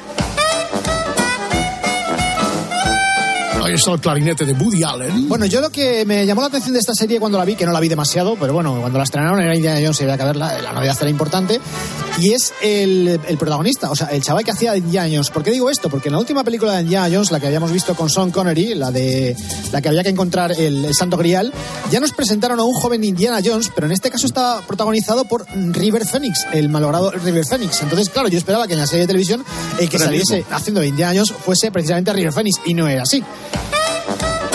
Está 3.78 3.94
el 3.94 4.00
clarinete 4.00 4.44
de 4.44 4.54
Woody 4.54 4.82
Allen. 4.84 5.30
Bueno, 5.30 5.46
yo 5.46 5.62
lo 5.62 5.70
que 5.70 6.04
me 6.04 6.26
llamó 6.26 6.42
la 6.42 6.48
atención 6.48 6.74
de 6.74 6.80
esta 6.80 6.96
serie 6.96 7.20
cuando 7.20 7.38
la 7.38 7.46
vi, 7.46 7.56
que 7.56 7.64
no 7.64 7.72
la 7.72 7.80
vi 7.80 7.88
demasiado, 7.88 8.36
pero 8.36 8.52
bueno, 8.52 8.76
cuando 8.82 8.98
la 8.98 9.04
estrenaron 9.04 9.40
era 9.40 9.56
Indiana 9.56 9.78
Jones 9.80 10.00
y 10.00 10.04
había 10.04 10.18
que 10.18 10.24
verla, 10.24 10.60
la 10.64 10.74
novedad 10.74 10.98
era 11.00 11.12
importante, 11.12 11.62
y 12.18 12.34
es 12.34 12.54
el, 12.62 13.20
el 13.28 13.38
protagonista, 13.38 13.92
o 13.92 13.96
sea, 13.96 14.08
el 14.08 14.22
chaval 14.22 14.44
que 14.44 14.52
hacía 14.52 14.72
de 14.72 14.80
Indiana 14.80 15.10
Jones. 15.12 15.30
¿Por 15.30 15.44
qué 15.44 15.52
digo 15.52 15.70
esto? 15.70 15.90
Porque 15.90 16.10
en 16.10 16.14
la 16.14 16.20
última 16.20 16.44
película 16.44 16.74
de 16.74 16.82
Indiana 16.82 17.10
Jones, 17.12 17.32
la 17.32 17.40
que 17.40 17.48
habíamos 17.48 17.72
visto 17.72 17.96
con 17.96 18.10
Sean 18.10 18.32
Connery, 18.32 18.76
la 18.76 18.92
de 18.92 19.36
la 19.72 19.82
que 19.82 19.90
había 19.90 20.04
que 20.04 20.10
encontrar 20.10 20.52
el, 20.52 20.86
el 20.86 20.96
Santo 20.96 21.18
Grial, 21.18 21.54
ya 21.92 22.00
nos 22.00 22.12
presentaron 22.12 22.60
a 22.60 22.64
un 22.64 22.74
joven 22.74 23.04
Indiana 23.04 23.40
Jones, 23.44 23.72
pero 23.74 23.88
en 23.88 23.94
este 23.94 24.10
caso 24.10 24.26
está 24.26 24.62
protagonizado 24.68 25.26
por 25.26 25.46
River 25.54 26.06
Phoenix, 26.06 26.46
el 26.54 26.70
malogrado 26.70 27.12
River 27.12 27.46
Phoenix. 27.46 27.82
Entonces, 27.82 28.10
claro, 28.10 28.28
yo 28.30 28.38
esperaba 28.38 28.68
que 28.68 28.74
en 28.74 28.80
la 28.80 28.88
serie 28.88 29.02
de 29.02 29.08
televisión 29.08 29.44
el 29.80 29.90
que 29.90 30.00
saliese 30.00 30.46
haciendo 30.52 30.82
de 30.82 30.88
Indiana 30.88 31.14
Jones 31.14 31.34
fuese 31.46 31.72
precisamente 31.72 32.14
River 32.14 32.34
Phoenix, 32.34 32.60
y 32.66 32.74
no 32.74 32.88
era 32.88 33.04
así. 33.04 33.24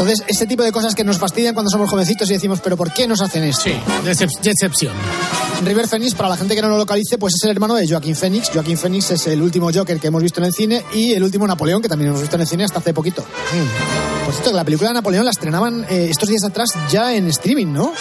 Entonces, 0.03 0.25
este 0.29 0.47
tipo 0.47 0.63
de 0.63 0.73
cosas 0.73 0.95
que 0.95 1.05
nos 1.05 1.19
fastidian 1.19 1.55
cuando 1.55 1.71
somos 1.71 1.89
jovencitos 1.89 2.29
y 2.31 2.35
decimos, 2.35 2.61
¿pero 2.63 2.77
por 2.77 2.93
qué 2.93 3.07
nos 3.07 3.21
hacen 3.21 3.45
esto? 3.45 3.63
Sí, 3.63 3.75
decep- 4.05 4.41
decepción. 4.43 4.93
River 5.65 5.87
Phoenix, 5.87 6.15
para 6.15 6.29
la 6.29 6.37
gente 6.37 6.57
que 6.57 6.63
no 6.63 6.69
lo 6.69 6.77
localice, 6.77 7.19
pues 7.19 7.35
es 7.35 7.45
el 7.45 7.51
hermano 7.51 7.75
de 7.77 7.87
Joaquín 7.89 8.17
Phoenix. 8.17 8.51
Joaquín 8.53 8.77
Phoenix 8.77 9.13
es 9.13 9.27
el 9.29 9.41
último 9.41 9.71
Joker 9.73 10.01
que 10.01 10.09
hemos 10.09 10.23
visto 10.23 10.41
en 10.41 10.47
el 10.47 10.53
cine 10.53 10.83
y 10.93 11.13
el 11.13 11.23
último 11.23 11.47
Napoleón, 11.47 11.81
que 11.81 11.89
también 11.89 12.09
hemos 12.11 12.21
visto 12.21 12.35
en 12.37 12.43
el 12.43 12.49
cine 12.49 12.65
hasta 12.65 12.81
hace 12.81 12.93
poquito. 12.93 13.25
Por 14.25 14.35
cierto, 14.35 14.51
que 14.51 14.57
la 14.57 14.65
película 14.65 14.89
de 14.91 14.95
Napoleón 14.95 15.25
la 15.25 15.31
estrenaban 15.31 15.85
eh, 15.89 16.09
estos 16.11 16.29
días 16.29 16.43
atrás 16.45 16.71
ya 16.91 17.15
en 17.15 17.29
streaming, 17.29 17.73
¿no? 17.73 17.93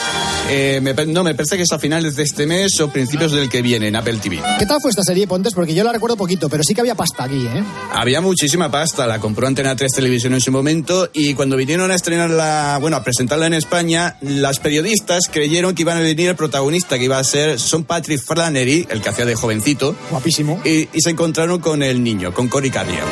Eh, 0.49 0.80
me 0.82 0.93
no, 1.06 1.23
me 1.23 1.34
parece 1.34 1.56
que 1.56 1.63
es 1.63 1.71
a 1.71 1.80
finales 1.80 2.15
de 2.15 2.23
este 2.23 2.45
mes 2.45 2.80
o 2.82 2.89
principios 2.89 3.32
del 3.32 3.49
que 3.49 3.62
viene 3.62 3.88
en 3.88 3.95
Apple 3.95 4.17
TV. 4.21 4.41
¿Qué 4.60 4.65
tal 4.65 4.80
fue 4.82 4.89
esta 4.89 5.04
serie, 5.04 5.25
Pontes? 5.27 5.54
Porque 5.54 5.73
yo 5.73 5.84
la 5.84 5.93
recuerdo 5.93 6.17
poquito, 6.17 6.49
pero 6.49 6.63
sí 6.63 6.73
que 6.73 6.82
había 6.82 6.95
pasta 6.95 7.23
aquí, 7.23 7.45
¿eh? 7.45 7.63
Había 7.93 8.19
muchísima 8.21 8.69
pasta, 8.69 9.08
la 9.08 9.19
compró 9.19 9.47
Antena 9.47 9.75
3 9.75 9.91
Televisión 9.91 10.34
en 10.34 10.41
su 10.41 10.51
momento 10.51 11.10
y 11.13 11.34
cuando 11.36 11.56
vinieron 11.56 11.89
a 11.91 11.95
estrenarla, 11.95 12.77
bueno, 12.82 12.97
a 12.97 13.04
presentarla 13.04 13.47
en 13.47 13.54
España, 13.54 14.17
las 14.21 14.60
periodistas 14.60 15.23
creyeron 15.32 15.73
que 15.73 15.84
iban 15.84 15.97
a 15.97 16.01
venir 16.01 16.30
el 16.30 16.36
protagonista, 16.36 16.97
que 16.97 17.06
iba 17.06 17.17
a 17.17 17.23
ser 17.23 17.60
Son 17.60 17.86
Patrick 17.86 18.21
Flannery, 18.21 18.88
el 18.89 19.01
que 19.01 19.10
hacía 19.10 19.25
de 19.25 19.36
jovencito, 19.36 19.95
Guapísimo. 20.10 20.62
y, 20.65 20.89
y 20.93 21.01
se 21.01 21.12
encontraron 21.12 21.60
con 21.62 21.82
el 21.82 22.04
niño, 22.04 22.34
con 22.34 22.49
Cory 22.49 22.69
Carrier. 22.71 23.04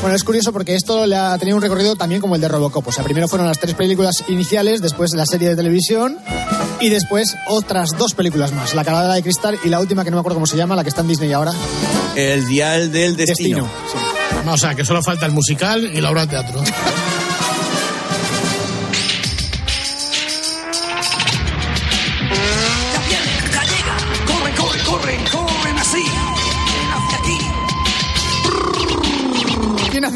Bueno, 0.00 0.16
es 0.16 0.24
curioso 0.24 0.52
porque 0.52 0.74
esto 0.74 1.06
le 1.06 1.16
ha 1.16 1.36
tenido 1.38 1.56
un 1.56 1.62
recorrido 1.62 1.96
también 1.96 2.20
como 2.20 2.36
el 2.36 2.40
de 2.40 2.48
Robocop. 2.48 2.86
O 2.88 2.92
sea, 2.92 3.02
primero 3.04 3.28
fueron 3.28 3.46
las 3.48 3.58
tres 3.58 3.74
películas 3.74 4.24
iniciales, 4.28 4.80
después 4.80 5.12
la 5.14 5.26
serie 5.26 5.48
de 5.48 5.56
televisión 5.56 6.16
y 6.80 6.88
después 6.88 7.36
otras 7.46 7.90
dos 7.98 8.14
películas 8.14 8.52
más. 8.52 8.74
La 8.74 8.84
calavera 8.84 9.14
de 9.14 9.22
cristal 9.22 9.58
y 9.64 9.68
la 9.68 9.80
última 9.80 10.04
que 10.04 10.10
no 10.10 10.16
me 10.16 10.20
acuerdo 10.20 10.36
cómo 10.36 10.46
se 10.46 10.56
llama, 10.56 10.76
la 10.76 10.82
que 10.82 10.90
está 10.90 11.00
en 11.00 11.08
Disney 11.08 11.32
ahora. 11.32 11.52
El 12.14 12.46
dial 12.46 12.92
del 12.92 13.16
destino. 13.16 13.68
Destino. 13.68 14.44
No, 14.44 14.54
o 14.54 14.58
sea, 14.58 14.74
que 14.74 14.84
solo 14.84 15.02
falta 15.02 15.26
el 15.26 15.32
musical 15.32 15.90
y 15.92 16.00
la 16.00 16.10
obra 16.10 16.26
de 16.26 16.28
teatro. 16.28 16.62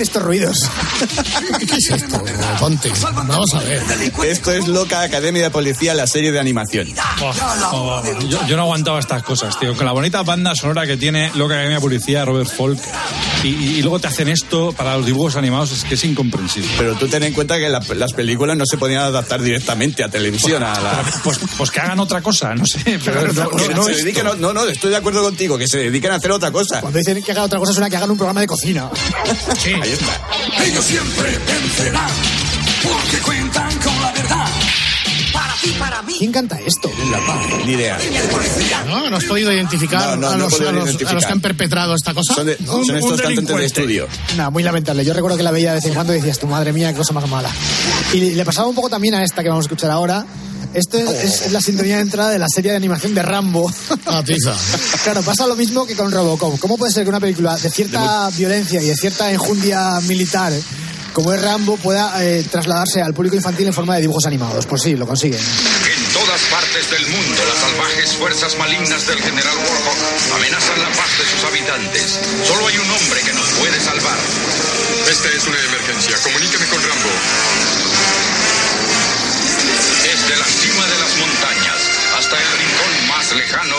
¿Quién 0.00 0.02
hace 0.02 0.02
estos 0.02 0.22
ruidos? 0.22 0.58
¿Qué 1.58 1.76
es 1.76 1.90
esto? 1.90 2.24
Ponte, 2.58 2.90
vamos 3.12 3.54
a 3.54 3.60
ver. 3.60 3.82
Esto 4.24 4.50
es 4.52 4.66
Loca 4.66 5.02
Academia 5.02 5.42
de 5.42 5.50
Policía, 5.50 5.92
la 5.92 6.06
serie 6.06 6.32
de 6.32 6.40
animación. 6.40 6.88
Oh, 7.20 7.32
oh, 7.72 8.02
yo, 8.26 8.46
yo 8.46 8.56
no 8.56 8.62
aguantaba 8.62 8.98
estas 8.98 9.22
cosas, 9.22 9.58
tío. 9.58 9.76
Con 9.76 9.84
la 9.84 9.92
bonita 9.92 10.22
banda 10.22 10.54
sonora 10.54 10.86
que 10.86 10.96
tiene 10.96 11.30
Loca 11.34 11.54
Academia 11.54 11.76
de 11.76 11.82
Policía, 11.82 12.24
Robert 12.24 12.48
Folk, 12.48 12.80
y, 13.48 13.80
luego 13.82 13.98
te 13.98 14.06
hacen 14.08 14.28
esto 14.28 14.72
para 14.72 14.96
los 14.96 15.06
dibujos 15.06 15.36
animados, 15.36 15.72
es 15.72 15.84
que 15.84 15.94
es 15.94 16.04
incomprensible. 16.04 16.70
Pero 16.76 16.94
tú 16.94 17.08
ten 17.08 17.22
en 17.22 17.32
cuenta 17.32 17.58
que 17.58 17.68
la- 17.68 17.80
las 17.96 18.12
películas 18.12 18.56
no 18.56 18.64
se 18.66 18.76
podían 18.76 19.00
adaptar 19.02 19.40
directamente 19.42 20.04
a 20.04 20.08
televisión. 20.08 20.62
A 20.62 20.78
la... 20.80 21.02
Pues, 21.24 21.38
pues 21.56 21.70
que 21.70 21.80
hagan 21.80 21.98
otra 22.00 22.20
cosa, 22.20 22.54
no 22.54 22.64
sé. 22.66 22.98
Pero 23.04 23.32
no, 23.32 23.44
no- 23.44 23.50
Que 23.50 23.68
no 23.74 23.84
se 23.84 23.92
esto. 23.92 24.04
dediquen 24.04 24.26
a- 24.26 24.34
no, 24.34 24.52
no, 24.52 24.64
estoy 24.66 24.90
de 24.90 24.96
acuerdo 24.96 25.22
contigo, 25.22 25.56
que 25.58 25.66
se 25.68 25.78
dediquen 25.78 26.12
a 26.12 26.16
hacer 26.16 26.30
otra 26.32 26.50
cosa. 26.50 26.80
Cuando 26.80 26.98
dicen 26.98 27.22
que 27.22 27.32
hagan 27.32 27.44
otra 27.44 27.58
cosa 27.58 27.72
suena 27.72 27.88
que 27.90 27.96
hagan 27.96 28.10
un 28.10 28.16
programa 28.16 28.40
de 28.40 28.46
cocina. 28.46 28.90
Sí. 29.58 29.72
Ahí 29.72 29.90
está. 29.92 30.20
Ellos 30.64 30.84
siempre 30.84 31.38
vencerán. 31.46 32.39
¿Quién 36.20 36.32
canta 36.32 36.58
esto? 36.60 36.90
Ni 37.64 37.72
idea. 37.72 37.96
¿No? 38.86 39.08
¿No 39.08 39.16
has 39.16 39.24
podido 39.24 39.50
identificar 39.50 40.00
No, 40.10 40.16
no, 40.16 40.26
a, 40.28 40.30
no 40.32 40.36
he 40.36 40.38
los, 40.40 40.52
podido 40.52 40.68
a 40.68 40.72
los- 40.72 40.84
identificar. 40.84 41.12
a 41.12 41.14
los 41.14 41.24
que 41.24 41.32
han 41.32 41.40
perpetrado 41.40 41.94
esta 41.94 42.12
cosa? 42.12 42.34
Son, 42.34 42.46
de- 42.46 42.58
Un- 42.68 42.84
son 42.84 42.96
estos 42.96 43.22
cantantes 43.22 43.56
de 43.56 43.64
estudio. 43.64 44.06
Nada, 44.36 44.50
muy 44.50 44.62
lamentable. 44.62 45.02
Yo 45.02 45.14
recuerdo 45.14 45.38
que 45.38 45.42
la 45.42 45.50
veía 45.50 45.70
de 45.70 45.76
vez 45.76 45.84
en 45.86 45.94
cuando 45.94 46.12
y 46.12 46.16
decías, 46.18 46.38
tu 46.38 46.46
madre 46.46 46.74
mía, 46.74 46.90
qué 46.92 46.98
cosa 46.98 47.14
más 47.14 47.26
mala. 47.26 47.50
Y 48.12 48.34
le 48.34 48.44
pasaba 48.44 48.68
un 48.68 48.74
poco 48.74 48.90
también 48.90 49.14
a 49.14 49.24
esta 49.24 49.42
que 49.42 49.48
vamos 49.48 49.64
a 49.64 49.66
escuchar 49.68 49.90
ahora. 49.90 50.26
Esto 50.74 50.98
es, 50.98 51.46
es 51.46 51.52
la 51.52 51.60
sintonía 51.62 51.96
de 51.96 52.02
entrada 52.02 52.28
de 52.30 52.38
la 52.38 52.48
serie 52.54 52.72
de 52.72 52.76
animación 52.76 53.14
de 53.14 53.22
Rambo. 53.22 53.72
Ah, 54.04 54.22
tiza. 54.22 54.54
Claro, 55.04 55.22
pasa 55.22 55.46
lo 55.46 55.56
mismo 55.56 55.86
que 55.86 55.96
con 55.96 56.12
Robocop. 56.12 56.60
¿Cómo 56.60 56.76
puede 56.76 56.92
ser 56.92 57.04
que 57.04 57.08
una 57.08 57.20
película 57.20 57.56
de 57.56 57.70
cierta 57.70 58.28
violencia 58.36 58.82
y 58.82 58.84
de 58.88 58.94
cierta 58.94 59.32
enjundia 59.32 59.98
militar 60.02 60.52
como 61.14 61.32
es 61.32 61.42
Rambo 61.42 61.76
pueda 61.78 62.24
eh, 62.24 62.44
trasladarse 62.48 63.02
al 63.02 63.14
público 63.14 63.34
infantil 63.34 63.66
en 63.66 63.72
forma 63.72 63.94
de 63.96 64.02
dibujos 64.02 64.26
animados? 64.26 64.66
Pues 64.66 64.82
sí, 64.82 64.94
lo 64.94 65.06
consiguen. 65.06 65.40
Partes 66.70 66.90
del 66.92 67.06
mundo, 67.08 67.42
las 67.48 67.58
salvajes 67.58 68.12
fuerzas 68.14 68.56
malignas 68.56 69.04
del 69.08 69.20
general 69.20 69.56
Warhawk 69.58 70.36
amenazan 70.36 70.80
la 70.80 70.88
paz 70.90 71.18
de 71.18 71.24
sus 71.26 71.42
habitantes. 71.42 72.20
Solo 72.46 72.64
hay 72.68 72.78
un 72.78 72.88
hombre 72.88 73.20
que 73.26 73.32
nos 73.32 73.48
puede 73.58 73.80
salvar. 73.80 74.16
Esta 75.10 75.28
es 75.30 75.48
una 75.48 75.58
emergencia. 75.58 76.16
Comuníqueme 76.22 76.66
con 76.66 76.78
Rambo. 76.78 77.10
Desde 80.04 80.36
la 80.38 80.46
cima 80.46 80.86
de 80.86 80.98
las 81.02 81.16
montañas 81.18 81.80
hasta 82.18 82.36
el 82.38 82.46
rincón 82.54 83.08
más 83.08 83.32
lejano, 83.34 83.76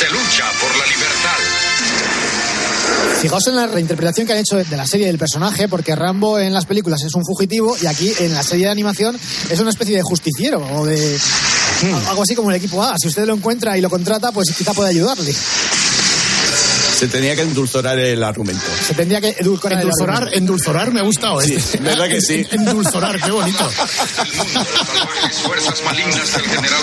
se 0.00 0.10
lucha 0.10 0.50
por 0.58 0.76
la 0.78 0.86
libertad. 0.86 1.38
Fijaos 3.20 3.46
en 3.46 3.54
la 3.54 3.68
reinterpretación 3.68 4.26
que 4.26 4.32
han 4.32 4.40
hecho 4.40 4.56
de 4.56 4.76
la 4.76 4.84
serie 4.84 5.06
del 5.06 5.18
personaje, 5.18 5.68
porque 5.68 5.94
Rambo 5.94 6.40
en 6.40 6.52
las 6.52 6.66
películas 6.66 7.04
es 7.04 7.14
un 7.14 7.24
fugitivo 7.24 7.76
y 7.80 7.86
aquí 7.86 8.12
en 8.18 8.34
la 8.34 8.42
serie 8.42 8.64
de 8.64 8.72
animación 8.72 9.16
es 9.48 9.60
una 9.60 9.70
especie 9.70 9.94
de 9.94 10.02
justiciero 10.02 10.58
o 10.58 10.84
de 10.84 11.20
algo 12.08 12.22
así 12.22 12.34
como 12.34 12.50
el 12.50 12.56
equipo 12.56 12.82
A. 12.82 12.94
Si 12.98 13.08
usted 13.08 13.26
lo 13.26 13.34
encuentra 13.34 13.76
y 13.76 13.80
lo 13.80 13.90
contrata, 13.90 14.32
pues 14.32 14.52
quizá 14.56 14.72
puede 14.72 14.90
ayudarle. 14.90 15.34
Se 17.02 17.08
tenía 17.08 17.34
que 17.34 17.42
endulzorar 17.42 17.98
el 17.98 18.22
argumento. 18.22 18.62
Se 18.86 18.94
tendría 18.94 19.20
que 19.20 19.34
edulcorar 19.36 19.80
el 19.80 19.86
Endulzorar, 19.88 20.16
argumento. 20.18 20.38
endulzorar 20.38 20.92
me 20.92 21.00
ha 21.00 21.02
gustado. 21.02 21.40
Sí, 21.40 21.54
este. 21.54 21.78
verdad 21.78 22.06
que 22.06 22.20
sí. 22.20 22.46
Endulzorar, 22.52 23.20
qué 23.20 23.32
bonito. 23.32 23.68
Fuerzas 25.42 25.82
malignas 25.84 26.32
del 26.32 26.42
general. 26.42 26.80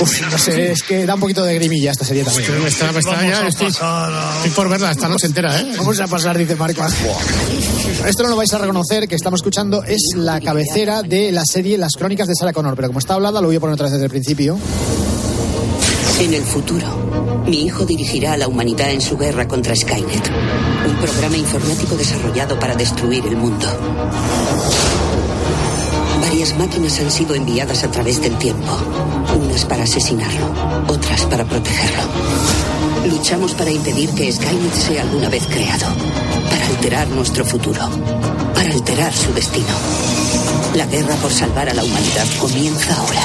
Uf, 0.00 0.20
no 0.32 0.36
sé, 0.36 0.72
es 0.72 0.82
que 0.82 1.06
da 1.06 1.14
un 1.14 1.20
poquito 1.20 1.44
de 1.44 1.54
grimilla 1.54 1.92
esta 1.92 2.04
serie 2.04 2.24
también. 2.24 2.60
Me 2.60 2.68
está, 2.68 2.90
me 2.90 2.98
está 2.98 3.22
ya, 3.24 3.46
estoy, 3.46 3.68
estoy 3.68 4.50
por 4.56 4.68
verla 4.68 4.90
esta 4.90 5.08
noche 5.08 5.28
entera, 5.28 5.56
¿eh? 5.60 5.74
Vamos 5.76 6.00
a 6.00 6.08
pasar, 6.08 6.36
dice 6.36 6.56
Marco. 6.56 6.84
Esto 8.04 8.24
no 8.24 8.30
lo 8.30 8.36
vais 8.36 8.52
a 8.52 8.58
reconocer, 8.58 9.06
que 9.06 9.14
estamos 9.14 9.38
escuchando 9.38 9.84
es 9.84 10.10
la 10.16 10.40
cabecera 10.40 11.02
de 11.02 11.30
la 11.30 11.44
serie 11.48 11.78
Las 11.78 11.92
Crónicas 11.96 12.26
de 12.26 12.34
Sarah 12.34 12.52
Connor, 12.52 12.74
pero 12.74 12.88
como 12.88 12.98
está 12.98 13.14
hablada 13.14 13.40
lo 13.40 13.46
voy 13.46 13.54
a 13.56 13.60
poner 13.60 13.74
otra 13.74 13.84
vez 13.84 13.92
desde 13.92 14.06
el 14.06 14.10
principio. 14.10 14.58
En 16.18 16.34
el 16.34 16.42
futuro, 16.42 17.15
mi 17.46 17.62
hijo 17.62 17.84
dirigirá 17.84 18.32
a 18.32 18.36
la 18.36 18.48
humanidad 18.48 18.90
en 18.90 19.00
su 19.00 19.16
guerra 19.16 19.46
contra 19.46 19.74
Skynet, 19.74 20.30
un 20.88 20.96
programa 20.96 21.36
informático 21.36 21.94
desarrollado 21.94 22.58
para 22.58 22.74
destruir 22.74 23.24
el 23.26 23.36
mundo. 23.36 23.66
Varias 26.20 26.58
máquinas 26.58 26.98
han 26.98 27.10
sido 27.10 27.34
enviadas 27.34 27.84
a 27.84 27.90
través 27.90 28.20
del 28.20 28.36
tiempo, 28.36 28.76
unas 29.40 29.64
para 29.64 29.84
asesinarlo, 29.84 30.52
otras 30.88 31.24
para 31.26 31.44
protegerlo. 31.44 32.02
Luchamos 33.06 33.54
para 33.54 33.70
impedir 33.70 34.10
que 34.10 34.32
Skynet 34.32 34.74
sea 34.74 35.02
alguna 35.02 35.28
vez 35.28 35.46
creado, 35.46 35.86
para 36.50 36.66
alterar 36.66 37.08
nuestro 37.08 37.44
futuro, 37.44 37.80
para 38.54 38.72
alterar 38.72 39.12
su 39.12 39.32
destino. 39.32 39.74
La 40.74 40.86
guerra 40.86 41.14
por 41.16 41.32
salvar 41.32 41.68
a 41.68 41.74
la 41.74 41.84
humanidad 41.84 42.26
comienza 42.40 42.96
ahora. 42.96 43.22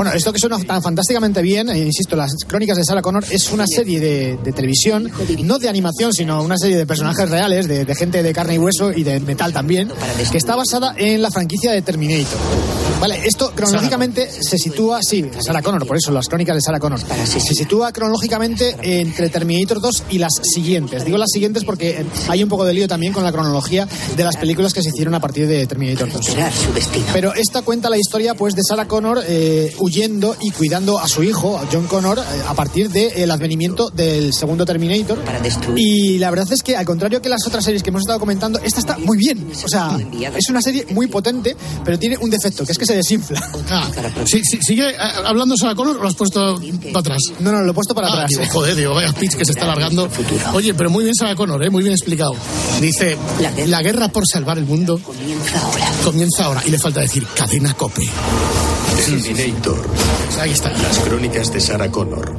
Bueno, 0.00 0.14
esto 0.14 0.32
que 0.32 0.38
suena 0.38 0.58
tan 0.58 0.82
fantásticamente 0.82 1.42
bien, 1.42 1.68
eh, 1.68 1.76
insisto, 1.76 2.16
las 2.16 2.32
crónicas 2.46 2.78
de 2.78 2.84
Sarah 2.86 3.02
Connor 3.02 3.22
es 3.30 3.52
una 3.52 3.66
serie 3.66 4.00
de, 4.00 4.38
de 4.42 4.52
televisión, 4.52 5.10
no 5.44 5.58
de 5.58 5.68
animación, 5.68 6.14
sino 6.14 6.42
una 6.42 6.56
serie 6.56 6.78
de 6.78 6.86
personajes 6.86 7.28
reales, 7.28 7.68
de, 7.68 7.84
de 7.84 7.94
gente 7.94 8.22
de 8.22 8.32
carne 8.32 8.54
y 8.54 8.58
hueso 8.58 8.92
y 8.92 9.02
de 9.02 9.20
metal 9.20 9.52
también, 9.52 9.92
que 10.32 10.38
está 10.38 10.56
basada 10.56 10.94
en 10.96 11.20
la 11.20 11.30
franquicia 11.30 11.72
de 11.72 11.82
Terminator. 11.82 12.79
Vale, 13.00 13.20
esto 13.24 13.52
cronológicamente 13.54 14.30
se 14.30 14.58
sitúa, 14.58 15.00
sí, 15.02 15.24
Sarah 15.44 15.62
Connor, 15.62 15.86
por 15.86 15.96
eso 15.96 16.10
las 16.10 16.28
crónicas 16.28 16.54
de 16.54 16.60
Sarah 16.60 16.78
Connor, 16.78 17.00
se 17.00 17.40
sitúa 17.40 17.92
cronológicamente 17.92 18.76
entre 18.82 19.30
Terminator 19.30 19.80
2 19.80 20.04
y 20.10 20.18
las 20.18 20.34
siguientes. 20.42 21.04
Digo 21.04 21.16
las 21.16 21.30
siguientes 21.32 21.64
porque 21.64 22.00
eh, 22.00 22.06
hay 22.28 22.42
un 22.42 22.50
poco 22.50 22.66
de 22.66 22.74
lío 22.74 22.88
también 22.88 23.14
con 23.14 23.24
la 23.24 23.32
cronología 23.32 23.88
de 24.16 24.24
las 24.24 24.36
películas 24.36 24.74
que 24.74 24.82
se 24.82 24.90
hicieron 24.90 25.14
a 25.14 25.20
partir 25.20 25.46
de 25.46 25.66
Terminator 25.66 26.12
2. 26.12 26.26
Pero 27.14 27.32
esta 27.34 27.62
cuenta 27.62 27.88
la 27.88 27.96
historia 27.96 28.34
pues 28.34 28.54
de 28.54 28.62
Sarah 28.62 28.86
Connor 28.86 29.22
eh, 29.26 29.74
huyendo 29.78 30.36
y 30.40 30.50
cuidando 30.50 30.98
a 30.98 31.08
su 31.08 31.22
hijo, 31.22 31.58
John 31.72 31.86
Connor, 31.86 32.18
eh, 32.18 32.22
a 32.46 32.54
partir 32.54 32.90
del 32.90 33.30
advenimiento 33.30 33.88
del 33.88 34.34
segundo 34.34 34.66
Terminator. 34.66 35.18
Y 35.76 36.18
la 36.18 36.30
verdad 36.30 36.52
es 36.52 36.62
que, 36.62 36.76
al 36.76 36.84
contrario 36.84 37.22
que 37.22 37.30
las 37.30 37.46
otras 37.46 37.64
series 37.64 37.82
que 37.82 37.88
hemos 37.88 38.02
estado 38.02 38.20
comentando, 38.20 38.58
esta 38.58 38.80
está 38.80 38.98
muy 38.98 39.16
bien. 39.16 39.50
O 39.64 39.68
sea, 39.68 39.98
es 40.36 40.50
una 40.50 40.60
serie 40.60 40.86
muy 40.90 41.06
potente, 41.06 41.56
pero 41.82 41.98
tiene 41.98 42.18
un 42.18 42.28
defecto, 42.28 42.66
que 42.66 42.72
es 42.72 42.78
que 42.78 42.89
se 42.90 42.96
desinfla. 42.96 43.40
Ah, 43.70 43.88
sí, 44.26 44.42
sí, 44.44 44.58
¿Sigue 44.60 44.90
eh, 44.90 44.96
hablando 45.24 45.56
Sarah 45.56 45.74
Connor 45.74 45.96
o 45.96 46.02
lo 46.02 46.08
has 46.08 46.14
puesto 46.14 46.60
para 46.92 46.98
atrás? 47.00 47.18
No, 47.38 47.52
no, 47.52 47.62
lo 47.62 47.70
he 47.70 47.74
puesto 47.74 47.94
para 47.94 48.08
Ah, 48.08 48.12
atrás. 48.12 48.30
digo, 48.30 48.42
joder, 48.50 48.74
digo, 48.76 48.94
vaya 48.94 49.12
pitch 49.12 49.36
que 49.36 49.44
se 49.44 49.52
está 49.52 49.64
alargando. 49.64 50.08
Oye, 50.54 50.74
pero 50.74 50.90
muy 50.90 51.04
bien 51.04 51.14
Sarah 51.14 51.34
Connor, 51.36 51.62
¿eh? 51.64 51.70
muy 51.70 51.82
bien 51.82 51.94
explicado. 51.94 52.34
Dice, 52.80 53.16
la 53.66 53.82
guerra 53.82 54.08
por 54.08 54.24
salvar 54.26 54.58
el 54.58 54.64
mundo 54.66 54.98
comienza 54.98 55.60
ahora. 55.60 55.92
Comienza 56.04 56.44
ahora. 56.46 56.62
Y 56.66 56.70
le 56.70 56.78
falta 56.78 57.00
decir, 57.00 57.24
cadena 57.34 57.74
cope. 57.74 58.02
Terminator. 59.04 59.88
Ahí 60.40 60.50
está. 60.50 60.70
Las 60.70 60.98
crónicas 60.98 61.52
de 61.52 61.60
Sarah 61.60 61.90
Connor. 61.90 62.36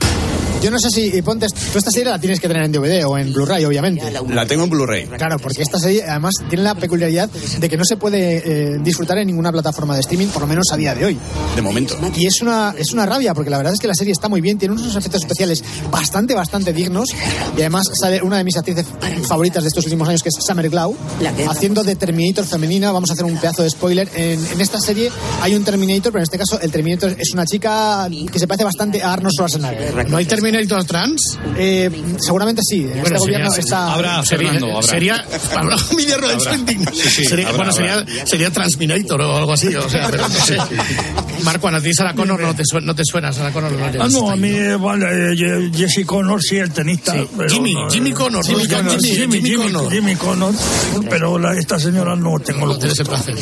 Yo 0.62 0.70
no 0.70 0.78
sé 0.78 0.92
si, 0.92 1.22
Pontes, 1.24 1.52
tú 1.54 1.80
esta 1.80 1.90
serie 1.90 2.12
la 2.12 2.20
tienes 2.20 2.40
que 2.40 2.48
tener 2.48 2.64
en 2.64 2.72
DVD 2.72 3.04
o 3.06 3.18
en 3.18 3.34
Blu-ray, 3.34 3.66
obviamente. 3.66 4.12
La 4.12 4.46
tengo 4.46 4.66
en 4.66 4.70
Blu-ray. 4.70 5.08
Claro, 5.08 5.40
porque 5.40 5.64
esta 5.64 5.80
serie 5.80 6.04
además 6.04 6.36
tiene 6.50 6.64
la 6.64 6.76
peculiaridad 6.76 7.30
de 7.30 7.68
que 7.68 7.78
no 7.78 7.84
se 7.84 7.98
puede 7.98 8.44
eh, 8.46 8.78
disfrutar 8.80 9.18
en 9.18 9.28
ninguna 9.28 9.52
plataforma 9.52 9.96
de 9.96 10.02
streaming, 10.02 10.28
por 10.28 10.44
lo 10.44 10.48
menos 10.48 10.66
a 10.72 10.78
día 10.78 10.94
de 10.94 11.06
hoy. 11.06 11.18
De 11.56 11.64
momento. 11.64 11.98
Y 12.16 12.28
es 12.28 12.42
una, 12.44 12.76
es 12.78 12.94
una 12.94 13.08
rabia, 13.08 13.34
porque 13.34 13.50
la 13.50 13.58
verdad 13.58 13.74
es 13.74 13.80
que 13.80 13.88
la 13.88 13.96
serie 13.96 14.14
está 14.14 14.30
muy 14.30 14.40
bien, 14.40 14.60
tiene 14.60 14.76
unos 14.76 14.96
efectos 14.96 15.22
especiales 15.22 15.64
bastante, 15.90 16.36
bastante 16.36 16.74
dignos. 16.74 17.10
Y 17.58 17.62
además 17.62 17.90
sale 18.00 18.22
una 18.22 18.38
de 18.38 18.44
mis 18.44 18.56
actrices 18.56 18.86
favoritas 19.28 19.64
de 19.64 19.68
estos 19.70 19.84
últimos 19.86 20.08
años, 20.08 20.22
que 20.22 20.30
es 20.30 20.36
Summer 20.46 20.70
Glau, 20.70 20.96
haciendo 21.50 21.84
de 21.84 21.96
Terminator 21.96 22.46
femenina. 22.46 22.92
Vamos 22.92 23.10
a 23.10 23.14
hacer 23.14 23.26
un 23.26 23.36
pedazo 23.38 23.64
de 23.64 23.70
spoiler. 23.72 24.08
En, 24.14 24.46
en 24.46 24.62
esta 24.62 24.80
serie 24.80 25.12
hay 25.42 25.56
un 25.56 25.64
Terminator, 25.64 26.12
pero 26.12 26.20
en 26.20 26.24
este 26.24 26.38
caso 26.38 26.60
el 26.62 26.72
Terminator 26.72 27.16
es 27.18 27.34
una 27.34 27.46
chica 27.46 28.08
que 28.32 28.38
se 28.38 28.48
parece 28.48 28.64
bastante 28.64 29.02
a 29.02 29.14
Arnold 29.14 29.34
Schwarzenegger. 29.34 30.08
¿No 30.08 30.18
hay 30.18 30.26
Terminator 30.26 30.51
trans? 30.86 31.38
Eh, 31.58 31.90
seguramente 32.20 32.62
sí. 32.68 32.82
Bueno, 32.84 32.98
este 33.04 33.10
sería- 33.10 33.20
gobierno 33.20 33.52
está. 33.62 33.94
Habrá, 33.94 34.24
sería, 34.26 34.52
Fernando, 34.52 34.76
habrá. 34.78 34.88
Sería, 34.88 35.26
habrá 35.58 35.76
un 35.92 36.00
de. 36.00 36.94
Sí, 36.94 37.10
sí, 37.10 37.26
sería, 37.26 37.50
habrá, 37.50 37.58
bueno, 37.66 37.72
habrá. 37.72 38.06
sería, 38.06 38.26
sería 38.28 38.52
Transminator 38.52 39.22
o 39.22 39.38
algo 39.38 39.54
así. 39.54 39.74
O 39.76 39.90
sea, 39.90 40.08
pero 40.10 40.28
no 40.28 40.36
sé. 40.46 40.58
Marco, 41.44 41.68
a 41.70 41.82
ti 41.82 41.94
Sarah 41.94 42.14
Connor 42.14 42.40
no 42.40 42.56
te, 42.56 42.64
suena, 42.66 42.86
no 42.88 42.96
te 42.96 43.04
suena, 43.04 43.34
Connor 43.52 43.72
no 43.72 43.86
Ah, 44.04 44.08
no, 44.12 44.30
a 44.30 44.34
ahí. 44.34 44.40
mí, 44.40 44.52
vale, 44.80 45.34
eh, 45.34 45.72
Jesse 45.74 46.06
Connor, 46.06 46.42
sí, 46.42 46.58
el 46.58 46.72
tenista. 46.72 47.14
Sí. 47.14 47.28
pero 47.36 47.50
Jimmy, 47.50 47.74
no, 47.74 47.90
Jimmy 47.90 48.10
eh, 48.12 48.14
Connor, 48.14 48.46
Jimmy 48.46 48.66
Jimmy, 48.68 48.98
Jimmy, 49.00 49.16
Jimmy 49.42 49.50
Jimmy, 49.50 49.72
Connor. 49.72 49.92
Jimmy 49.92 50.16
Connor, 50.16 50.54
pero 51.10 51.40
la- 51.40 51.58
esta 51.58 51.80
señora 51.80 52.16
no 52.16 52.40
tengo 52.40 52.66
lo 52.68 52.78
Tienes 52.78 52.94
ese 52.94 53.06
placer. 53.06 53.36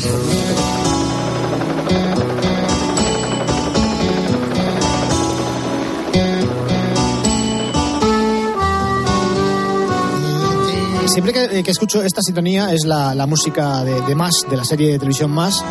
Siempre 11.12 11.34
que, 11.34 11.64
que 11.64 11.72
escucho 11.72 12.01
esta 12.03 12.22
sintonía 12.22 12.72
es 12.74 12.86
la, 12.86 13.16
la 13.16 13.26
música 13.26 13.84
de, 13.84 14.01
de 14.01 14.16
Más, 14.16 14.32
de 14.49 14.55
la 14.55 14.64
serie 14.64 14.91
de 14.91 14.99
televisión 14.99 15.32
Más. 15.32 15.64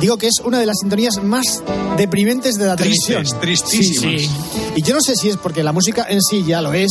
Digo 0.00 0.16
que 0.16 0.26
es 0.26 0.34
una 0.44 0.58
de 0.58 0.66
las 0.66 0.76
sintonías 0.80 1.22
más 1.22 1.62
deprimentes 1.96 2.56
de 2.56 2.66
la 2.66 2.74
Tristes, 2.74 3.06
televisión. 3.06 3.40
tristísimas. 3.40 4.20
Sí, 4.20 4.26
sí. 4.26 4.30
Y 4.74 4.82
yo 4.82 4.94
no 4.94 5.00
sé 5.00 5.14
si 5.14 5.28
es 5.28 5.36
porque 5.36 5.62
la 5.62 5.70
música 5.72 6.06
en 6.08 6.20
sí 6.20 6.42
ya 6.44 6.60
lo 6.60 6.72
es. 6.72 6.90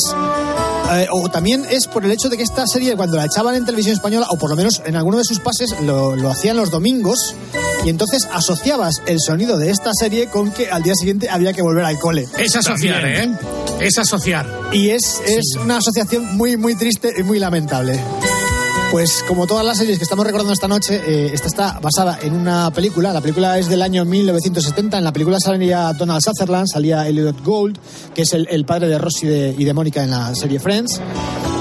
Eh, 0.92 1.08
o 1.12 1.30
también 1.30 1.66
es 1.70 1.88
por 1.88 2.06
el 2.06 2.12
hecho 2.12 2.30
de 2.30 2.38
que 2.38 2.44
esta 2.44 2.66
serie, 2.68 2.96
cuando 2.96 3.18
la 3.18 3.26
echaban 3.26 3.56
en 3.56 3.66
televisión 3.66 3.94
española, 3.96 4.28
o 4.30 4.38
por 4.38 4.50
lo 4.50 4.56
menos 4.56 4.82
en 4.86 4.96
alguno 4.96 5.18
de 5.18 5.24
sus 5.24 5.40
pases, 5.40 5.74
lo, 5.82 6.16
lo 6.16 6.30
hacían 6.30 6.58
los 6.58 6.70
domingos, 6.70 7.36
y 7.86 7.90
entonces 7.90 8.28
asociabas 8.32 9.02
el 9.06 9.20
sonido 9.20 9.58
de 9.58 9.72
esta 9.72 9.92
serie 9.94 10.28
con 10.28 10.52
que 10.52 10.70
al 10.70 10.84
día 10.84 10.94
siguiente 10.96 11.30
había 11.30 11.54
que 11.54 11.62
volver 11.62 11.86
al 11.86 11.98
cole. 12.00 12.28
Es 12.38 12.56
asociar, 12.56 13.06
¿eh? 13.06 13.32
Es 13.80 13.98
asociar. 13.98 14.48
Y 14.72 14.90
es, 14.90 15.22
es 15.26 15.56
una 15.62 15.78
asociación 15.78 16.38
muy, 16.38 16.58
muy 16.58 16.76
triste 16.76 17.12
y 17.18 17.24
muy 17.24 17.40
lamentable. 17.40 18.00
Pues 18.92 19.24
como 19.26 19.48
todas 19.48 19.66
las 19.66 19.78
series 19.78 19.98
que 19.98 20.04
estamos 20.04 20.26
recordando 20.26 20.52
esta 20.52 20.68
noche, 20.68 21.02
eh, 21.08 21.32
esta 21.34 21.48
está 21.48 21.80
basada 21.80 22.20
en 22.22 22.34
una 22.34 22.72
película. 22.72 23.14
La 23.14 23.22
película 23.22 23.58
es 23.58 23.70
del 23.70 23.82
año 23.82 24.04
1970. 24.04 24.98
En 24.98 25.04
la 25.06 25.14
película 25.14 25.38
salía 25.40 25.94
Donald 25.94 26.22
Sutherland, 26.22 26.68
salía 26.68 27.08
Elliot 27.08 27.42
Gould, 27.42 27.80
que 28.14 28.24
es 28.24 28.34
el, 28.34 28.66
padre 28.66 28.90
de 28.90 28.98
Ross 28.98 29.24
y 29.24 29.28
de, 29.28 29.54
de 29.54 29.74
Mónica 29.74 30.04
en 30.04 30.12
la 30.12 30.36
serie 30.36 30.60
Friends. 30.60 31.00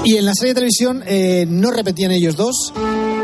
Y 0.03 0.17
en 0.17 0.25
la 0.25 0.35
serie 0.35 0.49
de 0.49 0.55
televisión 0.55 1.03
eh, 1.07 1.45
no 1.47 1.71
repetían 1.71 2.11
ellos 2.11 2.35
dos. 2.35 2.73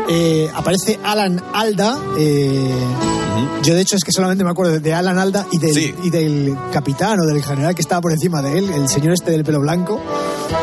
Eh, 0.08 0.48
aparece 0.54 0.98
Alan 1.04 1.44
Alda. 1.52 2.00
Yo, 3.62 3.74
de 3.74 3.80
hecho, 3.80 3.96
es 3.96 4.04
que 4.04 4.12
solamente 4.12 4.44
me 4.44 4.50
acuerdo 4.50 4.78
de 4.80 4.94
Alan 4.94 5.18
Alda 5.18 5.46
y 5.52 5.58
del, 5.58 5.74
Sí. 5.74 5.94
y 6.02 6.10
del 6.10 6.56
capitán 6.72 7.18
o 7.20 7.26
del 7.26 7.42
general 7.42 7.74
que 7.74 7.82
estaba 7.82 8.00
por 8.00 8.12
encima 8.12 8.40
de 8.42 8.58
él, 8.58 8.70
el 8.70 8.88
señor 8.88 9.12
este 9.14 9.30
del 9.32 9.44
pelo 9.44 9.60
blanco. 9.60 10.00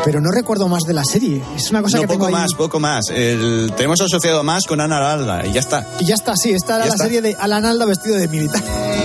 Pero 0.04 0.20
no 0.20 0.30
recuerdo 0.30 0.68
más 0.68 0.82
de 0.84 0.94
la 0.94 1.04
serie. 1.04 1.42
Es 1.56 1.70
una 1.70 1.82
cosa 1.82 1.96
No, 1.98 2.02
que 2.02 2.08
tengo 2.08 2.24
poco 2.24 2.36
ahí. 2.36 2.42
más, 2.42 2.54
poco 2.54 2.80
más. 2.80 3.04
El- 3.10 3.72
tenemos 3.76 4.00
asociado 4.00 4.42
más 4.42 4.64
con 4.66 4.80
Ana 4.80 5.12
Alda 5.12 5.46
y 5.46 5.52
ya 5.52 5.60
está. 5.60 5.86
Y 6.00 6.06
ya 6.06 6.14
está, 6.14 6.34
sí, 6.36 6.52
esta 6.52 6.76
era 6.76 6.84
Ya 6.84 6.88
la 6.90 6.94
está. 6.94 7.04
serie 7.04 7.22
de 7.22 7.36
Alan 7.38 7.64
Alda 7.64 7.84
vestido 7.86 8.16
de 8.16 8.28
militar. 8.28 8.62
Eh, 8.66 9.02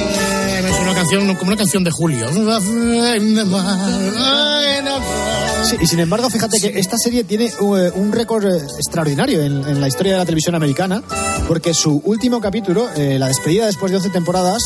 Es 0.72 0.80
una 0.80 0.94
canción, 0.96 1.36
como 1.36 1.50
una 1.50 1.58
canción 1.58 1.84
de 1.84 1.92
Julio. 1.92 2.28
Sí, 5.64 5.78
y 5.80 5.86
sin 5.86 6.00
embargo, 6.00 6.30
fíjate 6.30 6.60
que 6.60 6.80
esta 6.80 6.98
serie 6.98 7.24
tiene 7.24 7.46
eh, 7.46 7.92
un 7.96 8.12
récord 8.12 8.46
eh, 8.46 8.66
extraordinario 8.78 9.42
en, 9.44 9.80
la 9.80 9.88
historia 9.88 10.14
de 10.14 10.18
la 10.18 10.26
televisión 10.26 10.56
americana, 10.56 11.04
porque 11.48 11.74
su 11.74 12.02
último 12.04 12.42
capítulo, 12.42 12.90
eh, 12.96 13.20
la 13.20 13.28
despedida 13.28 13.68
después 13.68 13.92
de 13.92 13.98
11 13.98 14.10
temporadas, 14.10 14.64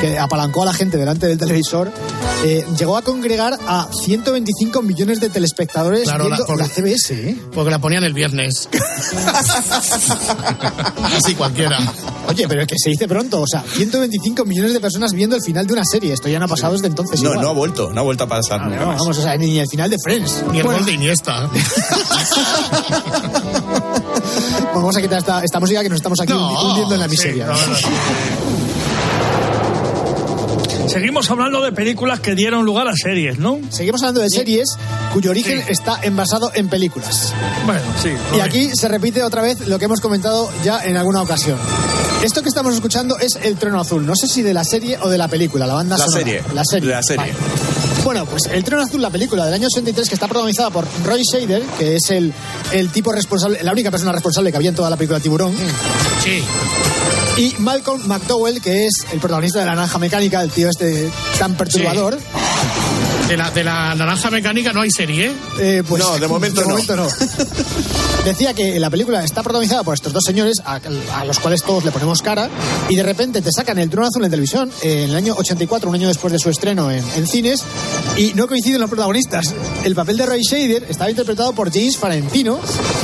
que 0.00 0.18
apalancó 0.18 0.62
a 0.62 0.66
la 0.66 0.74
gente 0.74 0.96
delante 0.98 1.26
del 1.26 1.38
televisor, 1.38 1.90
eh, 2.44 2.64
llegó 2.78 2.96
a 2.96 3.02
congregar 3.02 3.58
a 3.66 3.88
125 3.90 4.82
millones 4.82 5.20
de 5.20 5.30
telespectadores 5.30 6.04
Claro, 6.04 6.24
la- 6.28 6.36
viendo 6.36 6.46
porque- 6.46 6.62
la 6.62 6.68
CBS. 6.68 7.14
¿eh? 7.30 7.36
Porque 7.54 7.70
la 7.70 7.78
ponían 7.78 8.04
el 8.04 8.12
viernes. 8.12 8.68
Así 11.16 11.34
cualquiera. 11.34 11.78
Oye, 12.28 12.46
pero 12.48 12.62
es 12.62 12.68
que 12.68 12.74
se 12.78 12.90
dice 12.90 13.08
pronto, 13.08 13.40
o 13.40 13.46
sea, 13.46 13.62
125 13.62 14.44
millones 14.44 14.72
de 14.72 14.80
personas 14.80 15.12
viendo 15.12 15.36
el 15.36 15.42
final 15.42 15.66
de 15.66 15.72
una 15.72 15.84
serie. 15.84 16.12
Esto 16.12 16.28
ya 16.28 16.38
no 16.38 16.44
ha 16.44 16.48
pasado 16.48 16.74
desde 16.74 16.86
entonces. 16.88 17.22
No, 17.22 17.30
igual. 17.30 17.42
no 17.44 17.50
ha 17.50 17.54
vuelto, 17.54 17.90
no 17.92 18.00
ha 18.00 18.04
vuelto 18.04 18.24
a 18.24 18.28
pasar 18.28 18.60
nunca 18.62 18.80
No, 18.80 18.86
más. 18.86 18.98
vamos, 18.98 19.18
o 19.18 19.22
sea, 19.22 19.36
ni 19.36 19.58
el 19.58 19.68
final 19.68 19.88
de 19.90 19.96
Friends. 20.02 20.44
Ni 20.52 20.58
el 20.58 20.64
Bueno, 20.64 20.78
gol 20.80 20.86
de 20.86 20.92
Iniesta. 20.92 21.48
Vamos 24.74 24.96
a 24.96 25.00
quitar 25.00 25.18
esta, 25.18 25.42
esta 25.42 25.58
música 25.60 25.82
que 25.82 25.88
nos 25.88 25.96
estamos 25.96 26.20
aquí 26.20 26.32
No, 26.32 26.68
hundiendo 26.68 26.94
en 26.94 27.00
la 27.00 27.06
sí, 27.06 27.10
miseria. 27.12 27.46
no, 27.46 27.52
no, 27.52 27.58
Seguimos 30.96 31.30
hablando 31.30 31.60
de 31.62 31.72
películas 31.72 32.20
que 32.20 32.34
dieron 32.34 32.64
lugar 32.64 32.88
a 32.88 32.96
series, 32.96 33.38
¿no? 33.38 33.60
Seguimos 33.68 34.00
hablando 34.00 34.22
de 34.22 34.30
series 34.30 34.78
cuyo 35.12 35.30
origen 35.30 35.62
está 35.68 35.98
envasado 36.02 36.50
en 36.54 36.68
películas. 36.70 37.34
Bueno, 37.66 37.82
sí. 38.02 38.08
Y 38.34 38.40
aquí 38.40 38.70
se 38.74 38.88
repite 38.88 39.22
otra 39.22 39.42
vez 39.42 39.68
lo 39.68 39.78
que 39.78 39.84
hemos 39.84 40.00
comentado 40.00 40.50
ya 40.64 40.82
en 40.86 40.96
alguna 40.96 41.20
ocasión. 41.20 41.58
Esto 42.22 42.40
que 42.42 42.48
estamos 42.48 42.74
escuchando 42.74 43.18
es 43.18 43.36
El 43.42 43.56
Trono 43.56 43.78
Azul. 43.78 44.06
No 44.06 44.16
sé 44.16 44.26
si 44.26 44.40
de 44.40 44.54
la 44.54 44.64
serie 44.64 44.96
o 45.02 45.10
de 45.10 45.18
la 45.18 45.28
película, 45.28 45.66
la 45.66 45.74
banda 45.74 45.98
La 45.98 46.04
sonora. 46.06 46.24
serie. 46.24 46.42
La 46.54 46.64
serie. 46.64 46.90
La 46.90 47.02
serie. 47.02 47.18
Vale. 47.18 47.75
Bueno, 48.06 48.24
pues 48.24 48.42
El 48.52 48.62
Trono 48.62 48.84
Azul, 48.84 49.02
la 49.02 49.10
película 49.10 49.44
del 49.46 49.54
año 49.54 49.66
83, 49.66 50.08
que 50.08 50.14
está 50.14 50.28
protagonizada 50.28 50.70
por 50.70 50.86
Roy 51.04 51.22
Shader, 51.24 51.60
que 51.76 51.96
es 51.96 52.08
el, 52.10 52.32
el 52.70 52.88
tipo 52.90 53.10
responsable, 53.10 53.60
la 53.64 53.72
única 53.72 53.90
persona 53.90 54.12
responsable 54.12 54.52
que 54.52 54.56
había 54.56 54.68
en 54.68 54.76
toda 54.76 54.88
la 54.88 54.96
película 54.96 55.18
Tiburón. 55.18 55.52
Sí. 56.22 56.40
Y 57.36 57.56
Malcolm 57.58 58.06
McDowell, 58.06 58.62
que 58.62 58.86
es 58.86 58.94
el 59.10 59.18
protagonista 59.18 59.58
de 59.58 59.66
La 59.66 59.74
Naranja 59.74 59.98
Mecánica, 59.98 60.40
el 60.40 60.50
tío 60.52 60.70
este 60.70 61.10
tan 61.36 61.56
perturbador. 61.56 62.16
De 63.26 63.36
la, 63.36 63.50
de 63.50 63.64
la 63.64 63.92
naranja 63.96 64.30
mecánica 64.30 64.72
no 64.72 64.82
hay 64.82 64.90
serie, 64.92 65.26
¿eh? 65.26 65.36
Eh, 65.58 65.82
pues, 65.86 66.00
No, 66.00 66.16
de 66.16 66.28
momento 66.28 66.62
no. 66.64 66.78
no. 66.94 67.08
Decía 68.26 68.54
que 68.54 68.80
la 68.80 68.90
película 68.90 69.22
está 69.22 69.44
protagonizada 69.44 69.84
por 69.84 69.94
estos 69.94 70.12
dos 70.12 70.24
señores 70.26 70.56
a, 70.64 70.80
a 71.14 71.24
los 71.24 71.38
cuales 71.38 71.62
todos 71.62 71.84
le 71.84 71.92
ponemos 71.92 72.22
cara 72.22 72.50
y 72.88 72.96
de 72.96 73.04
repente 73.04 73.40
te 73.40 73.52
sacan 73.52 73.78
el 73.78 73.88
trono 73.88 74.08
azul 74.08 74.24
en 74.24 74.30
televisión 74.32 74.68
eh, 74.82 75.04
en 75.04 75.10
el 75.10 75.16
año 75.16 75.34
84, 75.38 75.88
un 75.88 75.94
año 75.94 76.08
después 76.08 76.32
de 76.32 76.40
su 76.40 76.50
estreno 76.50 76.90
en, 76.90 77.04
en 77.14 77.26
cines 77.28 77.62
y 78.16 78.34
no 78.34 78.48
coinciden 78.48 78.80
los 78.80 78.90
protagonistas. 78.90 79.54
El 79.84 79.94
papel 79.94 80.16
de 80.16 80.26
Roy 80.26 80.42
Shader 80.42 80.86
estaba 80.88 81.08
interpretado 81.08 81.52
por 81.52 81.72
James 81.72 81.96
Farentino. 81.96 82.58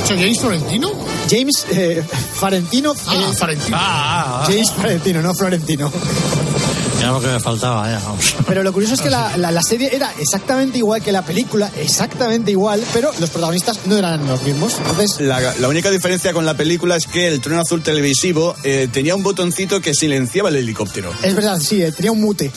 ¿James 0.09 0.39
Florentino? 0.41 0.91
James 1.29 1.65
eh, 1.71 2.03
Farentino. 2.35 2.93
Ah, 3.07 3.15
eh, 3.15 3.33
Farentino. 3.33 3.77
James 4.45 4.71
Farentino, 4.71 5.21
no 5.21 5.33
Florentino. 5.33 5.89
Ya 7.03 7.11
lo 7.11 7.19
que 7.21 7.27
me 7.27 7.39
faltaba, 7.39 7.89
ya. 7.89 8.01
Pero 8.47 8.63
lo 8.63 8.71
curioso 8.71 8.93
es 8.95 9.01
que 9.01 9.09
la, 9.09 9.35
la- 9.37 9.51
la 9.51 9.61
serie 9.61 9.89
era 9.95 10.11
exactamente 10.19 10.77
igual 10.77 11.01
que 11.01 11.11
la 11.11 11.21
película, 11.23 11.69
exactamente 11.77 12.51
igual, 12.51 12.83
pero 12.93 13.11
los 13.19 13.29
protagonistas 13.29 13.79
no 13.87 13.97
eran 13.97 14.25
los 14.27 14.41
mismos. 14.43 14.75
Entonces, 14.77 15.19
La, 15.19 15.39
la 15.59 15.67
única 15.67 15.89
diferencia 15.91 16.31
con 16.33 16.45
la 16.45 16.55
película 16.55 16.95
es 16.95 17.05
que 17.07 17.27
el 17.27 17.41
trono 17.41 17.61
azul 17.61 17.81
televisivo 17.83 18.55
eh, 18.63 18.87
tenía 18.91 19.15
un 19.15 19.23
botoncito 19.23 19.81
que 19.81 19.93
silenciaba 19.93 20.49
el 20.49 20.55
helicóptero. 20.55 21.13
es 21.21 21.35
verdad, 21.35 21.59
sí, 21.59 21.81
eh, 21.81 21.91
tenía 21.91 22.11
un 22.11 22.21
mute. 22.21 22.51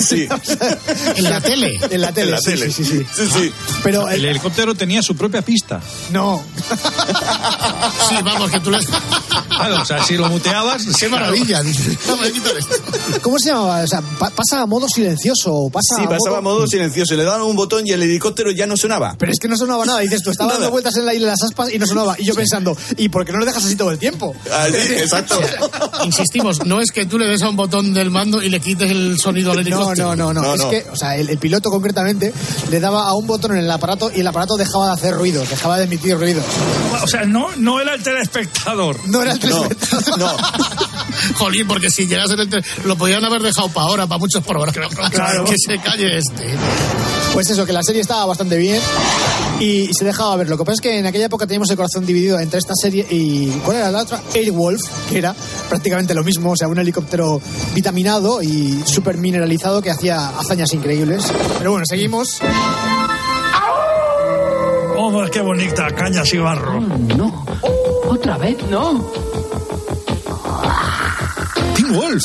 Sí. 0.00 0.28
En 1.16 1.24
la 1.24 1.40
tele. 1.40 1.78
En 1.90 2.00
la 2.00 2.12
tele, 2.12 2.26
En 2.28 2.30
la 2.32 2.38
sí, 2.38 2.44
tele. 2.50 2.70
sí, 2.72 2.84
sí, 2.84 2.90
sí. 2.98 3.06
Sí, 3.14 3.28
sí. 3.32 3.52
Pero 3.82 4.08
El 4.08 4.24
eh, 4.24 4.30
helicóptero 4.30 4.74
tenía 4.74 5.02
su 5.02 5.16
propia 5.16 5.42
pista. 5.42 5.80
no, 6.10 6.42
Sí, 8.08 8.16
vamos, 8.22 8.50
que 8.50 8.60
tú 8.60 8.70
le... 8.70 8.78
Claro, 9.48 9.82
o 9.82 9.84
sea, 9.84 10.02
si 10.02 10.16
lo 10.16 10.28
muteabas. 10.28 10.84
¡Qué 10.98 11.08
maravilla! 11.08 11.62
Dice, 11.62 11.96
"Vamos 12.08 12.26
a 12.26 12.30
quitar 12.32 12.56
esto". 12.56 12.74
¿cómo 13.22 13.38
se 13.38 13.50
llamaba? 13.50 13.83
O 13.84 13.86
sea, 13.86 14.00
pa- 14.18 14.30
pasa 14.30 14.62
a 14.62 14.66
modo 14.66 14.88
silencioso, 14.88 15.68
pasa 15.72 15.96
Sí, 15.98 16.04
a 16.04 16.08
pasaba 16.08 16.38
a 16.38 16.40
modo 16.40 16.66
silencioso. 16.66 17.14
Le 17.14 17.24
daban 17.24 17.42
un 17.42 17.54
botón 17.56 17.86
y 17.86 17.90
el 17.92 18.02
helicóptero 18.02 18.50
ya 18.50 18.66
no 18.66 18.76
sonaba. 18.76 19.14
Pero 19.18 19.32
es 19.32 19.38
que 19.38 19.48
no 19.48 19.56
sonaba 19.56 19.84
nada. 19.84 20.00
Dices, 20.00 20.22
tú 20.22 20.30
estaba 20.30 20.48
Nada. 20.48 20.60
dando 20.60 20.72
vueltas 20.72 20.96
en 20.96 21.06
la 21.06 21.14
isla 21.14 21.26
de 21.26 21.30
las 21.32 21.42
aspas 21.42 21.72
y 21.72 21.78
no 21.78 21.86
sonaba. 21.86 22.16
Y 22.18 22.24
yo 22.24 22.34
pensando, 22.34 22.76
¿y 22.96 23.08
por 23.08 23.24
qué 23.24 23.32
no 23.32 23.38
lo 23.38 23.44
dejas 23.46 23.64
así 23.64 23.76
todo 23.76 23.90
el 23.90 23.98
tiempo? 23.98 24.34
Ah, 24.52 24.66
sí, 24.70 24.94
exacto. 24.96 25.38
Insistimos, 26.04 26.64
no 26.66 26.80
es 26.80 26.90
que 26.90 27.06
tú 27.06 27.18
le 27.18 27.26
des 27.26 27.42
a 27.42 27.48
un 27.48 27.56
botón 27.56 27.94
del 27.94 28.10
mando 28.10 28.42
y 28.42 28.48
le 28.48 28.60
quites 28.60 28.90
el 28.90 29.18
sonido 29.18 29.50
al 29.52 29.56
No, 29.58 29.60
helicóptero. 29.62 30.16
no, 30.16 30.32
no, 30.32 30.40
no. 30.40 30.42
No, 30.48 30.54
es 30.54 30.60
no. 30.60 30.70
que, 30.70 30.86
o 30.90 30.96
sea, 30.96 31.16
el, 31.16 31.28
el 31.30 31.38
piloto 31.38 31.70
concretamente 31.70 32.32
le 32.70 32.80
daba 32.80 33.08
a 33.08 33.14
un 33.14 33.26
botón 33.26 33.52
en 33.52 33.58
el 33.58 33.70
aparato 33.70 34.10
y 34.14 34.20
el 34.20 34.26
aparato 34.26 34.56
dejaba 34.56 34.86
de 34.88 34.92
hacer 34.94 35.14
ruido, 35.14 35.44
dejaba 35.44 35.78
de 35.78 35.84
emitir 35.84 36.16
ruido. 36.18 36.42
O 37.02 37.06
sea, 37.06 37.24
no, 37.24 37.48
no 37.56 37.80
era 37.80 37.94
el 37.94 38.02
telespectador. 38.02 38.96
No 39.08 39.22
era 39.22 39.32
el 39.32 39.40
No, 39.40 39.62
telespectador. 39.68 40.18
no. 40.18 40.36
Jolín, 41.36 41.66
porque 41.66 41.90
si 41.90 42.06
llegas 42.06 42.30
en 42.30 42.40
el... 42.40 42.48
te- 42.48 42.62
Lo 42.84 42.96
podían 42.96 43.24
haber 43.24 43.42
dejado 43.42 43.68
para 43.68 43.86
ahora, 43.86 44.06
para 44.06 44.18
muchos 44.18 44.42
programas. 44.44 44.74
Claro. 45.10 45.44
Que 45.44 45.56
se 45.58 45.78
calle 45.78 46.18
este. 46.18 46.54
Pues 47.32 47.50
eso, 47.50 47.66
que 47.66 47.72
la 47.72 47.82
serie 47.82 48.00
estaba 48.00 48.24
bastante 48.26 48.56
bien 48.56 48.80
y 49.60 49.88
se 49.92 50.04
dejaba 50.04 50.36
ver. 50.36 50.48
Lo 50.48 50.56
que 50.56 50.64
pasa 50.64 50.74
es 50.74 50.80
que 50.80 50.98
en 50.98 51.06
aquella 51.06 51.26
época 51.26 51.46
teníamos 51.46 51.68
el 51.70 51.76
corazón 51.76 52.06
dividido 52.06 52.38
entre 52.38 52.58
esta 52.58 52.74
serie 52.74 53.06
y. 53.10 53.48
¿Cuál 53.64 53.78
era 53.78 53.90
la 53.90 54.02
otra? 54.02 54.20
Airwolf, 54.34 54.80
que 55.10 55.18
era 55.18 55.34
prácticamente 55.68 56.14
lo 56.14 56.22
mismo, 56.24 56.52
o 56.52 56.56
sea, 56.56 56.68
un 56.68 56.78
helicóptero 56.78 57.40
vitaminado 57.74 58.42
y 58.42 58.82
súper 58.86 59.16
mineralizado 59.18 59.82
que 59.82 59.90
hacía 59.90 60.28
hazañas 60.30 60.72
increíbles. 60.72 61.24
Pero 61.58 61.72
bueno, 61.72 61.84
seguimos. 61.88 62.40
Oh, 64.96 65.22
qué 65.30 65.40
bonita, 65.40 65.86
cañas 65.94 66.32
y 66.32 66.38
barro. 66.38 66.80
No. 66.80 67.44
Otra 68.08 68.36
vez 68.38 68.56
no. 68.70 69.12
Teen 71.84 71.94
Wolf. 71.94 72.22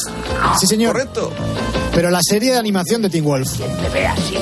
Sí, 0.60 0.68
señor. 0.68 0.93
Correcto. 0.93 1.32
Pero 1.94 2.10
la 2.12 2.20
serie 2.22 2.52
de 2.54 2.58
animación 2.58 3.02
de 3.02 3.10
Teen 3.10 3.24
Wolf. 3.26 3.50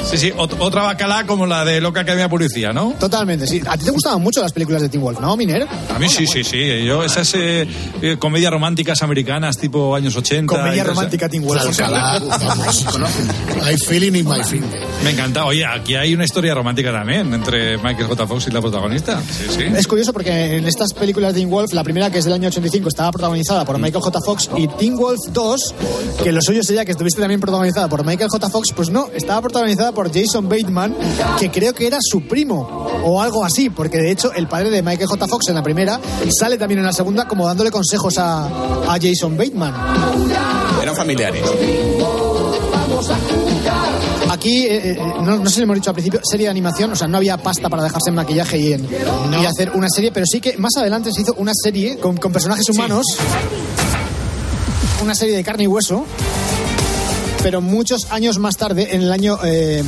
Sí, 0.09 0.17
sí, 0.17 0.31
ot- 0.31 0.55
otra 0.59 0.83
bacalá 0.83 1.25
como 1.25 1.45
la 1.45 1.65
de 1.65 1.81
Loca 1.81 2.01
Academia 2.01 2.29
Policía, 2.29 2.71
¿no? 2.73 2.93
Totalmente, 2.99 3.47
sí. 3.47 3.61
A 3.67 3.77
ti 3.77 3.85
te 3.85 3.91
gustaban 3.91 4.21
mucho 4.21 4.41
las 4.41 4.51
películas 4.53 4.81
de 4.81 4.89
Teen 4.89 5.01
Wolf, 5.03 5.19
¿no, 5.19 5.35
Miner? 5.35 5.67
A 5.93 5.97
mí 5.99 6.07
sí, 6.09 6.27
sí, 6.27 6.43
sí. 6.43 6.83
Yo, 6.85 7.03
esas 7.03 7.33
eh, 7.35 7.67
eh, 8.01 8.17
comedias 8.19 8.51
románticas 8.51 9.01
americanas 9.01 9.57
tipo 9.57 9.95
años 9.95 10.15
80. 10.15 10.53
y 10.53 10.57
Comedia 10.57 10.83
romántica 10.83 11.27
Teen 11.29 11.43
Wolf. 11.43 11.63
Vamos. 11.79 12.85
I 13.69 13.77
feeling 13.77 14.15
in 14.15 14.27
my 14.27 14.43
finger. 14.43 14.79
Me 15.03 15.11
encanta. 15.11 15.45
Oye, 15.45 15.65
aquí 15.65 15.95
hay 15.95 16.13
una 16.13 16.25
historia 16.25 16.53
romántica 16.53 16.91
también 16.91 17.33
entre 17.33 17.77
Michael 17.77 18.07
J. 18.07 18.27
Fox 18.27 18.47
y 18.47 18.51
la 18.51 18.61
protagonista. 18.61 19.21
Sí, 19.21 19.45
sí. 19.49 19.63
Es 19.75 19.87
curioso 19.87 20.13
porque 20.13 20.57
en 20.57 20.67
estas 20.67 20.93
películas 20.93 21.33
de 21.33 21.39
Teen 21.39 21.49
Wolf, 21.49 21.73
la 21.73 21.83
primera 21.83 22.11
que 22.11 22.19
es 22.19 22.25
del 22.25 22.33
año 22.33 22.47
85 22.49 22.89
estaba 22.89 23.11
protagonizada 23.11 23.65
por 23.65 23.77
Michael 23.79 24.01
J. 24.03 24.19
Fox 24.25 24.49
y 24.57 24.67
Teen 24.67 24.95
Wolf 24.95 25.19
2, 25.31 25.75
que 26.23 26.31
lo 26.31 26.41
suyo 26.41 26.61
sería 26.63 26.85
que 26.85 26.91
estuviese 26.91 27.19
también 27.19 27.36
protagonizada 27.39 27.87
por 27.87 28.05
Michael 28.05 28.29
J. 28.29 28.49
Fox, 28.49 28.69
pues 28.75 28.89
no, 28.89 29.07
estaba 29.13 29.41
protagonizada 29.41 29.91
por 29.91 30.11
Jason 30.13 30.47
Bateman, 30.47 30.95
que 31.39 31.51
creo 31.51 31.73
que 31.73 31.87
era 31.87 31.97
su 32.01 32.21
primo 32.21 32.87
o 33.03 33.21
algo 33.21 33.43
así, 33.43 33.69
porque 33.69 33.97
de 33.97 34.11
hecho 34.11 34.31
el 34.33 34.47
padre 34.47 34.69
de 34.69 34.81
Michael 34.81 35.07
J. 35.07 35.27
Fox 35.27 35.49
en 35.49 35.55
la 35.55 35.63
primera 35.63 35.99
sale 36.37 36.57
también 36.57 36.79
en 36.79 36.85
la 36.85 36.93
segunda 36.93 37.27
como 37.27 37.45
dándole 37.45 37.71
consejos 37.71 38.17
a, 38.17 38.45
a 38.45 38.97
Jason 39.01 39.37
Bateman. 39.37 39.73
Eran 40.81 40.95
familiares. 40.95 41.43
Aquí, 44.29 44.65
eh, 44.65 44.91
eh, 44.91 44.99
no, 45.21 45.37
no 45.37 45.45
sé 45.45 45.55
si 45.55 45.59
lo 45.61 45.63
hemos 45.65 45.75
dicho 45.75 45.89
al 45.89 45.93
principio, 45.93 46.19
serie 46.23 46.47
de 46.47 46.51
animación, 46.51 46.91
o 46.91 46.95
sea, 46.95 47.07
no 47.07 47.17
había 47.17 47.37
pasta 47.37 47.69
para 47.69 47.83
dejarse 47.83 48.09
en 48.09 48.15
maquillaje 48.15 48.57
y, 48.57 48.73
en, 48.73 48.87
y 49.41 49.45
hacer 49.45 49.71
una 49.73 49.87
serie, 49.89 50.11
pero 50.11 50.25
sí 50.25 50.41
que 50.41 50.57
más 50.57 50.75
adelante 50.77 51.11
se 51.13 51.21
hizo 51.21 51.33
una 51.37 51.53
serie 51.53 51.97
con, 51.97 52.17
con 52.17 52.31
personajes 52.31 52.67
humanos, 52.69 53.05
una 55.01 55.15
serie 55.15 55.35
de 55.35 55.43
carne 55.43 55.63
y 55.63 55.67
hueso, 55.67 56.05
pero 57.43 57.61
muchos 57.61 58.07
años 58.11 58.37
más 58.37 58.57
tarde, 58.57 58.89
en 58.95 59.01
el 59.01 59.11
año 59.11 59.39
eh, 59.43 59.83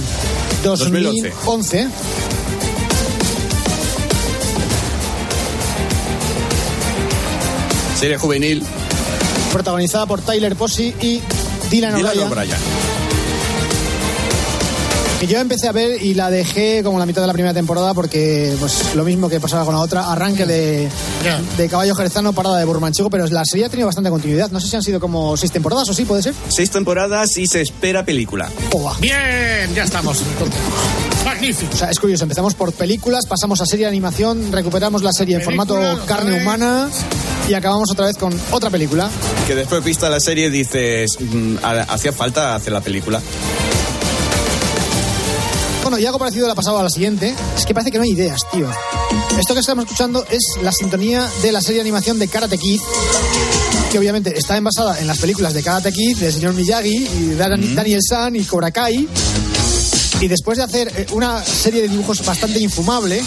2011, 0.64 1.30
2011. 1.30 1.90
Serie 7.96 8.18
juvenil. 8.18 8.64
protagonizada 9.52 10.06
por 10.06 10.22
Tyler 10.22 10.56
Posey 10.56 10.96
y 11.02 11.22
Dylan 11.70 11.96
Dylan 11.96 12.20
O'Brien. 12.20 12.58
Yo 15.28 15.38
empecé 15.40 15.68
a 15.68 15.72
ver 15.72 16.02
y 16.02 16.14
la 16.14 16.30
dejé 16.32 16.82
como 16.84 16.98
la 16.98 17.06
mitad 17.06 17.22
de 17.22 17.28
la 17.28 17.34
primera 17.34 17.54
temporada 17.54 17.94
porque, 17.94 18.56
pues, 18.60 18.96
lo 18.96 19.04
mismo 19.04 19.30
que 19.30 19.40
pasaba 19.40 19.66
con 19.66 19.76
la 19.76 19.82
otra, 19.82 20.12
arranque 20.12 20.46
de, 20.46 20.88
de 21.58 21.70
Caballo 21.70 21.94
Jerezano, 21.94 22.34
parada 22.34 22.58
de 22.58 22.66
Burmanchego, 22.66 23.10
pero 23.10 23.28
la 23.28 23.44
serie 23.46 23.66
ha 23.66 23.70
tenido 23.70 23.86
bastante 23.88 24.10
continuidad. 24.10 24.50
No 24.50 24.60
sé 24.60 24.68
si 24.68 24.76
han 24.78 24.82
sido 24.82 25.00
como 25.00 25.36
seis 25.38 25.52
temporadas 25.52 25.88
o 25.90 25.94
sí, 25.94 26.06
puede 26.06 26.24
ser. 26.24 26.34
Seis 26.48 26.72
temporadas 26.72 27.38
y 27.38 27.46
se 27.48 27.62
espera 27.62 28.04
película. 28.06 28.50
Oba. 28.72 28.96
Bien, 29.00 29.74
ya 29.76 29.84
estamos. 29.84 30.22
Magnífico. 31.26 31.74
O 31.74 31.78
sea, 31.78 31.90
es 31.92 32.00
curioso, 32.00 32.24
empezamos 32.24 32.56
por 32.56 32.72
películas, 32.74 33.26
pasamos 33.26 33.60
a 33.62 33.66
serie 33.66 33.86
de 33.86 33.90
animación, 33.90 34.52
recuperamos 34.52 35.04
la 35.04 35.12
serie 35.12 35.36
en 35.36 35.42
formato 35.44 35.78
carne 36.08 36.42
humana 36.42 36.90
y 37.48 37.54
acabamos 37.54 37.92
otra 37.92 38.06
vez 38.06 38.18
con 38.18 38.34
otra 38.52 38.70
película. 38.70 39.10
Que 39.46 39.54
después 39.54 39.84
vista 39.84 40.10
la 40.10 40.20
serie 40.22 40.50
dices, 40.50 41.18
mm, 41.20 41.58
ha- 41.62 41.82
hacía 41.94 42.14
falta 42.14 42.56
hacer 42.56 42.72
la 42.74 42.82
película. 42.82 43.22
Bueno, 45.90 46.04
y 46.04 46.06
algo 46.06 46.20
parecido 46.20 46.46
le 46.46 46.52
ha 46.52 46.56
pasado 46.56 46.78
a 46.78 46.84
la 46.84 46.90
siguiente. 46.92 47.34
Es 47.58 47.66
que 47.66 47.74
parece 47.74 47.90
que 47.90 47.98
no 47.98 48.04
hay 48.04 48.12
ideas, 48.12 48.40
tío. 48.52 48.70
Esto 49.40 49.56
que 49.56 49.60
estamos 49.62 49.86
escuchando 49.86 50.24
es 50.30 50.44
la 50.62 50.72
sintonía 50.72 51.28
de 51.42 51.52
la 51.52 51.62
serie 51.62 51.78
de 51.78 51.82
animación 51.82 52.20
de 52.20 52.28
Karate 52.28 52.60
Kid, 52.60 52.80
que 53.92 53.98
obviamente 53.98 54.38
está 54.38 54.56
envasada 54.56 55.00
en 55.00 55.08
las 55.08 55.18
películas 55.18 55.56
de 55.56 55.64
Karate 55.64 55.92
Kid, 55.92 56.16
del 56.18 56.32
señor 56.32 56.54
Miyagi, 56.54 56.96
y 56.96 57.34
Dan- 57.36 57.74
Daniel 57.74 58.02
San 58.08 58.36
y 58.36 58.44
Cobra 58.44 58.70
Kai. 58.70 59.08
Y 60.22 60.28
después 60.28 60.60
de 60.60 60.64
hacer 60.66 60.94
eh, 60.96 61.08
una 61.14 61.44
serie 61.44 61.82
de 61.82 61.88
dibujos 61.88 62.24
bastante 62.24 62.60
infumable, 62.60 63.24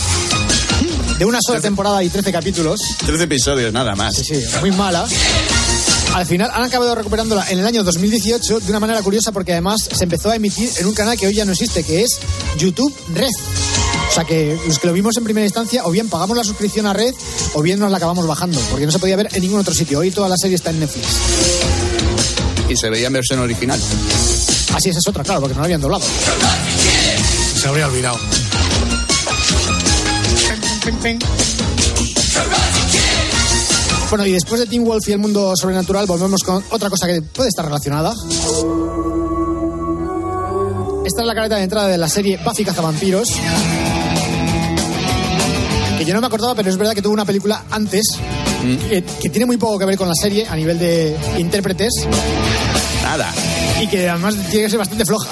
de 1.18 1.24
una 1.24 1.38
sola 1.44 1.60
temporada 1.60 2.00
y 2.04 2.10
13 2.10 2.30
capítulos, 2.30 2.80
13 3.04 3.24
episodios, 3.24 3.72
nada 3.72 3.96
más. 3.96 4.14
sí, 4.14 4.22
sí, 4.36 4.44
muy 4.60 4.70
mala, 4.70 5.04
Al 6.14 6.26
final 6.26 6.50
han 6.52 6.64
acabado 6.64 6.94
recuperándola 6.94 7.46
en 7.50 7.58
el 7.58 7.66
año 7.66 7.82
2018 7.82 8.60
de 8.60 8.70
una 8.70 8.80
manera 8.80 9.00
curiosa 9.02 9.32
porque 9.32 9.52
además 9.52 9.88
se 9.90 10.04
empezó 10.04 10.30
a 10.30 10.36
emitir 10.36 10.70
en 10.76 10.86
un 10.86 10.94
canal 10.94 11.18
que 11.18 11.26
hoy 11.26 11.34
ya 11.34 11.44
no 11.44 11.52
existe, 11.52 11.82
que 11.82 12.02
es 12.02 12.18
YouTube 12.58 12.94
Red. 13.14 13.30
O 14.10 14.14
sea 14.14 14.24
que 14.24 14.58
los 14.66 14.78
que 14.78 14.86
lo 14.86 14.92
vimos 14.92 15.16
en 15.16 15.24
primera 15.24 15.46
instancia, 15.46 15.86
o 15.86 15.90
bien 15.90 16.10
pagamos 16.10 16.36
la 16.36 16.44
suscripción 16.44 16.86
a 16.86 16.92
Red, 16.92 17.14
o 17.54 17.62
bien 17.62 17.78
nos 17.78 17.90
la 17.90 17.96
acabamos 17.96 18.26
bajando, 18.26 18.60
porque 18.70 18.84
no 18.84 18.92
se 18.92 18.98
podía 18.98 19.16
ver 19.16 19.28
en 19.32 19.40
ningún 19.40 19.60
otro 19.60 19.72
sitio. 19.72 20.00
Hoy 20.00 20.10
toda 20.10 20.28
la 20.28 20.36
serie 20.36 20.56
está 20.56 20.68
en 20.70 20.80
Netflix. 20.80 21.06
Y 22.68 22.76
se 22.76 22.90
veía 22.90 23.06
en 23.06 23.14
versión 23.14 23.40
original. 23.40 23.80
Así 24.74 24.90
es, 24.90 24.96
es 24.96 25.08
otra, 25.08 25.24
claro, 25.24 25.40
porque 25.40 25.54
no 25.54 25.60
la 25.60 25.64
habían 25.64 25.80
doblado. 25.80 26.04
Se 27.56 27.68
habría 27.68 27.86
olvidado. 27.86 28.18
Bueno, 34.12 34.26
y 34.26 34.32
después 34.32 34.60
de 34.60 34.66
Teen 34.66 34.84
Wolf 34.84 35.08
y 35.08 35.12
el 35.12 35.18
mundo 35.20 35.54
sobrenatural, 35.56 36.04
volvemos 36.04 36.42
con 36.42 36.62
otra 36.68 36.90
cosa 36.90 37.06
que 37.06 37.22
puede 37.22 37.48
estar 37.48 37.64
relacionada. 37.64 38.12
Esta 41.06 41.22
es 41.22 41.26
la 41.26 41.34
careta 41.34 41.56
de 41.56 41.62
entrada 41.62 41.88
de 41.88 41.96
la 41.96 42.10
serie 42.10 42.38
Buffy 42.44 42.62
Cazavampiros. 42.62 43.26
Que 45.96 46.04
yo 46.04 46.12
no 46.12 46.20
me 46.20 46.26
acordaba, 46.26 46.54
pero 46.54 46.68
es 46.68 46.76
verdad 46.76 46.92
que 46.92 47.00
tuvo 47.00 47.14
una 47.14 47.24
película 47.24 47.64
antes 47.70 48.04
que, 48.90 49.02
que 49.02 49.30
tiene 49.30 49.46
muy 49.46 49.56
poco 49.56 49.78
que 49.78 49.86
ver 49.86 49.96
con 49.96 50.08
la 50.08 50.14
serie 50.14 50.46
a 50.46 50.56
nivel 50.56 50.78
de 50.78 51.16
intérpretes 51.38 52.06
Nada. 53.02 53.32
y 53.80 53.86
que 53.86 54.10
además 54.10 54.34
tiene 54.50 54.64
que 54.64 54.68
ser 54.68 54.78
bastante 54.78 55.06
floja. 55.06 55.30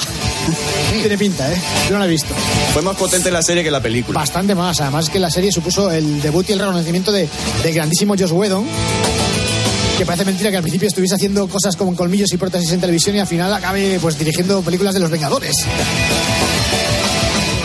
Tiene 1.00 1.18
pinta, 1.18 1.50
¿eh? 1.50 1.56
Yo 1.86 1.92
no 1.92 1.98
la 1.98 2.04
he 2.06 2.08
visto. 2.08 2.34
Fue 2.72 2.82
más 2.82 2.96
potente 2.96 3.30
la 3.30 3.42
serie 3.42 3.62
que 3.62 3.70
la 3.70 3.80
película. 3.80 4.18
Bastante 4.18 4.54
más. 4.54 4.80
Además 4.80 5.08
que 5.08 5.18
la 5.18 5.30
serie 5.30 5.50
supuso 5.50 5.90
el 5.90 6.20
debut 6.20 6.48
y 6.50 6.52
el 6.52 6.58
reconocimiento 6.58 7.12
de, 7.12 7.28
del 7.62 7.74
grandísimo 7.74 8.14
Joss 8.18 8.32
Whedon. 8.32 8.66
Que 9.98 10.06
parece 10.06 10.24
mentira 10.24 10.50
que 10.50 10.56
al 10.56 10.62
principio 10.62 10.88
estuviese 10.88 11.14
haciendo 11.14 11.46
cosas 11.48 11.76
como 11.76 11.94
colmillos 11.94 12.32
y 12.32 12.36
prótesis 12.36 12.72
en 12.72 12.80
televisión 12.80 13.16
y 13.16 13.20
al 13.20 13.26
final 13.26 13.52
acabe 13.52 13.98
pues 14.00 14.18
dirigiendo 14.18 14.62
películas 14.62 14.94
de 14.94 15.00
los 15.00 15.10
Vengadores. 15.10 15.56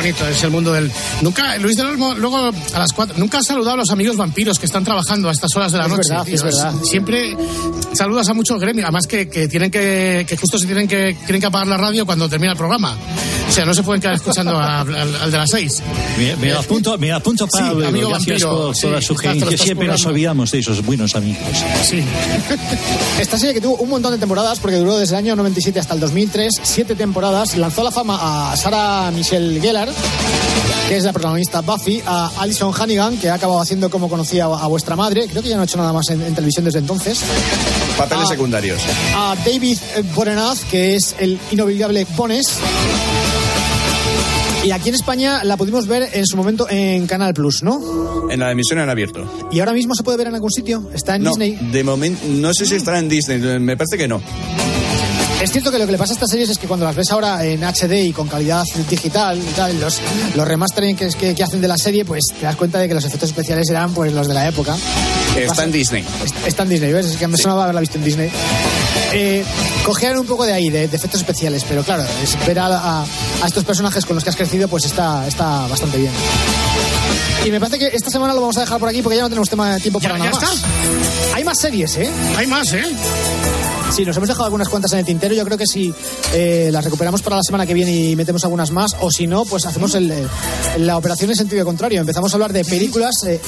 Bonito 0.05 0.27
es 0.27 0.43
el 0.43 0.51
mundo 0.51 0.71
del. 0.71 0.91
Nunca, 1.23 1.57
Luis 1.57 1.75
del 1.75 1.87
Olmo, 1.87 2.13
luego 2.13 2.37
a 2.37 2.77
las 2.79 2.93
cuatro. 2.93 3.17
Nunca 3.17 3.39
has 3.39 3.47
saludado 3.47 3.73
a 3.73 3.77
los 3.77 3.89
amigos 3.89 4.15
vampiros 4.15 4.59
que 4.59 4.67
están 4.67 4.83
trabajando 4.83 5.29
a 5.29 5.31
estas 5.31 5.49
horas 5.55 5.71
de 5.71 5.79
la 5.79 5.85
Es 5.85 5.89
noche. 5.89 6.09
verdad, 6.09 6.27
es 6.29 6.43
verdad. 6.43 6.73
Siempre 6.83 7.35
saludas 7.91 8.29
a 8.29 8.35
muchos 8.35 8.59
gremios, 8.59 8.83
además 8.85 9.07
que, 9.07 9.27
que 9.27 9.47
tienen 9.47 9.71
que, 9.71 10.23
que 10.29 10.37
justo 10.37 10.59
se 10.59 10.67
tienen 10.67 10.87
que, 10.87 11.17
tienen 11.25 11.41
que 11.41 11.47
apagar 11.47 11.65
la 11.65 11.77
radio 11.77 12.05
cuando 12.05 12.29
termina 12.29 12.51
el 12.51 12.57
programa. 12.57 12.95
O 13.47 13.51
sea, 13.51 13.63
no 13.65 13.73
se 13.73 13.83
pueden 13.83 14.01
quedar 14.01 14.15
escuchando 14.15 14.51
a- 14.57 14.81
al, 14.81 15.15
al 15.15 15.31
de 15.31 15.37
las 15.37 15.49
seis. 15.49 15.81
Me, 16.17 16.35
me 16.37 16.53
apunto, 16.53 16.97
me 16.97 17.11
apunto 17.11 17.47
para 17.47 17.69
Sí, 17.71 17.83
amigo 17.85 18.09
Gracias 18.09 18.41
vampiro, 18.41 18.65
por 18.67 18.75
sí, 18.75 19.57
Siempre 19.57 19.87
nos 19.87 20.05
olvidamos 20.05 20.51
de 20.51 20.59
esos 20.59 20.83
buenos 20.85 21.15
amigos. 21.15 21.43
Sí. 21.83 22.03
Esta 23.19 23.37
serie 23.37 23.53
que 23.53 23.61
tuvo 23.61 23.75
un 23.77 23.89
montón 23.89 24.11
de 24.11 24.17
temporadas, 24.17 24.59
porque 24.59 24.77
duró 24.77 24.97
desde 24.97 25.15
el 25.15 25.19
año 25.19 25.35
97 25.35 25.79
hasta 25.79 25.93
el 25.93 25.99
2003, 25.99 26.53
siete 26.63 26.95
temporadas, 26.95 27.55
lanzó 27.55 27.81
a 27.81 27.83
la 27.85 27.91
fama 27.91 28.51
a 28.51 28.57
Sarah 28.57 29.11
Michelle 29.11 29.61
Gellar, 29.61 29.89
que 30.89 30.97
es 30.97 31.03
la 31.03 31.13
protagonista 31.13 31.61
Buffy, 31.61 32.01
a 32.05 32.31
Alison 32.39 32.73
Hannigan, 32.77 33.17
que 33.17 33.29
ha 33.29 33.35
acabado 33.35 33.61
haciendo 33.61 33.89
como 33.89 34.09
conocía 34.09 34.45
a 34.45 34.67
vuestra 34.67 34.95
madre, 34.95 35.27
creo 35.29 35.41
que 35.41 35.49
ya 35.49 35.55
no 35.55 35.61
ha 35.61 35.65
hecho 35.65 35.77
nada 35.77 35.93
más 35.93 36.09
en, 36.09 36.21
en 36.21 36.33
televisión 36.35 36.65
desde 36.65 36.79
entonces, 36.79 37.19
Papeles 37.97 38.27
secundarios. 38.27 38.81
a 39.15 39.35
David 39.45 39.77
Boreanaz, 40.15 40.61
que 40.65 40.95
es 40.95 41.15
el 41.19 41.39
inolvidable 41.51 42.05
Bones, 42.15 42.57
y 44.65 44.71
aquí 44.71 44.89
en 44.89 44.95
España 44.95 45.43
la 45.43 45.55
pudimos 45.57 45.87
ver 45.87 46.09
en 46.13 46.25
su 46.25 46.35
momento 46.37 46.67
en 46.69 47.05
Canal 47.07 47.33
Plus, 47.33 47.61
¿no? 47.63 48.29
En 48.29 48.39
la 48.39 48.51
emisión 48.51 48.79
en 48.79 48.89
abierto. 48.89 49.23
Y 49.51 49.59
ahora 49.59 49.73
mismo 49.73 49.93
se 49.95 50.03
puede 50.03 50.17
ver 50.17 50.27
en 50.27 50.35
algún 50.35 50.51
sitio, 50.51 50.89
está 50.93 51.15
en 51.15 51.23
no, 51.23 51.29
Disney. 51.29 51.55
de 51.71 51.83
momento, 51.83 52.21
no 52.27 52.53
sé 52.53 52.65
si 52.65 52.75
estará 52.75 52.99
en 52.99 53.07
Disney, 53.07 53.39
me 53.59 53.77
parece 53.77 53.97
que 53.97 54.07
no. 54.07 54.21
Es 55.41 55.51
cierto 55.51 55.69
que 55.69 55.77
lo 55.77 55.85
que 55.85 55.91
le 55.91 55.97
pasa 55.97 56.13
a 56.13 56.15
estas 56.15 56.29
series 56.31 56.49
es 56.49 56.57
que 56.57 56.65
cuando 56.65 56.85
las 56.85 56.95
ves 56.95 57.11
ahora 57.11 57.45
en 57.45 57.61
HD 57.63 58.05
y 58.07 58.13
con 58.13 58.27
calidad 58.27 58.63
digital 58.89 59.37
y 59.37 59.53
tal, 59.53 59.79
los, 59.79 59.99
los 60.33 60.47
remastering 60.47 60.95
que, 60.95 61.09
que, 61.09 61.35
que 61.35 61.43
hacen 61.43 61.61
de 61.61 61.67
la 61.67 61.77
serie, 61.77 62.03
pues 62.05 62.23
te 62.39 62.45
das 62.45 62.55
cuenta 62.55 62.79
de 62.79 62.87
que 62.87 62.93
los 62.95 63.03
efectos 63.05 63.29
especiales 63.29 63.69
eran 63.69 63.93
pues 63.93 64.11
los 64.13 64.27
de 64.27 64.33
la 64.33 64.47
época. 64.47 64.75
Está 65.37 65.65
en 65.65 65.71
Disney. 65.73 66.03
Est- 66.23 66.47
Está 66.47 66.63
en 66.63 66.69
Disney, 66.69 66.93
¿ves? 66.93 67.05
Es 67.07 67.17
que 67.17 67.27
me 67.27 67.37
sonaba 67.37 67.63
haberla 67.65 67.81
visto 67.81 67.97
en 67.97 68.05
Disney. 68.05 68.31
Eh, 69.17 69.45
un 70.19 70.25
poco 70.25 70.45
de 70.45 70.51
ahí, 70.53 70.69
de, 70.69 70.87
de 70.89 70.95
efectos 70.97 71.21
especiales, 71.21 71.63
pero 71.67 71.83
claro, 71.83 72.03
es- 72.21 72.45
ver 72.45 72.59
a, 72.59 72.65
a- 72.67 73.05
a 73.41 73.47
estos 73.47 73.63
personajes 73.63 74.05
con 74.05 74.15
los 74.15 74.23
que 74.23 74.29
has 74.29 74.35
crecido, 74.35 74.67
pues 74.67 74.85
está, 74.85 75.25
está 75.27 75.67
bastante 75.67 75.97
bien. 75.97 76.11
Y 77.45 77.51
me 77.51 77.59
parece 77.59 77.79
que 77.79 77.87
esta 77.95 78.09
semana 78.09 78.33
lo 78.33 78.41
vamos 78.41 78.57
a 78.57 78.61
dejar 78.61 78.79
por 78.79 78.89
aquí 78.89 79.01
porque 79.01 79.15
ya 79.17 79.21
no 79.21 79.29
tenemos 79.29 79.49
tema, 79.49 79.77
tiempo 79.77 79.99
para 79.99 80.17
¿Ya- 80.17 80.25
nada 80.25 80.31
ya 80.31 80.47
más. 80.47 80.61
Hay 81.33 81.43
más 81.43 81.59
series, 81.59 81.95
¿eh? 81.97 82.09
Hay 82.35 82.47
más, 82.47 82.73
¿eh? 82.73 82.83
Sí, 83.93 84.03
nos 84.03 84.17
hemos 84.17 84.27
dejado 84.27 84.45
algunas 84.45 84.67
cuantas 84.67 84.91
en 84.93 84.99
el 84.99 85.05
tintero. 85.05 85.33
Yo 85.35 85.45
creo 85.45 85.57
que 85.57 85.65
si 85.65 85.93
eh, 86.33 86.69
las 86.71 86.83
recuperamos 86.83 87.21
para 87.21 87.37
la 87.37 87.43
semana 87.43 87.65
que 87.65 87.73
viene 87.73 87.91
y 87.95 88.15
metemos 88.15 88.43
algunas 88.43 88.71
más, 88.71 88.91
o 88.99 89.09
si 89.09 89.25
no, 89.25 89.45
pues 89.45 89.65
hacemos 89.65 89.95
el, 89.95 90.11
eh, 90.11 90.27
la 90.79 90.97
operación 90.97 91.29
en 91.29 91.35
sentido 91.37 91.63
contrario. 91.63 92.01
Empezamos 92.01 92.31
a 92.33 92.35
hablar 92.35 92.51
de 92.51 92.65
películas 92.65 93.13
eh, 93.25 93.39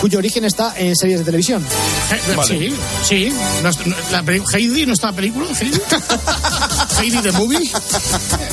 cuyo 0.00 0.18
origen 0.18 0.44
está 0.44 0.74
en 0.76 0.96
series 0.96 1.20
de 1.20 1.24
televisión. 1.24 1.62
Eh, 2.10 2.18
Sí, 2.46 2.74
sí. 3.04 3.32
La 4.10 4.22
peli- 4.22 4.42
Heidi 4.52 4.86
no 4.86 4.94
está 4.94 5.08
en 5.08 5.12
la 5.12 5.16
película. 5.16 5.46
Heidi. 5.60 5.80
Heidi 7.00 7.18
the 7.22 7.32
Movie. 7.32 7.70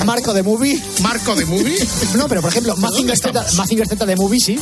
Marco 0.05 0.33
de 0.33 0.43
Movie. 0.43 0.81
Marco 1.01 1.35
de 1.35 1.45
Movie. 1.45 1.87
No, 2.15 2.27
pero 2.27 2.41
por 2.41 2.51
ejemplo, 2.51 2.75
Mazinger 2.77 3.17
Z, 3.17 3.45
Mazinger 3.55 3.87
Z 3.87 4.05
de 4.05 4.15
Movie, 4.15 4.39
sí. 4.39 4.59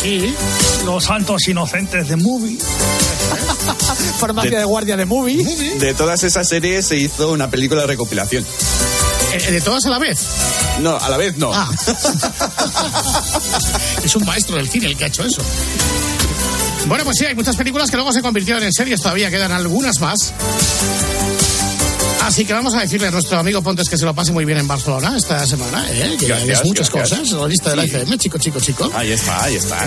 Sí. 0.00 0.34
Los 0.86 1.04
santos 1.04 1.46
inocentes 1.48 2.08
de 2.08 2.16
Movie. 2.16 2.58
Farmacia 4.18 4.50
de, 4.50 4.56
De- 4.58 4.64
guardia 4.64 4.96
de 4.96 5.06
Movie. 5.06 5.44
De 5.78 5.94
todas 5.94 6.22
esas 6.24 6.48
series 6.48 6.86
se 6.86 6.96
hizo 6.96 7.30
una 7.30 7.50
película 7.50 7.82
de 7.82 7.86
recopilación. 7.88 8.44
Eh, 9.32 9.50
de 9.50 9.60
todas 9.60 9.84
a 9.86 9.90
la 9.90 9.98
vez. 9.98 10.20
No, 10.80 10.96
a 10.96 11.08
la 11.08 11.16
vez 11.16 11.36
no. 11.38 11.50
Ah. 11.54 11.68
es 14.04 14.16
un 14.16 14.24
maestro 14.24 14.56
del 14.56 14.68
cine 14.68 14.86
el 14.86 14.96
que 14.96 15.04
ha 15.04 15.06
hecho 15.06 15.24
eso. 15.24 15.42
Bueno, 16.86 17.04
pues 17.04 17.16
sí, 17.18 17.24
hay 17.24 17.34
muchas 17.34 17.56
películas 17.56 17.90
que 17.90 17.96
luego 17.96 18.12
se 18.12 18.22
convirtieron 18.22 18.62
en 18.62 18.72
series, 18.72 19.00
todavía 19.00 19.30
quedan 19.30 19.52
algunas 19.52 20.00
más. 20.00 20.32
Así 22.22 22.44
que 22.44 22.52
vamos 22.52 22.74
a 22.74 22.80
decirle 22.80 23.08
a 23.08 23.10
nuestro 23.10 23.38
amigo 23.38 23.62
Pontes 23.62 23.88
que 23.88 23.96
se 23.98 24.04
lo 24.04 24.14
pase 24.14 24.32
muy 24.32 24.44
bien 24.44 24.58
en 24.58 24.68
Barcelona 24.68 25.14
esta 25.16 25.46
semana, 25.46 25.84
¿eh? 25.90 26.16
que 26.18 26.26
Gracias, 26.26 26.64
muchas 26.64 26.90
gracias. 26.90 27.20
cosas. 27.20 27.38
La 27.40 27.48
lista 27.48 27.70
de 27.70 27.76
la 27.76 27.82
Sí. 27.84 27.88
FM, 27.90 28.18
chico, 28.18 28.38
chico, 28.38 28.60
chico. 28.60 28.90
Ahí 28.94 29.12
está, 29.12 29.44
ahí 29.44 29.56
está. 29.56 29.86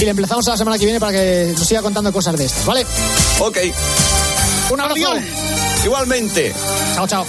Y 0.00 0.04
le 0.04 0.10
emplazamos 0.10 0.48
a 0.48 0.52
la 0.52 0.56
semana 0.56 0.78
que 0.78 0.84
viene 0.86 0.98
para 0.98 1.12
que 1.12 1.52
nos 1.56 1.66
siga 1.68 1.82
contando 1.82 2.10
cosas 2.12 2.36
de 2.36 2.46
estas, 2.46 2.64
¿vale? 2.64 2.86
Ok, 3.40 3.58
Un 4.70 4.80
abrazo. 4.80 5.14
igualmente. 5.84 6.54
Chao, 6.94 7.06
chao. 7.06 7.26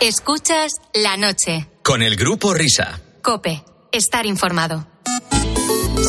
Escuchas 0.00 0.72
la 0.94 1.16
noche. 1.16 1.66
Con 1.82 2.02
el 2.02 2.16
grupo 2.16 2.52
Risa. 2.54 3.00
Cope. 3.22 3.64
Estar 3.92 4.26
informado. 4.26 4.86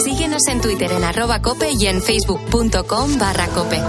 Síguenos 0.03 0.47
en 0.47 0.61
Twitter 0.61 0.91
en 0.91 1.03
arroba 1.03 1.41
cope 1.41 1.71
y 1.71 1.87
en 1.87 2.01
facebook.com 2.01 3.17
barra 3.17 3.47
cope. 3.47 3.81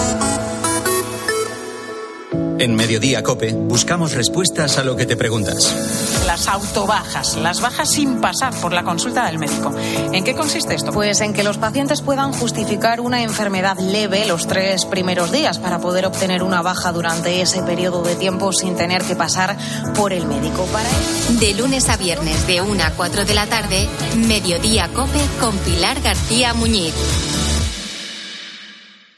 En 2.62 2.76
Mediodía 2.76 3.24
Cope 3.24 3.52
buscamos 3.52 4.12
respuestas 4.12 4.78
a 4.78 4.84
lo 4.84 4.94
que 4.94 5.04
te 5.04 5.16
preguntas. 5.16 6.22
Las 6.26 6.46
autobajas, 6.46 7.34
las 7.36 7.60
bajas 7.60 7.90
sin 7.90 8.20
pasar 8.20 8.54
por 8.60 8.72
la 8.72 8.84
consulta 8.84 9.26
del 9.26 9.40
médico. 9.40 9.74
¿En 10.12 10.22
qué 10.22 10.36
consiste 10.36 10.76
esto? 10.76 10.92
Pues 10.92 11.20
en 11.22 11.32
que 11.32 11.42
los 11.42 11.58
pacientes 11.58 12.02
puedan 12.02 12.32
justificar 12.32 13.00
una 13.00 13.24
enfermedad 13.24 13.76
leve 13.80 14.26
los 14.26 14.46
tres 14.46 14.84
primeros 14.84 15.32
días 15.32 15.58
para 15.58 15.80
poder 15.80 16.06
obtener 16.06 16.44
una 16.44 16.62
baja 16.62 16.92
durante 16.92 17.42
ese 17.42 17.62
periodo 17.64 18.02
de 18.04 18.14
tiempo 18.14 18.52
sin 18.52 18.76
tener 18.76 19.02
que 19.02 19.16
pasar 19.16 19.56
por 19.96 20.12
el 20.12 20.24
médico. 20.26 20.64
Para 20.66 20.88
ello- 20.88 21.40
De 21.40 21.54
lunes 21.54 21.88
a 21.88 21.96
viernes 21.96 22.46
de 22.46 22.60
1 22.62 22.84
a 22.84 22.90
4 22.92 23.24
de 23.24 23.34
la 23.34 23.46
tarde, 23.48 23.88
Mediodía 24.28 24.86
Cope 24.94 25.18
con 25.40 25.58
Pilar 25.58 26.00
García 26.00 26.54
Muñiz. 26.54 26.94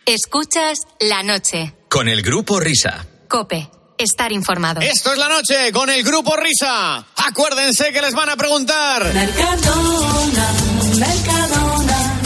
Escuchas 0.07 0.79
la 0.99 1.23
noche. 1.23 1.75
Con 1.91 2.09
el 2.09 2.23
grupo 2.23 2.59
Risa. 2.59 3.07
Cope. 3.35 3.69
Estar 3.99 4.31
informado. 4.31 4.81
Esto 4.81 5.13
es 5.13 5.19
la 5.19 5.29
noche 5.29 5.73
con 5.73 5.91
el 5.91 6.05
grupo 6.05 6.37
Risa. 6.37 7.05
Acuérdense 7.17 7.93
que 7.93 8.01
les 8.01 8.15
van 8.15 8.31
a 8.31 8.37
preguntar. 8.37 9.13
Mercadona, 9.13 10.53
Mercadona. 10.97 12.21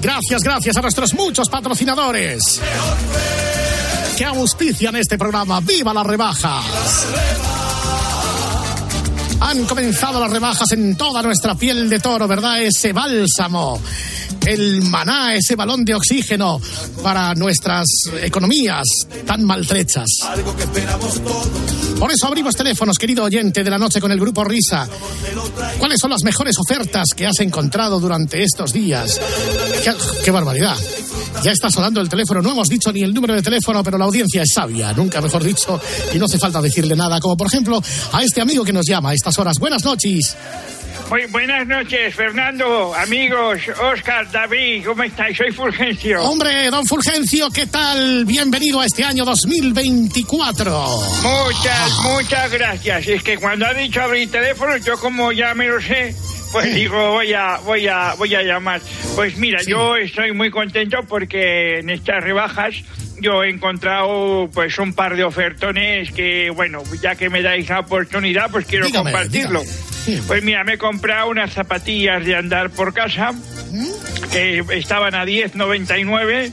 Gracias, 0.00 0.42
gracias 0.42 0.76
a 0.78 0.80
nuestros 0.80 1.12
muchos 1.12 1.50
patrocinadores 1.50 2.62
que 4.16 4.24
auspician 4.24 4.96
este 4.96 5.18
programa. 5.18 5.60
¡Viva 5.60 5.92
las 5.92 6.06
rebajas! 6.06 6.64
Han 9.44 9.66
comenzado 9.66 10.18
las 10.20 10.30
rebajas 10.30 10.72
en 10.72 10.96
toda 10.96 11.22
nuestra 11.22 11.54
piel 11.54 11.90
de 11.90 12.00
toro, 12.00 12.26
¿verdad? 12.26 12.62
Ese 12.62 12.94
bálsamo, 12.94 13.78
el 14.46 14.80
maná, 14.82 15.34
ese 15.34 15.54
balón 15.54 15.84
de 15.84 15.94
oxígeno 15.94 16.58
para 17.02 17.34
nuestras 17.34 17.84
economías 18.22 18.84
tan 19.26 19.44
maltrechas. 19.44 20.08
Por 21.98 22.10
eso 22.10 22.26
abrimos 22.26 22.56
teléfonos, 22.56 22.98
querido 22.98 23.24
oyente 23.24 23.62
de 23.62 23.70
la 23.70 23.78
noche 23.78 24.00
con 24.00 24.10
el 24.10 24.18
grupo 24.18 24.44
Risa. 24.44 24.88
¿Cuáles 25.78 26.00
son 26.00 26.10
las 26.10 26.24
mejores 26.24 26.56
ofertas 26.58 27.08
que 27.14 27.26
has 27.26 27.38
encontrado 27.40 28.00
durante 28.00 28.42
estos 28.42 28.72
días? 28.72 29.20
¡Qué, 29.84 29.92
qué 30.24 30.30
barbaridad! 30.30 30.76
Ya 31.42 31.52
está 31.52 31.70
sonando 31.70 32.00
el 32.00 32.08
teléfono, 32.08 32.40
no 32.40 32.52
hemos 32.52 32.68
dicho 32.68 32.90
ni 32.92 33.02
el 33.02 33.12
número 33.12 33.34
de 33.34 33.42
teléfono, 33.42 33.82
pero 33.82 33.98
la 33.98 34.06
audiencia 34.06 34.42
es 34.42 34.52
sabia, 34.54 34.92
nunca 34.92 35.20
mejor 35.20 35.42
dicho, 35.44 35.80
y 36.12 36.18
no 36.18 36.24
hace 36.24 36.38
falta 36.38 36.60
decirle 36.62 36.96
nada, 36.96 37.20
como 37.20 37.36
por 37.36 37.48
ejemplo 37.48 37.82
a 38.12 38.22
este 38.22 38.40
amigo 38.40 38.64
que 38.64 38.72
nos 38.72 38.86
llama 38.86 39.10
a 39.10 39.14
estas 39.14 39.38
horas. 39.38 39.58
Buenas 39.58 39.84
noches. 39.84 40.36
Muy 41.10 41.26
buenas 41.26 41.66
noches, 41.66 42.14
Fernando, 42.14 42.94
amigos, 42.94 43.58
Oscar, 43.92 44.30
David, 44.30 44.84
¿cómo 44.86 45.02
estáis? 45.02 45.36
Soy 45.36 45.52
Fulgencio. 45.52 46.22
Hombre, 46.22 46.70
don 46.70 46.86
Fulgencio, 46.86 47.50
¿qué 47.50 47.66
tal? 47.66 48.24
Bienvenido 48.24 48.80
a 48.80 48.86
este 48.86 49.04
año 49.04 49.24
2024. 49.26 51.00
Muchas, 51.22 51.98
muchas 52.02 52.50
gracias. 52.50 53.06
Es 53.06 53.22
que 53.22 53.36
cuando 53.36 53.66
ha 53.66 53.74
dicho 53.74 54.00
abrir 54.00 54.30
teléfono, 54.30 54.78
yo 54.78 54.98
como 54.98 55.30
ya 55.30 55.54
me 55.54 55.68
lo 55.68 55.80
sé, 55.80 56.16
pues 56.54 56.72
digo, 56.74 57.12
voy 57.12 57.32
a, 57.34 57.58
voy 57.58 57.86
a, 57.88 58.14
voy 58.16 58.34
a 58.34 58.42
llamar. 58.42 58.80
Pues 59.16 59.36
mira, 59.36 59.58
yo 59.66 59.96
estoy 59.96 60.32
muy 60.32 60.50
contento 60.50 61.00
porque 61.08 61.80
en 61.80 61.90
estas 61.90 62.22
rebajas 62.24 62.76
yo 63.20 63.42
he 63.44 63.50
encontrado 63.50 64.48
pues 64.54 64.78
un 64.78 64.94
par 64.94 65.16
de 65.16 65.24
ofertones 65.24 66.10
que, 66.12 66.50
bueno, 66.50 66.82
ya 67.02 67.14
que 67.16 67.28
me 67.28 67.42
dais 67.42 67.68
la 67.68 67.80
oportunidad, 67.80 68.50
pues 68.50 68.66
quiero 68.66 68.86
Dígame, 68.86 69.10
compartirlo. 69.12 69.60
dígame. 70.06 70.26
Pues 70.26 70.42
mira, 70.44 70.62
me 70.64 70.74
he 70.74 70.78
comprado 70.78 71.28
unas 71.30 71.52
zapatillas 71.52 72.24
de 72.24 72.36
andar 72.36 72.70
por 72.70 72.92
casa 72.94 73.32
que 74.30 74.62
estaban 74.72 75.14
a 75.14 75.24
10.99 75.24 76.52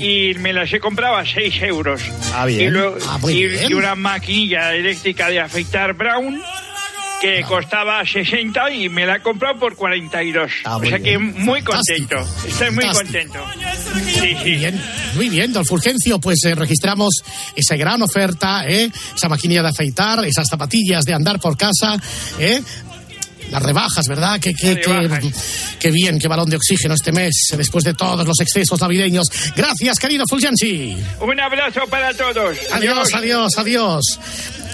y 0.00 0.34
me 0.40 0.52
las 0.52 0.72
he 0.72 0.80
comprado 0.80 1.16
a 1.16 1.24
6 1.24 1.62
euros. 1.62 2.02
Ah, 2.34 2.44
bien. 2.46 2.60
Y, 2.68 2.70
luego- 2.70 2.98
Ah, 3.08 3.18
y- 3.28 3.46
bien. 3.46 3.70
y 3.70 3.74
una 3.74 3.94
maquinilla 3.94 4.74
eléctrica 4.74 5.28
de 5.30 5.40
afeitar 5.40 5.94
Brown 5.94 6.42
que 7.20 7.42
costaba 7.42 8.04
60 8.04 8.70
y 8.70 8.88
me 8.88 9.04
la 9.06 9.16
he 9.16 9.20
comprado 9.22 9.58
por 9.58 9.74
42. 9.76 10.50
o 10.64 10.68
Ah, 10.68 10.78
muy 10.78 10.88
sea 10.88 10.98
que 10.98 11.16
bien. 11.16 11.34
muy 11.44 11.62
contento. 11.62 12.16
Estoy 12.46 12.70
muy 12.70 12.84
Fantástico. 12.84 13.34
contento. 13.34 13.44
Sí, 14.04 14.20
sí. 14.20 14.34
Muy 14.34 14.54
bien, 14.56 14.82
muy 15.14 15.28
bien, 15.28 15.52
don 15.52 15.64
Fulgencio, 15.64 16.18
pues 16.20 16.38
eh, 16.44 16.54
registramos 16.54 17.14
esa 17.56 17.76
gran 17.76 18.02
oferta, 18.02 18.64
¿eh? 18.68 18.90
esa 19.16 19.28
maquinilla 19.28 19.62
de 19.62 19.68
afeitar, 19.68 20.24
esas 20.24 20.46
zapatillas 20.48 21.04
de 21.04 21.14
andar 21.14 21.40
por 21.40 21.56
casa, 21.56 21.96
¿eh? 22.38 22.62
las 23.50 23.62
rebajas, 23.62 24.06
¿verdad? 24.06 24.38
Qué, 24.40 24.52
qué, 24.52 24.78
qué, 24.78 25.32
qué 25.80 25.90
bien, 25.90 26.18
qué 26.18 26.28
balón 26.28 26.50
de 26.50 26.56
oxígeno 26.56 26.92
este 26.94 27.12
mes, 27.12 27.32
después 27.56 27.82
de 27.82 27.94
todos 27.94 28.26
los 28.26 28.38
excesos 28.40 28.78
navideños. 28.80 29.26
Gracias, 29.56 29.98
querido 29.98 30.24
Fulgenci. 30.28 30.94
Un 31.20 31.40
abrazo 31.40 31.80
para 31.88 32.12
todos. 32.12 32.58
Adiós, 32.72 33.08
adiós, 33.14 33.52
adiós. 33.56 34.20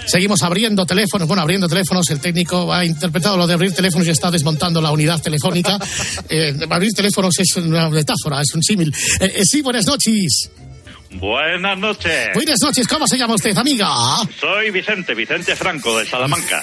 Seguimos 0.05 0.41
abriendo 0.43 0.85
teléfonos. 0.85 1.27
Bueno, 1.27 1.41
abriendo 1.41 1.67
teléfonos. 1.67 2.09
El 2.09 2.19
técnico 2.19 2.71
ha 2.73 2.85
interpretado 2.85 3.37
lo 3.37 3.47
de 3.47 3.53
abrir 3.53 3.71
teléfonos 3.73 4.07
y 4.07 4.11
está 4.11 4.31
desmontando 4.31 4.81
la 4.81 4.91
unidad 4.91 5.21
telefónica. 5.21 5.79
Eh, 6.27 6.53
abrir 6.69 6.91
teléfonos 6.93 7.37
es 7.39 7.55
una 7.57 7.89
metáfora, 7.89 8.41
es 8.41 8.53
un 8.55 8.63
símil. 8.63 8.93
Eh, 9.19 9.31
eh, 9.37 9.45
sí, 9.45 9.61
buenas 9.61 9.85
noches. 9.85 10.49
Buenas 11.11 11.77
noches. 11.77 12.29
Buenas 12.33 12.57
noches, 12.61 12.87
¿cómo 12.87 13.07
se 13.07 13.17
llama 13.17 13.35
usted, 13.35 13.57
amiga? 13.57 13.87
Soy 14.39 14.69
Vicente, 14.71 15.13
Vicente 15.13 15.55
Franco 15.55 15.97
de 15.97 16.05
Salamanca. 16.05 16.61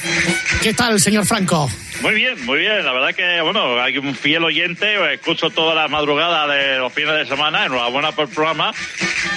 ¿Qué 0.63 0.75
tal, 0.75 1.01
señor 1.01 1.25
Franco? 1.25 1.71
Muy 2.03 2.15
bien, 2.15 2.45
muy 2.45 2.59
bien. 2.59 2.85
La 2.85 2.93
verdad 2.93 3.15
que, 3.15 3.41
bueno, 3.43 3.81
hay 3.81 3.97
un 3.97 4.15
fiel 4.15 4.45
oyente, 4.45 5.15
escucho 5.15 5.49
todas 5.51 5.75
las 5.77 5.89
madrugadas 5.91 6.49
de 6.55 6.77
los 6.79 6.93
fines 6.93 7.15
de 7.15 7.27
semana, 7.27 7.65
enhorabuena 7.65 8.13
por 8.13 8.29
el 8.29 8.35
programa. 8.35 8.73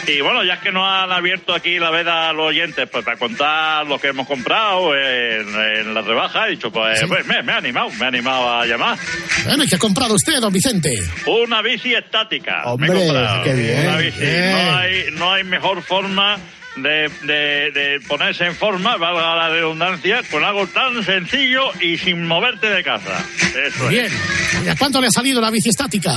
Y 0.08 0.20
bueno, 0.22 0.44
ya 0.44 0.60
que 0.60 0.72
nos 0.72 0.84
han 0.88 1.12
abierto 1.12 1.54
aquí 1.54 1.80
la 1.80 1.92
veda 1.92 2.30
a 2.30 2.34
los 2.34 2.48
oyentes, 2.48 2.88
pues 2.92 3.06
para 3.06 3.18
contar 3.18 3.86
lo 3.86 4.00
que 4.00 4.08
hemos 4.08 4.28
comprado 4.28 4.96
en, 4.96 5.48
en 5.56 5.94
la 5.94 6.02
rebaja, 6.02 6.48
he 6.48 6.52
dicho, 6.52 6.72
pues, 6.72 7.02
pues, 7.08 7.26
me, 7.26 7.42
me 7.44 7.54
ha 7.54 7.58
animado, 7.58 7.90
me 7.92 8.06
ha 8.06 8.08
animado 8.10 8.52
a 8.60 8.66
llamar. 8.66 8.98
Bueno, 9.46 9.64
¿y 9.64 9.68
qué 9.68 9.76
ha 9.76 9.80
comprado 9.80 10.16
usted, 10.16 10.40
don 10.42 10.52
Vicente? 10.52 10.92
Una 11.28 11.62
bici 11.62 11.94
estática. 11.94 12.64
me 12.78 12.88
he 12.88 12.90
Hombre, 12.90 13.06
comprado. 13.06 13.44
qué 13.44 13.54
bien, 13.54 13.88
Una 13.88 13.98
bici. 13.98 14.20
bien. 14.20 14.52
No, 14.52 14.76
hay, 14.78 15.05
no 15.14 15.32
hay 15.34 15.44
mejor 15.44 15.82
forma 15.84 16.38
de, 16.76 17.10
de- 17.24 17.72
de 17.72 18.00
ponerse 18.08 18.46
en 18.46 18.56
forma, 18.56 18.98
valga 18.98 19.36
la 19.36 19.50
redundancia, 19.50 20.22
con 20.30 20.44
algo 20.44 20.68
tan 20.68 21.04
sencillo 21.04 21.72
y 21.82 21.98
sin 21.98 22.28
moverte 22.28 22.70
de 22.70 22.84
casa. 22.84 23.24
Eso 23.66 23.88
Bien. 23.88 24.06
es. 24.06 24.66
¿Y 24.66 24.70
a 24.70 24.76
cuánto 24.76 25.00
le 25.00 25.08
ha 25.08 25.12
salido 25.12 25.40
la 25.42 25.50
bici 25.52 25.70
estática? 25.70 26.14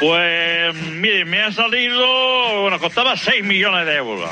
Pues, 0.00 0.74
mire, 0.92 1.24
me 1.24 1.42
ha 1.42 1.52
salido, 1.52 2.62
bueno, 2.62 2.78
costaba 2.78 3.16
6 3.16 3.44
millones 3.44 3.86
de 3.86 3.94
euros. 3.96 4.30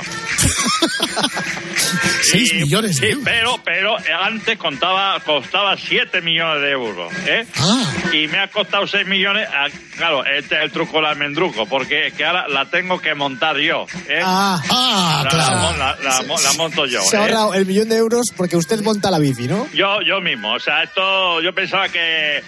6 2.23 2.55
millones 2.55 2.97
Sí, 2.97 3.11
pero, 3.25 3.61
pero 3.65 3.97
antes 4.23 4.57
contaba, 4.59 5.19
costaba 5.21 5.77
7 5.77 6.21
millones 6.21 6.63
de 6.63 6.71
euros, 6.71 7.13
¿eh? 7.27 7.47
Ah. 7.59 7.85
Y 8.13 8.29
me 8.29 8.39
ha 8.39 8.49
costado 8.49 8.87
6 8.87 9.07
millones, 9.07 9.49
ah, 9.53 9.67
claro, 9.97 10.25
este 10.25 10.57
es 10.57 10.63
el 10.63 10.71
truco 10.71 10.99
del 10.99 11.07
almendruco, 11.07 11.67
porque 11.67 12.09
es 12.09 12.15
que 12.15 12.25
ahora 12.25 12.47
la 12.49 12.67
tengo 12.67 13.01
que 13.01 13.15
montar 13.15 13.57
yo, 13.59 13.87
¿eh? 14.09 14.21
Ah, 14.23 14.61
ah, 14.71 15.23
la, 15.25 15.37
la 15.37 15.51
mon- 15.57 15.79
la- 15.79 15.97
la 16.03 16.23
la 16.43 16.53
monto 16.55 16.87
yo, 16.87 17.03
Se 17.03 17.17
ha 17.17 17.21
¿eh? 17.21 17.23
ahorrado 17.25 17.55
el 17.55 17.67
millón 17.67 17.89
de 17.89 17.97
euros 17.97 18.33
porque 18.37 18.57
usted 18.57 18.81
monta 18.83 19.11
la 19.11 19.19
bici, 19.19 19.49
¿no? 19.49 19.67
Yo, 19.73 20.01
yo 20.07 20.21
mismo, 20.21 20.53
o 20.55 20.59
sea, 20.61 20.83
esto 20.83 21.41
yo 21.41 21.53
pensaba 21.55 21.89
que, 21.89 22.43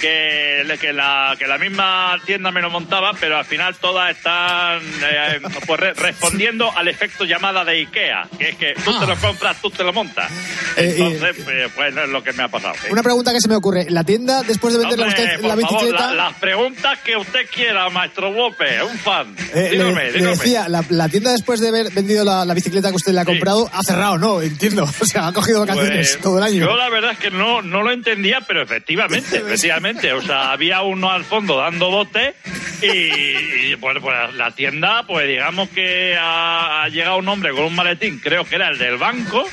que, 0.00 0.76
que, 0.80 0.92
la, 0.92 1.34
que 1.38 1.46
la 1.46 1.58
misma 1.58 2.16
tienda 2.24 2.50
me 2.50 2.60
lo 2.62 2.70
montaba, 2.70 3.12
pero 3.20 3.36
al 3.36 3.44
final 3.44 3.74
todas 3.76 4.10
están 4.16 4.80
eh, 5.02 5.40
pues 5.66 5.80
re- 5.80 5.94
respondiendo 5.94 6.76
al 6.76 6.88
efecto 6.88 7.24
llamada 7.24 7.64
de 7.64 7.69
Ikea, 7.70 8.28
que 8.38 8.48
es 8.50 8.56
que 8.56 8.74
tú 8.84 8.98
te 8.98 9.06
lo 9.06 9.16
compras, 9.16 9.56
tú 9.60 9.70
te 9.70 9.82
lo 9.84 9.92
montas. 9.92 10.30
Eh, 10.76 10.94
Entonces, 10.98 11.42
pues, 11.44 11.70
pues 11.74 11.96
es 11.96 12.08
lo 12.08 12.22
que 12.22 12.32
me 12.32 12.42
ha 12.44 12.48
pasado. 12.48 12.74
¿eh? 12.74 12.88
Una 12.92 13.02
pregunta 13.02 13.32
que 13.32 13.40
se 13.40 13.48
me 13.48 13.56
ocurre. 13.56 13.86
¿La 13.90 14.04
tienda, 14.04 14.42
después 14.42 14.74
de 14.74 14.80
venderle 14.80 15.04
a 15.04 15.08
usted 15.08 15.40
la 15.40 15.48
favor, 15.48 15.56
bicicleta... 15.58 16.06
la- 16.08 16.14
las 16.30 16.34
preguntas 16.36 16.98
que 17.00 17.16
usted 17.16 17.40
quiera, 17.52 17.88
maestro 17.90 18.30
López, 18.32 18.82
un 18.82 18.98
fan. 18.98 19.34
eh, 19.54 19.68
le- 19.70 19.70
dígame, 19.70 20.04
le, 20.04 20.12
dígame. 20.12 20.30
decía, 20.36 20.68
la, 20.68 20.84
la 20.90 21.08
tienda 21.08 21.32
después 21.32 21.60
de 21.60 21.68
haber 21.68 21.90
vendido 21.92 22.24
la, 22.24 22.44
la 22.44 22.54
bicicleta 22.54 22.90
que 22.90 22.96
usted 22.96 23.12
le 23.12 23.20
ha 23.20 23.24
comprado, 23.24 23.68
ha 23.72 23.82
cerrado, 23.82 24.18
¿no? 24.18 24.40
Entiendo. 24.42 24.88
O 25.00 25.06
sea, 25.06 25.28
ha 25.28 25.32
cogido 25.32 25.60
vacaciones 25.60 26.10
Pues, 26.10 26.22
todo 26.22 26.38
el 26.38 26.44
año. 26.44 26.66
Yo 26.66 26.76
la 26.76 26.88
verdad 26.90 27.12
es 27.12 27.18
que 27.18 27.30
no, 27.30 27.62
no 27.62 27.82
lo 27.82 27.90
entendía, 27.90 28.40
pero 28.46 28.62
efectivamente, 28.62 29.36
efectivamente. 29.38 30.12
O 30.12 30.22
sea, 30.22 30.52
había 30.52 30.82
uno 30.82 31.10
al 31.10 31.24
fondo 31.24 31.56
dando 31.56 31.90
bote 31.90 32.34
y, 32.82 32.86
y, 32.86 33.74
bueno, 33.76 34.00
pues 34.00 34.14
la 34.34 34.50
tienda, 34.52 35.04
pues 35.06 35.26
digamos 35.28 35.68
que 35.70 36.16
ha, 36.18 36.82
ha 36.84 36.88
llegado 36.88 37.18
un 37.18 37.28
hombre 37.28 37.52
con 37.60 37.68
un 37.68 37.74
maletín, 37.74 38.18
creo 38.18 38.44
que 38.44 38.54
era 38.54 38.70
el 38.70 38.78
del 38.78 38.96
banco. 38.96 39.44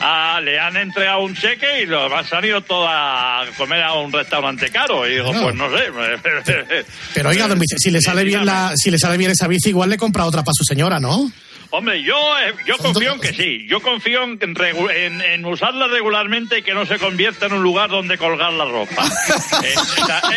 ah, 0.00 0.40
le 0.42 0.58
han 0.58 0.78
entregado 0.78 1.20
un 1.20 1.34
cheque 1.34 1.82
y 1.82 1.86
lo 1.86 2.14
han 2.16 2.26
salido 2.26 2.62
todo 2.62 2.86
a 2.88 3.44
comer 3.58 3.82
a 3.82 3.92
un 3.94 4.10
restaurante 4.10 4.70
caro. 4.70 5.06
Y 5.06 5.16
digo, 5.16 5.30
pues 5.30 5.54
no 5.54 5.68
sé. 5.70 5.84
Pero 7.14 7.28
oiga, 7.28 7.46
don 7.48 7.58
Vicente, 7.58 7.80
si 7.80 7.90
le 7.90 8.00
sale 8.00 8.24
bien 8.24 8.46
la, 8.46 8.72
si 8.76 8.90
le 8.90 8.98
sale 8.98 9.18
bien 9.18 9.30
esa 9.30 9.46
bici, 9.46 9.68
igual 9.68 9.90
le 9.90 9.98
compra 9.98 10.24
otra 10.24 10.42
para 10.42 10.54
su 10.54 10.64
señora, 10.64 10.98
¿no? 11.00 11.30
Hombre, 11.72 12.02
yo, 12.02 12.16
eh, 12.40 12.52
yo 12.66 12.76
confío 12.78 13.12
en 13.12 13.20
que 13.20 13.32
sí. 13.32 13.66
Yo 13.68 13.80
confío 13.80 14.24
en, 14.24 14.38
en- 14.42 15.20
en 15.22 15.44
usarla 15.44 15.86
regularmente 15.86 16.58
y 16.58 16.62
que 16.62 16.74
no 16.74 16.84
se 16.84 16.98
convierta 16.98 17.46
en 17.46 17.52
un 17.52 17.62
lugar 17.62 17.90
donde 17.90 18.18
colgar 18.18 18.52
la 18.52 18.64
ropa. 18.64 19.04
Eh, 19.62 19.74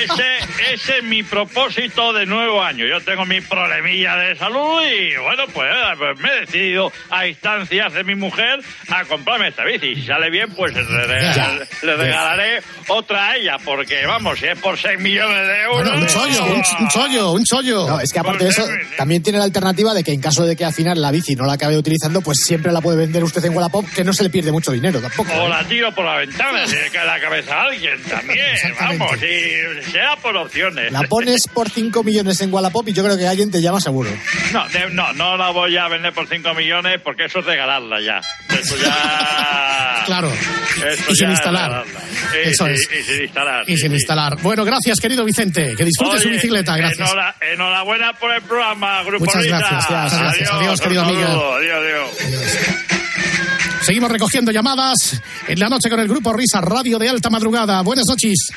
ese, 0.04 0.74
ese 0.74 0.98
es 0.98 1.04
mi 1.04 1.24
propósito 1.24 2.12
de 2.14 2.26
nuevo 2.26 2.62
año. 2.62 2.86
Yo 2.86 3.00
tengo 3.02 3.26
mi 3.26 3.40
problemilla 3.42 4.16
de 4.18 4.36
salud 4.36 4.82
y, 4.84 5.16
bueno, 5.22 5.44
pues, 5.54 5.70
eh, 5.72 5.96
pues 5.98 6.20
me 6.20 6.30
he 6.30 6.40
decidido 6.42 6.92
a 7.10 7.26
instancias 7.28 7.94
de 7.94 8.04
mi 8.04 8.16
mujer 8.16 8.60
a 8.90 9.06
comprarme 9.06 9.48
esta 9.50 9.64
bici. 9.64 9.96
Si 9.96 10.04
sale 10.06 10.30
bien, 10.30 10.54
pues 10.56 10.74
le, 10.74 10.84
le- 10.84 11.68
le 11.84 11.96
regalaré 11.96 12.62
otra 12.90 13.30
a 13.30 13.38
ella, 13.38 13.58
porque, 13.64 14.06
vamos, 14.06 14.40
si 14.40 14.46
es 14.48 14.60
por 14.60 14.78
6 14.78 15.00
millones 15.00 15.48
de 15.48 15.62
euros... 15.64 15.84
Bueno, 15.90 15.98
un 16.02 16.08
chollo, 16.08 16.46
un, 16.46 16.64
un 16.80 16.88
chollo, 16.90 17.32
un 17.32 17.44
chollo. 17.46 17.88
No, 17.88 18.00
es 18.00 18.12
que 18.12 18.20
aparte 18.20 18.44
de 18.44 18.50
eso, 18.50 18.68
también 18.98 19.24
tiene 19.24 19.40
la 19.40 19.46
alternativa 19.46 19.94
de 19.94 20.04
que 20.04 20.12
en 20.12 20.22
caso 20.22 20.46
de 20.46 20.56
que 20.56 20.66
al 20.66 20.74
final 20.74 21.02
la 21.02 21.12
bici 21.12 21.23
no 21.36 21.46
la 21.46 21.54
acabe 21.54 21.78
utilizando, 21.78 22.22
pues 22.22 22.40
siempre 22.44 22.72
la 22.72 22.82
puede 22.82 22.98
vender 22.98 23.24
usted 23.24 23.44
en 23.46 23.56
Wallapop, 23.56 23.86
que 23.90 24.04
no 24.04 24.14
se 24.14 24.24
le 24.24 24.30
pierde 24.30 24.52
mucho 24.52 24.72
dinero 24.72 25.00
tampoco. 25.02 25.32
O 25.34 25.46
¿eh? 25.46 25.50
la 25.50 25.64
tiro 25.68 25.94
por 25.96 26.06
la 26.06 26.18
ventana, 26.18 26.68
si 26.68 26.76
le 26.76 26.90
cae 26.92 27.06
la 27.06 27.20
cabeza 27.20 27.56
a 27.56 27.64
alguien 27.64 28.02
también. 28.04 28.56
Vamos, 28.80 29.12
y 29.18 29.92
sea 29.92 30.16
por 30.22 30.36
opciones. 30.38 30.92
La 30.92 31.04
pones 31.04 31.48
por 31.54 31.70
5 31.70 32.04
millones 32.04 32.40
en 32.42 32.54
Wallapop 32.54 32.88
y 32.90 32.94
yo 32.94 33.04
creo 33.04 33.18
que 33.18 33.28
alguien 33.28 33.50
te 33.52 33.62
llama 33.62 33.80
seguro. 33.82 34.10
No, 34.52 34.68
de- 34.70 34.90
no, 34.92 35.14
no 35.14 35.38
la 35.38 35.50
voy 35.52 35.76
a 35.78 35.88
vender 35.88 36.14
por 36.14 36.28
5 36.28 36.54
millones 36.54 37.00
porque 37.04 37.26
eso 37.26 37.40
es 37.40 37.46
regalarla 37.46 38.02
ya. 38.02 38.22
Eso 38.56 38.76
ya. 38.78 40.04
Claro. 40.06 40.30
Eso 40.30 41.12
Y 41.12 41.16
sin 41.16 41.26
es 41.28 41.32
instalar. 41.32 41.86
Y- 42.34 42.50
Eso 42.50 42.68
y- 42.68 42.74
es. 42.74 42.90
Y 43.00 43.04
sin 43.04 43.22
instalar. 43.24 43.64
Y 43.70 43.78
sin 43.78 43.90
sí. 43.92 43.96
instalar. 43.96 44.38
Bueno, 44.42 44.66
gracias, 44.66 45.00
querido 45.00 45.24
Vicente. 45.24 45.76
Que 45.78 45.86
disfrute 45.86 46.20
su 46.20 46.28
bicicleta. 46.30 46.76
Gracias. 46.76 47.08
enhora- 47.10 47.36
enhorabuena 47.54 48.12
por 48.20 48.34
el 48.34 48.42
programa, 48.42 49.02
Grupo 49.04 49.24
Muchas 49.24 49.44
Risa. 49.44 49.58
gracias. 49.60 50.20
Gracias. 50.20 50.52
Adiós, 50.52 50.82
querido 50.82 51.04
amigo. 51.04 51.13
Saludo. 51.16 51.54
Adiós, 51.54 51.78
adiós. 51.80 52.10
Seguimos 53.82 54.12
recogiendo 54.12 54.52
llamadas 54.52 55.22
en 55.48 55.60
la 55.60 55.68
noche 55.68 55.90
con 55.90 56.00
el 56.00 56.08
grupo 56.08 56.32
Risa 56.34 56.62
Radio 56.62 56.98
de 56.98 57.10
Alta 57.10 57.30
Madrugada. 57.30 57.82
Buenas 57.82 58.06
noches. 58.08 58.50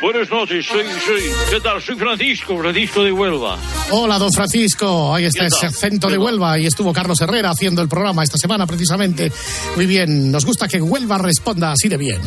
Buenas 0.00 0.30
noches, 0.30 0.64
soy, 0.64 0.84
soy, 1.04 1.20
¿qué 1.50 1.60
tal? 1.60 1.82
Soy 1.82 1.94
Francisco, 1.96 2.56
Francisco 2.58 3.04
de 3.04 3.12
Huelva. 3.12 3.58
Hola, 3.90 4.18
don 4.18 4.32
Francisco. 4.32 5.14
Ahí 5.14 5.26
está 5.26 5.40
¿Qué 5.40 5.46
ese 5.48 5.66
acento 5.66 6.06
¿Qué 6.06 6.14
de? 6.14 6.18
Huelva 6.18 6.58
y 6.58 6.66
estuvo 6.66 6.90
Carlos 6.92 7.20
Herrera 7.20 7.50
haciendo 7.50 7.82
el 7.82 7.88
programa 7.88 8.22
esta 8.22 8.38
semana 8.38 8.66
precisamente. 8.66 9.30
Muy 9.76 9.84
bien, 9.84 10.30
nos 10.32 10.46
gusta 10.46 10.68
que 10.68 10.80
Huelva 10.80 11.18
responda 11.18 11.72
así 11.72 11.88
de 11.88 11.98
bien. 11.98 12.20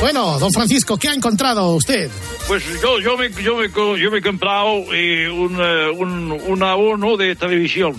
Bueno, 0.00 0.38
don 0.38 0.52
Francisco, 0.52 0.96
¿qué 0.98 1.08
ha 1.08 1.14
encontrado 1.14 1.74
usted? 1.74 2.10
Pues 2.46 2.62
yo, 2.80 3.00
yo, 3.00 3.16
me, 3.16 3.30
yo, 3.42 3.56
me, 3.56 3.68
yo 3.98 4.10
me 4.10 4.18
he 4.18 4.22
comprado 4.22 4.84
eh, 4.92 5.28
un, 5.28 5.58
eh, 5.58 5.90
un, 5.90 6.30
un 6.46 6.62
abono 6.62 7.16
de 7.16 7.34
televisión. 7.34 7.94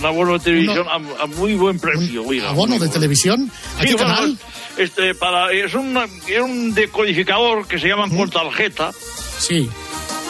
Un 0.00 0.06
abono 0.06 0.32
de 0.34 0.40
televisión 0.40 0.86
a, 0.88 1.22
a 1.22 1.26
muy 1.26 1.54
buen 1.54 1.78
precio. 1.78 2.24
oiga, 2.26 2.48
¿Abono 2.50 2.78
de 2.78 2.88
televisión? 2.88 3.50
¿A 3.78 3.82
Sí, 3.82 3.88
qué 3.88 3.94
bueno, 3.94 4.14
canal? 4.14 4.38
este, 4.78 5.14
para, 5.14 5.52
es, 5.52 5.74
un, 5.74 5.96
es 6.26 6.40
un 6.40 6.74
decodificador 6.74 7.66
que 7.68 7.78
se 7.78 7.86
llama 7.88 8.08
con 8.08 8.28
tarjeta. 8.30 8.90
Sí. 9.38 9.68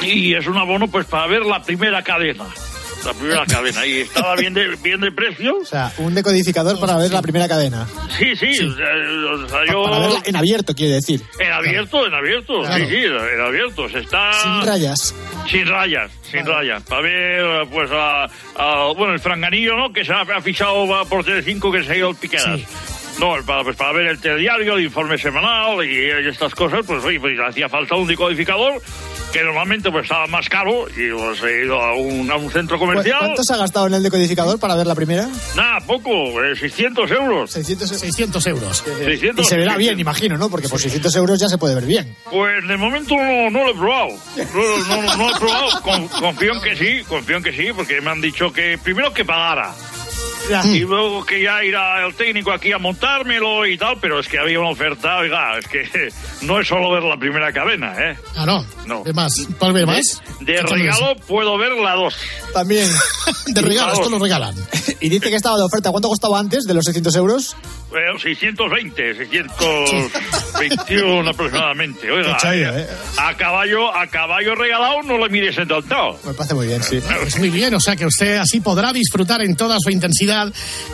Y 0.03 0.35
es 0.35 0.47
un 0.47 0.57
abono 0.57 0.89
pues 0.89 1.07
para 1.07 1.27
ver 1.27 1.43
la 1.47 1.63
primera 1.63 2.03
cadena. 2.03 2.45
La 3.05 3.15
primera 3.15 3.47
cadena. 3.47 3.87
Y 3.87 4.01
estaba 4.01 4.37
bien 4.37 4.53
de, 4.55 4.77
bien 4.83 5.01
de 5.01 5.11
precio. 5.11 5.57
O 5.63 5.65
sea, 5.65 5.93
un 5.99 6.15
decodificador 6.15 6.79
para 6.79 6.97
ver 6.99 7.11
la 7.11 7.23
primera 7.23 7.49
cadena. 7.49 7.87
Sí, 8.19 8.37
sí. 8.37 8.55
sea, 8.55 8.67
o 8.67 9.49
sea, 9.49 9.61
yo... 9.71 9.85
Para 9.85 9.99
verla 10.01 10.23
en 10.25 10.37
abierto, 10.37 10.75
quiere 10.75 10.95
decir. 10.95 11.23
En 11.39 11.51
abierto, 11.53 12.07
en 12.07 12.15
abierto, 12.15 12.61
Claro. 12.61 12.85
sí, 12.85 12.91
sí, 12.91 13.05
en 13.05 13.41
abierto. 13.41 13.89
Se 13.89 14.01
está... 14.01 14.33
Sin 14.35 14.67
rayas. 14.67 15.15
Sin 15.49 15.67
rayas, 15.67 16.11
sin 16.31 16.47
rayas. 16.47 16.83
Para 16.83 17.03
ver, 17.03 17.69
pues, 17.73 17.91
a, 17.93 18.25
a- 18.57 18.93
bueno, 18.97 19.15
el 19.15 19.21
franganillo, 19.21 19.77
¿no? 19.77 19.93
Que 19.93 20.05
se 20.05 20.13
ha, 20.13 20.21
ha 20.21 20.41
fichado 20.43 20.87
por 21.09 21.25
Telecinco, 21.25 21.73
que 21.73 21.83
se 21.83 21.93
ha 21.93 21.97
ido 21.97 22.09
al 22.09 22.17
Piqueras. 22.17 22.61
No, 23.19 23.35
para, 23.45 23.65
pues, 23.65 23.77
para 23.77 23.93
ver 23.93 24.07
el 24.07 24.21
telediario, 24.21 24.77
el 24.77 24.85
informe 24.85 25.19
semanal 25.19 25.85
y, 25.85 25.91
y 25.95 26.29
estas 26.29 26.55
cosas, 26.55 26.85
pues, 26.87 27.05
oye, 27.05 27.19
pues 27.21 27.39
hacía 27.41 27.69
falta 27.69 27.95
un 27.97 28.07
decodificador 28.07 28.81
que 29.33 29.43
normalmente 29.45 29.91
pues 29.91 30.05
estaba 30.05 30.27
más 30.27 30.49
caro 30.49 30.89
y 30.89 31.11
pues 31.13 31.43
he 31.45 31.65
ido 31.65 31.81
a 31.81 31.95
un, 31.95 32.31
a 32.31 32.37
un 32.37 32.51
centro 32.51 32.79
comercial. 32.79 33.19
¿Cuánto 33.21 33.43
se 33.45 33.55
ha 33.55 33.57
gastado 33.57 33.87
en 33.87 33.95
el 33.95 34.03
decodificador 34.03 34.59
para 34.59 34.75
ver 34.75 34.87
la 34.87 34.95
primera? 34.95 35.29
Nada, 35.57 35.81
poco, 35.87 36.11
eh, 36.45 36.57
600 36.57 37.11
euros. 37.13 37.51
600, 37.53 37.89
600 37.89 38.47
euros. 38.49 38.85
600, 39.05 39.45
Y 39.45 39.49
se 39.49 39.57
verá 39.57 39.73
600. 39.73 39.79
bien, 39.79 40.01
imagino, 40.01 40.37
¿no? 40.37 40.51
Porque 40.51 40.69
por 40.69 40.81
600 40.81 41.15
euros 41.17 41.39
ya 41.39 41.49
se 41.49 41.59
puede 41.59 41.75
ver 41.75 41.87
bien. 41.87 42.15
Pues 42.31 42.67
de 42.67 42.77
momento 42.77 43.15
no, 43.17 43.51
no 43.51 43.65
lo 43.65 43.71
he 43.71 43.75
probado. 43.75 44.09
No, 44.37 44.97
no, 44.97 45.03
no, 45.07 45.17
no 45.17 45.29
lo 45.29 45.37
he 45.37 45.39
probado. 45.39 45.81
Con- 45.83 46.09
confío 46.09 46.53
en 46.55 46.63
que 46.63 46.77
sí, 46.77 47.05
confío 47.09 47.37
en 47.37 47.43
que 47.43 47.53
sí, 47.53 47.69
porque 47.75 48.01
me 48.01 48.11
han 48.11 48.21
dicho 48.21 48.53
que 48.53 48.79
primero 48.83 49.13
que 49.13 49.25
pagara. 49.25 49.73
Y 50.65 50.81
luego 50.81 51.25
que 51.25 51.43
ya 51.43 51.65
irá 51.65 52.05
el 52.07 52.15
técnico 52.15 52.53
aquí 52.53 52.73
a 52.73 52.79
montármelo 52.79 53.67
y 53.67 53.77
tal, 53.79 53.97
pero 54.01 54.21
es 54.21 54.29
que 54.29 54.39
había 54.39 54.61
una 54.61 54.71
oferta, 54.71 55.19
oiga, 55.19 55.59
es 55.59 55.67
que 55.69 56.09
no 56.43 56.61
es 56.61 56.69
solo 56.69 56.93
ver 56.93 57.03
la 57.03 57.17
primera 57.17 57.53
cadena, 57.53 57.95
¿eh? 57.99 58.17
Ah, 58.37 58.47
no. 58.47 58.65
No. 58.87 59.03
¿De 59.05 59.13
más? 59.13 59.33
¿Puedes 59.59 59.75
ver 59.75 59.87
más? 59.87 60.23
De 60.41 60.55
¿Qué 60.55 60.63
tal 60.63 60.81
regalo 60.81 61.17
puedo 61.27 61.59
ver 61.59 61.73
la 61.73 61.95
dos. 61.95 62.17
También. 62.53 62.89
De 63.47 63.63
regalo, 63.63 63.93
esto 63.93 64.11
lo 64.11 64.19
regalan. 64.19 64.55
Y 65.03 65.09
dice 65.09 65.31
que 65.31 65.37
estaba 65.37 65.57
de 65.57 65.63
oferta. 65.63 65.91
¿Cuánto 65.91 66.09
costaba 66.09 66.39
antes 66.39 66.65
de 66.65 66.75
los 66.75 66.85
600 66.85 67.17
euros? 67.17 67.57
Eh, 67.91 68.19
620, 68.21 69.15
621 69.15 71.31
aproximadamente. 71.31 72.11
Oiga, 72.11 72.37
Qué 72.37 72.43
chayo, 72.43 72.77
eh, 72.77 72.87
a 73.17 73.35
caballo, 73.35 73.97
a 73.97 74.07
caballo 74.09 74.55
regalado 74.55 75.03
no 75.03 75.17
le 75.19 75.29
mires 75.31 75.57
en 75.59 75.69
tanto. 75.69 76.19
Me 76.25 76.35
parece 76.35 76.55
muy 76.55 76.67
bien, 76.67 76.83
sí. 76.83 77.01
Pues 77.01 77.39
muy 77.39 77.49
bien, 77.51 77.73
o 77.75 77.81
sea 77.81 77.97
que 77.97 78.07
usted 78.07 78.37
así 78.37 78.61
podrá 78.61 78.93
disfrutar 78.93 79.41
en 79.41 79.57
toda 79.57 79.79
su 79.81 79.91
intensidad, 79.91 80.30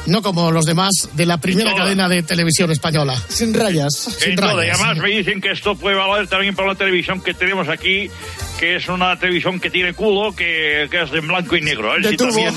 no 0.07 0.23
como 0.23 0.51
los 0.51 0.65
demás, 0.65 0.91
de 1.15 1.27
la 1.27 1.39
primera 1.39 1.71
Toda. 1.71 1.83
cadena 1.85 2.09
de 2.09 2.23
televisión 2.23 2.71
española. 2.71 3.21
Sin 3.29 3.53
rayas. 3.55 3.95
Sin 3.95 4.37
todo, 4.37 4.53
y 4.63 4.67
rayas. 4.67 4.81
además 4.81 4.99
me 5.03 5.11
dicen 5.11 5.41
que 5.41 5.51
esto 5.53 5.75
puede 5.77 5.97
valer 5.97 6.27
también 6.29 6.55
para 6.55 6.69
la 6.69 6.75
televisión 6.75 7.21
que 7.21 7.35
tenemos 7.35 7.69
aquí, 7.69 8.11
que 8.59 8.77
es 8.77 8.89
una 8.89 9.19
televisión 9.19 9.61
que 9.61 9.71
tiene 9.71 9.93
culo, 9.95 10.35
que, 10.35 10.89
que 10.91 11.03
es 11.03 11.11
de 11.11 11.21
blanco 11.21 11.57
y 11.57 11.61
negro. 11.61 11.91
A 11.91 11.95
ver 11.95 12.03
De 12.03 12.09
si 12.11 12.17
tubo. 12.17 12.29
también... 12.29 12.55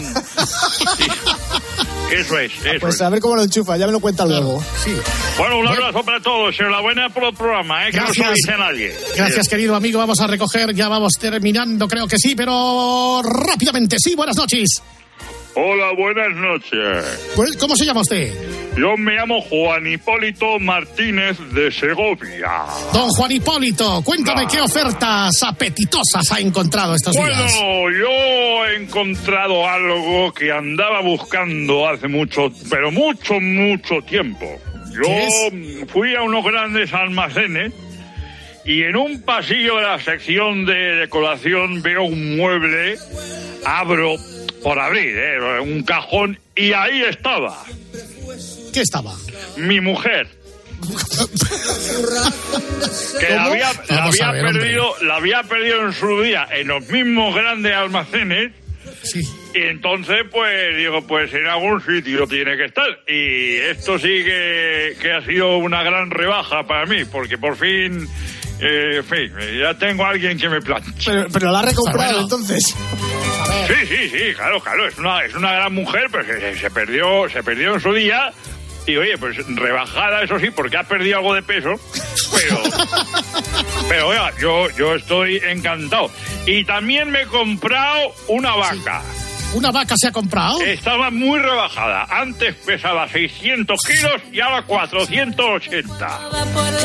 Sí. 0.97 1.05
Eso 2.11 2.39
es, 2.39 2.51
eso 2.65 2.79
Pues 2.79 2.95
es. 2.95 3.01
a 3.01 3.09
ver 3.09 3.19
cómo 3.19 3.35
lo 3.35 3.43
enchufa, 3.43 3.77
ya 3.77 3.85
me 3.85 3.91
lo 3.91 3.99
cuenta 3.99 4.25
luego. 4.25 4.63
Sí. 4.83 4.95
Bueno, 5.37 5.59
un 5.59 5.67
abrazo 5.67 6.03
para 6.03 6.19
todos. 6.19 6.59
Enhorabuena 6.59 7.09
por 7.09 7.23
el 7.25 7.35
programa, 7.35 7.87
¿eh? 7.87 7.91
que 7.91 7.97
no 7.99 8.07
se 8.11 8.21
Gracias. 8.21 8.33
dice 8.35 8.51
a 8.53 8.57
nadie. 8.57 8.95
Gracias, 9.15 9.47
querido 9.47 9.75
amigo. 9.75 9.99
Vamos 9.99 10.19
a 10.19 10.25
recoger, 10.25 10.73
ya 10.73 10.87
vamos 10.89 11.13
terminando, 11.19 11.87
creo 11.87 12.07
que 12.07 12.17
sí, 12.17 12.33
pero 12.35 13.21
rápidamente. 13.23 13.97
Sí, 13.99 14.15
buenas 14.15 14.35
noches. 14.37 14.81
Hola, 15.55 15.93
buenas 15.97 16.35
noches. 16.35 17.33
Pues, 17.35 17.57
¿Cómo 17.57 17.75
se 17.75 17.85
llama 17.85 18.01
usted? 18.01 18.31
Yo 18.77 18.95
me 18.97 19.13
llamo 19.15 19.41
Juan 19.41 19.87
Hipólito 19.87 20.59
Martínez 20.59 21.37
de 21.53 21.71
Segovia. 21.71 22.65
Don 22.93 23.09
Juan 23.09 23.31
Hipólito, 23.31 24.01
cuéntame 24.03 24.45
qué 24.47 24.61
ofertas 24.61 25.41
apetitosas 25.43 26.31
ha 26.31 26.39
encontrado 26.39 26.95
estos 26.95 27.15
días. 27.15 27.27
Bueno, 27.27 27.89
yo 27.91 28.65
he 28.67 28.75
encontrado 28.75 29.67
algo 29.67 30.31
que 30.33 30.51
andaba 30.51 31.01
buscando 31.01 31.89
hace 31.89 32.07
mucho, 32.07 32.51
pero 32.69 32.91
mucho, 32.91 33.39
mucho 33.39 34.01
tiempo. 34.07 34.45
Yo 34.91 35.87
fui 35.87 36.15
a 36.15 36.21
unos 36.21 36.45
grandes 36.45 36.93
almacenes 36.93 37.73
y 38.65 38.83
en 38.83 38.95
un 38.95 39.21
pasillo 39.23 39.77
de 39.77 39.81
la 39.83 39.99
sección 39.99 40.65
de 40.65 40.95
decoración 40.95 41.81
veo 41.81 42.03
un 42.03 42.37
mueble, 42.37 42.97
abro 43.65 44.15
por 44.63 44.79
abrir, 44.79 45.17
¿eh? 45.17 45.59
un 45.59 45.83
cajón 45.83 46.39
y 46.55 46.73
ahí 46.73 47.03
estaba 47.03 47.63
¿Qué 48.73 48.81
estaba? 48.81 49.13
mi 49.57 49.79
mujer. 49.81 50.27
que 53.19 53.29
la 53.33 53.43
había, 53.45 53.73
la 53.89 53.95
Vamos 53.97 54.21
a 54.21 54.29
había 54.29 54.31
ver, 54.31 54.45
hombre. 54.45 54.61
perdido, 54.61 54.95
la 55.01 55.15
había 55.17 55.43
perdido 55.43 55.85
en 55.85 55.93
su 55.93 56.21
día 56.21 56.47
en 56.51 56.67
los 56.67 56.87
mismos 56.89 57.35
grandes 57.35 57.73
almacenes. 57.73 58.51
Y 59.53 59.61
entonces, 59.63 60.17
pues, 60.31 60.77
digo, 60.77 61.05
pues 61.07 61.33
en 61.33 61.47
algún 61.47 61.81
sitio 61.83 62.27
tiene 62.27 62.55
que 62.55 62.65
estar. 62.65 62.87
Y 63.07 63.55
esto 63.55 63.97
sí 63.97 64.23
que, 64.23 64.95
que 65.01 65.11
ha 65.11 65.25
sido 65.25 65.57
una 65.57 65.83
gran 65.83 66.11
rebaja 66.11 66.65
para 66.67 66.85
mí, 66.85 67.03
porque 67.05 67.37
por 67.37 67.55
fin, 67.57 68.07
eh, 68.61 68.97
en 68.97 69.05
fin, 69.05 69.33
ya 69.59 69.73
tengo 69.77 70.05
a 70.05 70.09
alguien 70.09 70.37
que 70.37 70.49
me 70.49 70.61
planche. 70.61 70.91
Pero, 71.05 71.27
pero 71.31 71.51
la 71.51 71.59
ha 71.59 71.63
recomprado, 71.63 72.21
entonces. 72.21 72.63
Sí, 73.67 73.87
sí, 73.87 74.09
sí, 74.09 74.33
claro, 74.35 74.59
claro, 74.59 74.87
es 74.87 74.97
una, 74.97 75.23
es 75.23 75.33
una 75.33 75.53
gran 75.53 75.73
mujer, 75.73 76.07
pero 76.11 76.25
se, 76.25 76.57
se 76.57 76.69
perdió, 76.69 77.29
se 77.29 77.43
perdió 77.43 77.75
en 77.75 77.79
su 77.79 77.93
día. 77.93 78.31
Y 78.85 78.97
oye, 78.97 79.17
pues 79.19 79.37
rebajada, 79.47 80.23
eso 80.23 80.39
sí, 80.39 80.49
porque 80.49 80.77
ha 80.77 80.83
perdido 80.83 81.17
algo 81.17 81.35
de 81.35 81.43
peso, 81.43 81.69
pero, 82.33 82.63
pero 83.89 84.07
oiga, 84.07 84.31
yo, 84.39 84.69
yo 84.71 84.95
estoy 84.95 85.37
encantado. 85.47 86.09
Y 86.47 86.63
también 86.65 87.11
me 87.11 87.21
he 87.21 87.25
comprado 87.27 88.13
una 88.27 88.55
vaca. 88.55 89.03
¿Una 89.51 89.71
vaca 89.71 89.95
se 89.97 90.07
ha 90.07 90.11
comprado? 90.11 90.61
Estaba 90.61 91.09
muy 91.09 91.39
rebajada. 91.39 92.05
Antes 92.09 92.53
pesaba 92.57 93.07
600 93.07 93.79
kilos 93.81 94.21
y 94.31 94.39
ahora 94.41 94.61
480. 94.61 96.19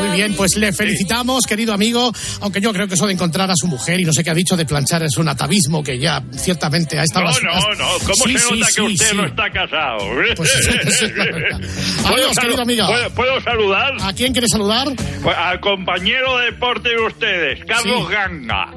Muy 0.01 0.17
bien, 0.17 0.35
pues 0.35 0.57
le 0.57 0.73
felicitamos, 0.73 1.45
querido 1.47 1.75
amigo, 1.75 2.11
aunque 2.41 2.63
yo 2.63 2.73
creo 2.73 2.89
que 2.89 2.95
eso 2.95 3.07
de 3.07 3.13
encontrar 3.13 3.51
a 3.51 3.55
su 3.55 3.67
mujer 3.67 4.01
y 4.01 4.05
no 4.05 4.15
sé 4.15 4.25
qué 4.25 4.31
ha 4.31 4.35
dicho 4.35 4.57
de 4.57 4.65
planchar 4.65 5.03
es 5.03 5.19
un 5.19 5.29
atavismo 5.29 5.83
que 5.85 5.99
ya 5.99 6.23
ciertamente 6.33 6.99
ha 6.99 7.05
estado... 7.05 7.27
No, 7.43 7.51
no, 7.61 7.75
no. 7.75 7.89
¿Cómo 7.99 8.15
Sí, 8.25 8.33
se 8.33 8.39
sí, 8.39 8.59
nota 8.59 8.67
que 8.75 8.83
usted 8.83 9.11
sí. 9.11 9.17
no 9.17 9.27
está 9.27 9.51
casado? 9.51 9.99
Pues 10.37 11.15
la. 11.15 11.59
¿Puedo, 12.03 12.15
Adiós, 12.17 12.39
querido 12.39 12.63
amigo. 12.63 12.87
¿puedo, 12.87 13.11
puedo 13.11 13.41
saludar? 13.43 13.93
¿A 14.01 14.13
quién 14.15 14.33
quiere 14.33 14.49
saludar? 14.49 14.89
Pues 15.23 15.37
al 15.37 15.61
compañero 15.61 16.39
de 16.39 16.47
deporte 16.47 16.89
de 16.89 17.01
ustedes, 17.01 17.65
Carlos. 17.67 18.09
Ganga. 18.09 18.71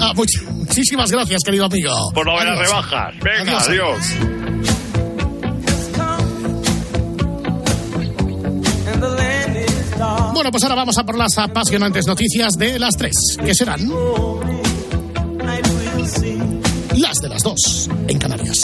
Ah, 0.00 0.12
much- 0.14 0.42
muchísimas 0.50 1.10
gracias, 1.10 1.42
querido 1.44 1.64
amigo. 1.66 1.90
Por 2.14 2.26
lo 2.26 2.38
de 2.38 2.44
las 2.44 2.58
rebajas. 2.58 3.14
Venga, 3.22 3.58
Adiós, 3.60 3.68
adiós. 3.68 4.28
Bueno, 10.32 10.50
pues 10.52 10.62
ahora 10.62 10.76
vamos 10.76 10.96
a 10.98 11.04
por 11.04 11.16
las 11.16 11.36
apasionantes 11.38 12.06
noticias 12.06 12.52
de 12.56 12.78
las 12.78 12.94
tres, 12.96 13.14
que 13.44 13.54
serán 13.54 13.80
las 16.96 17.16
de 17.20 17.28
las 17.28 17.42
dos 17.42 17.88
en 18.06 18.18
Canarias. 18.18 18.56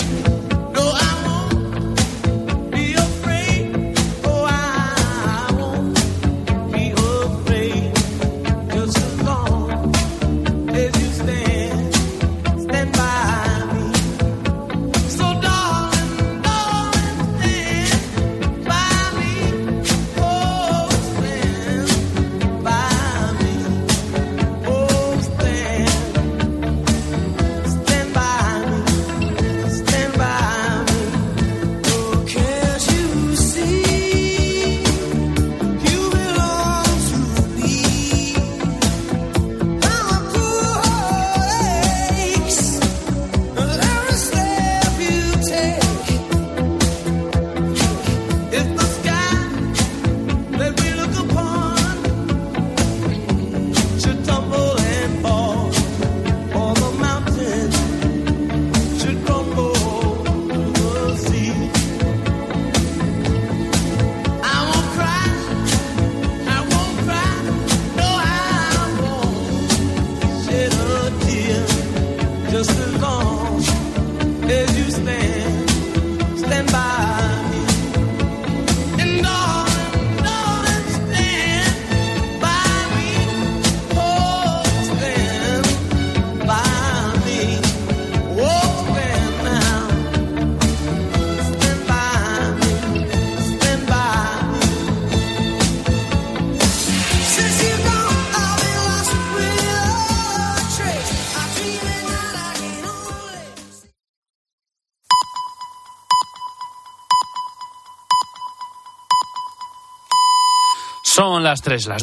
Las 111.55 111.63
3, 111.63 111.87
las 111.87 111.93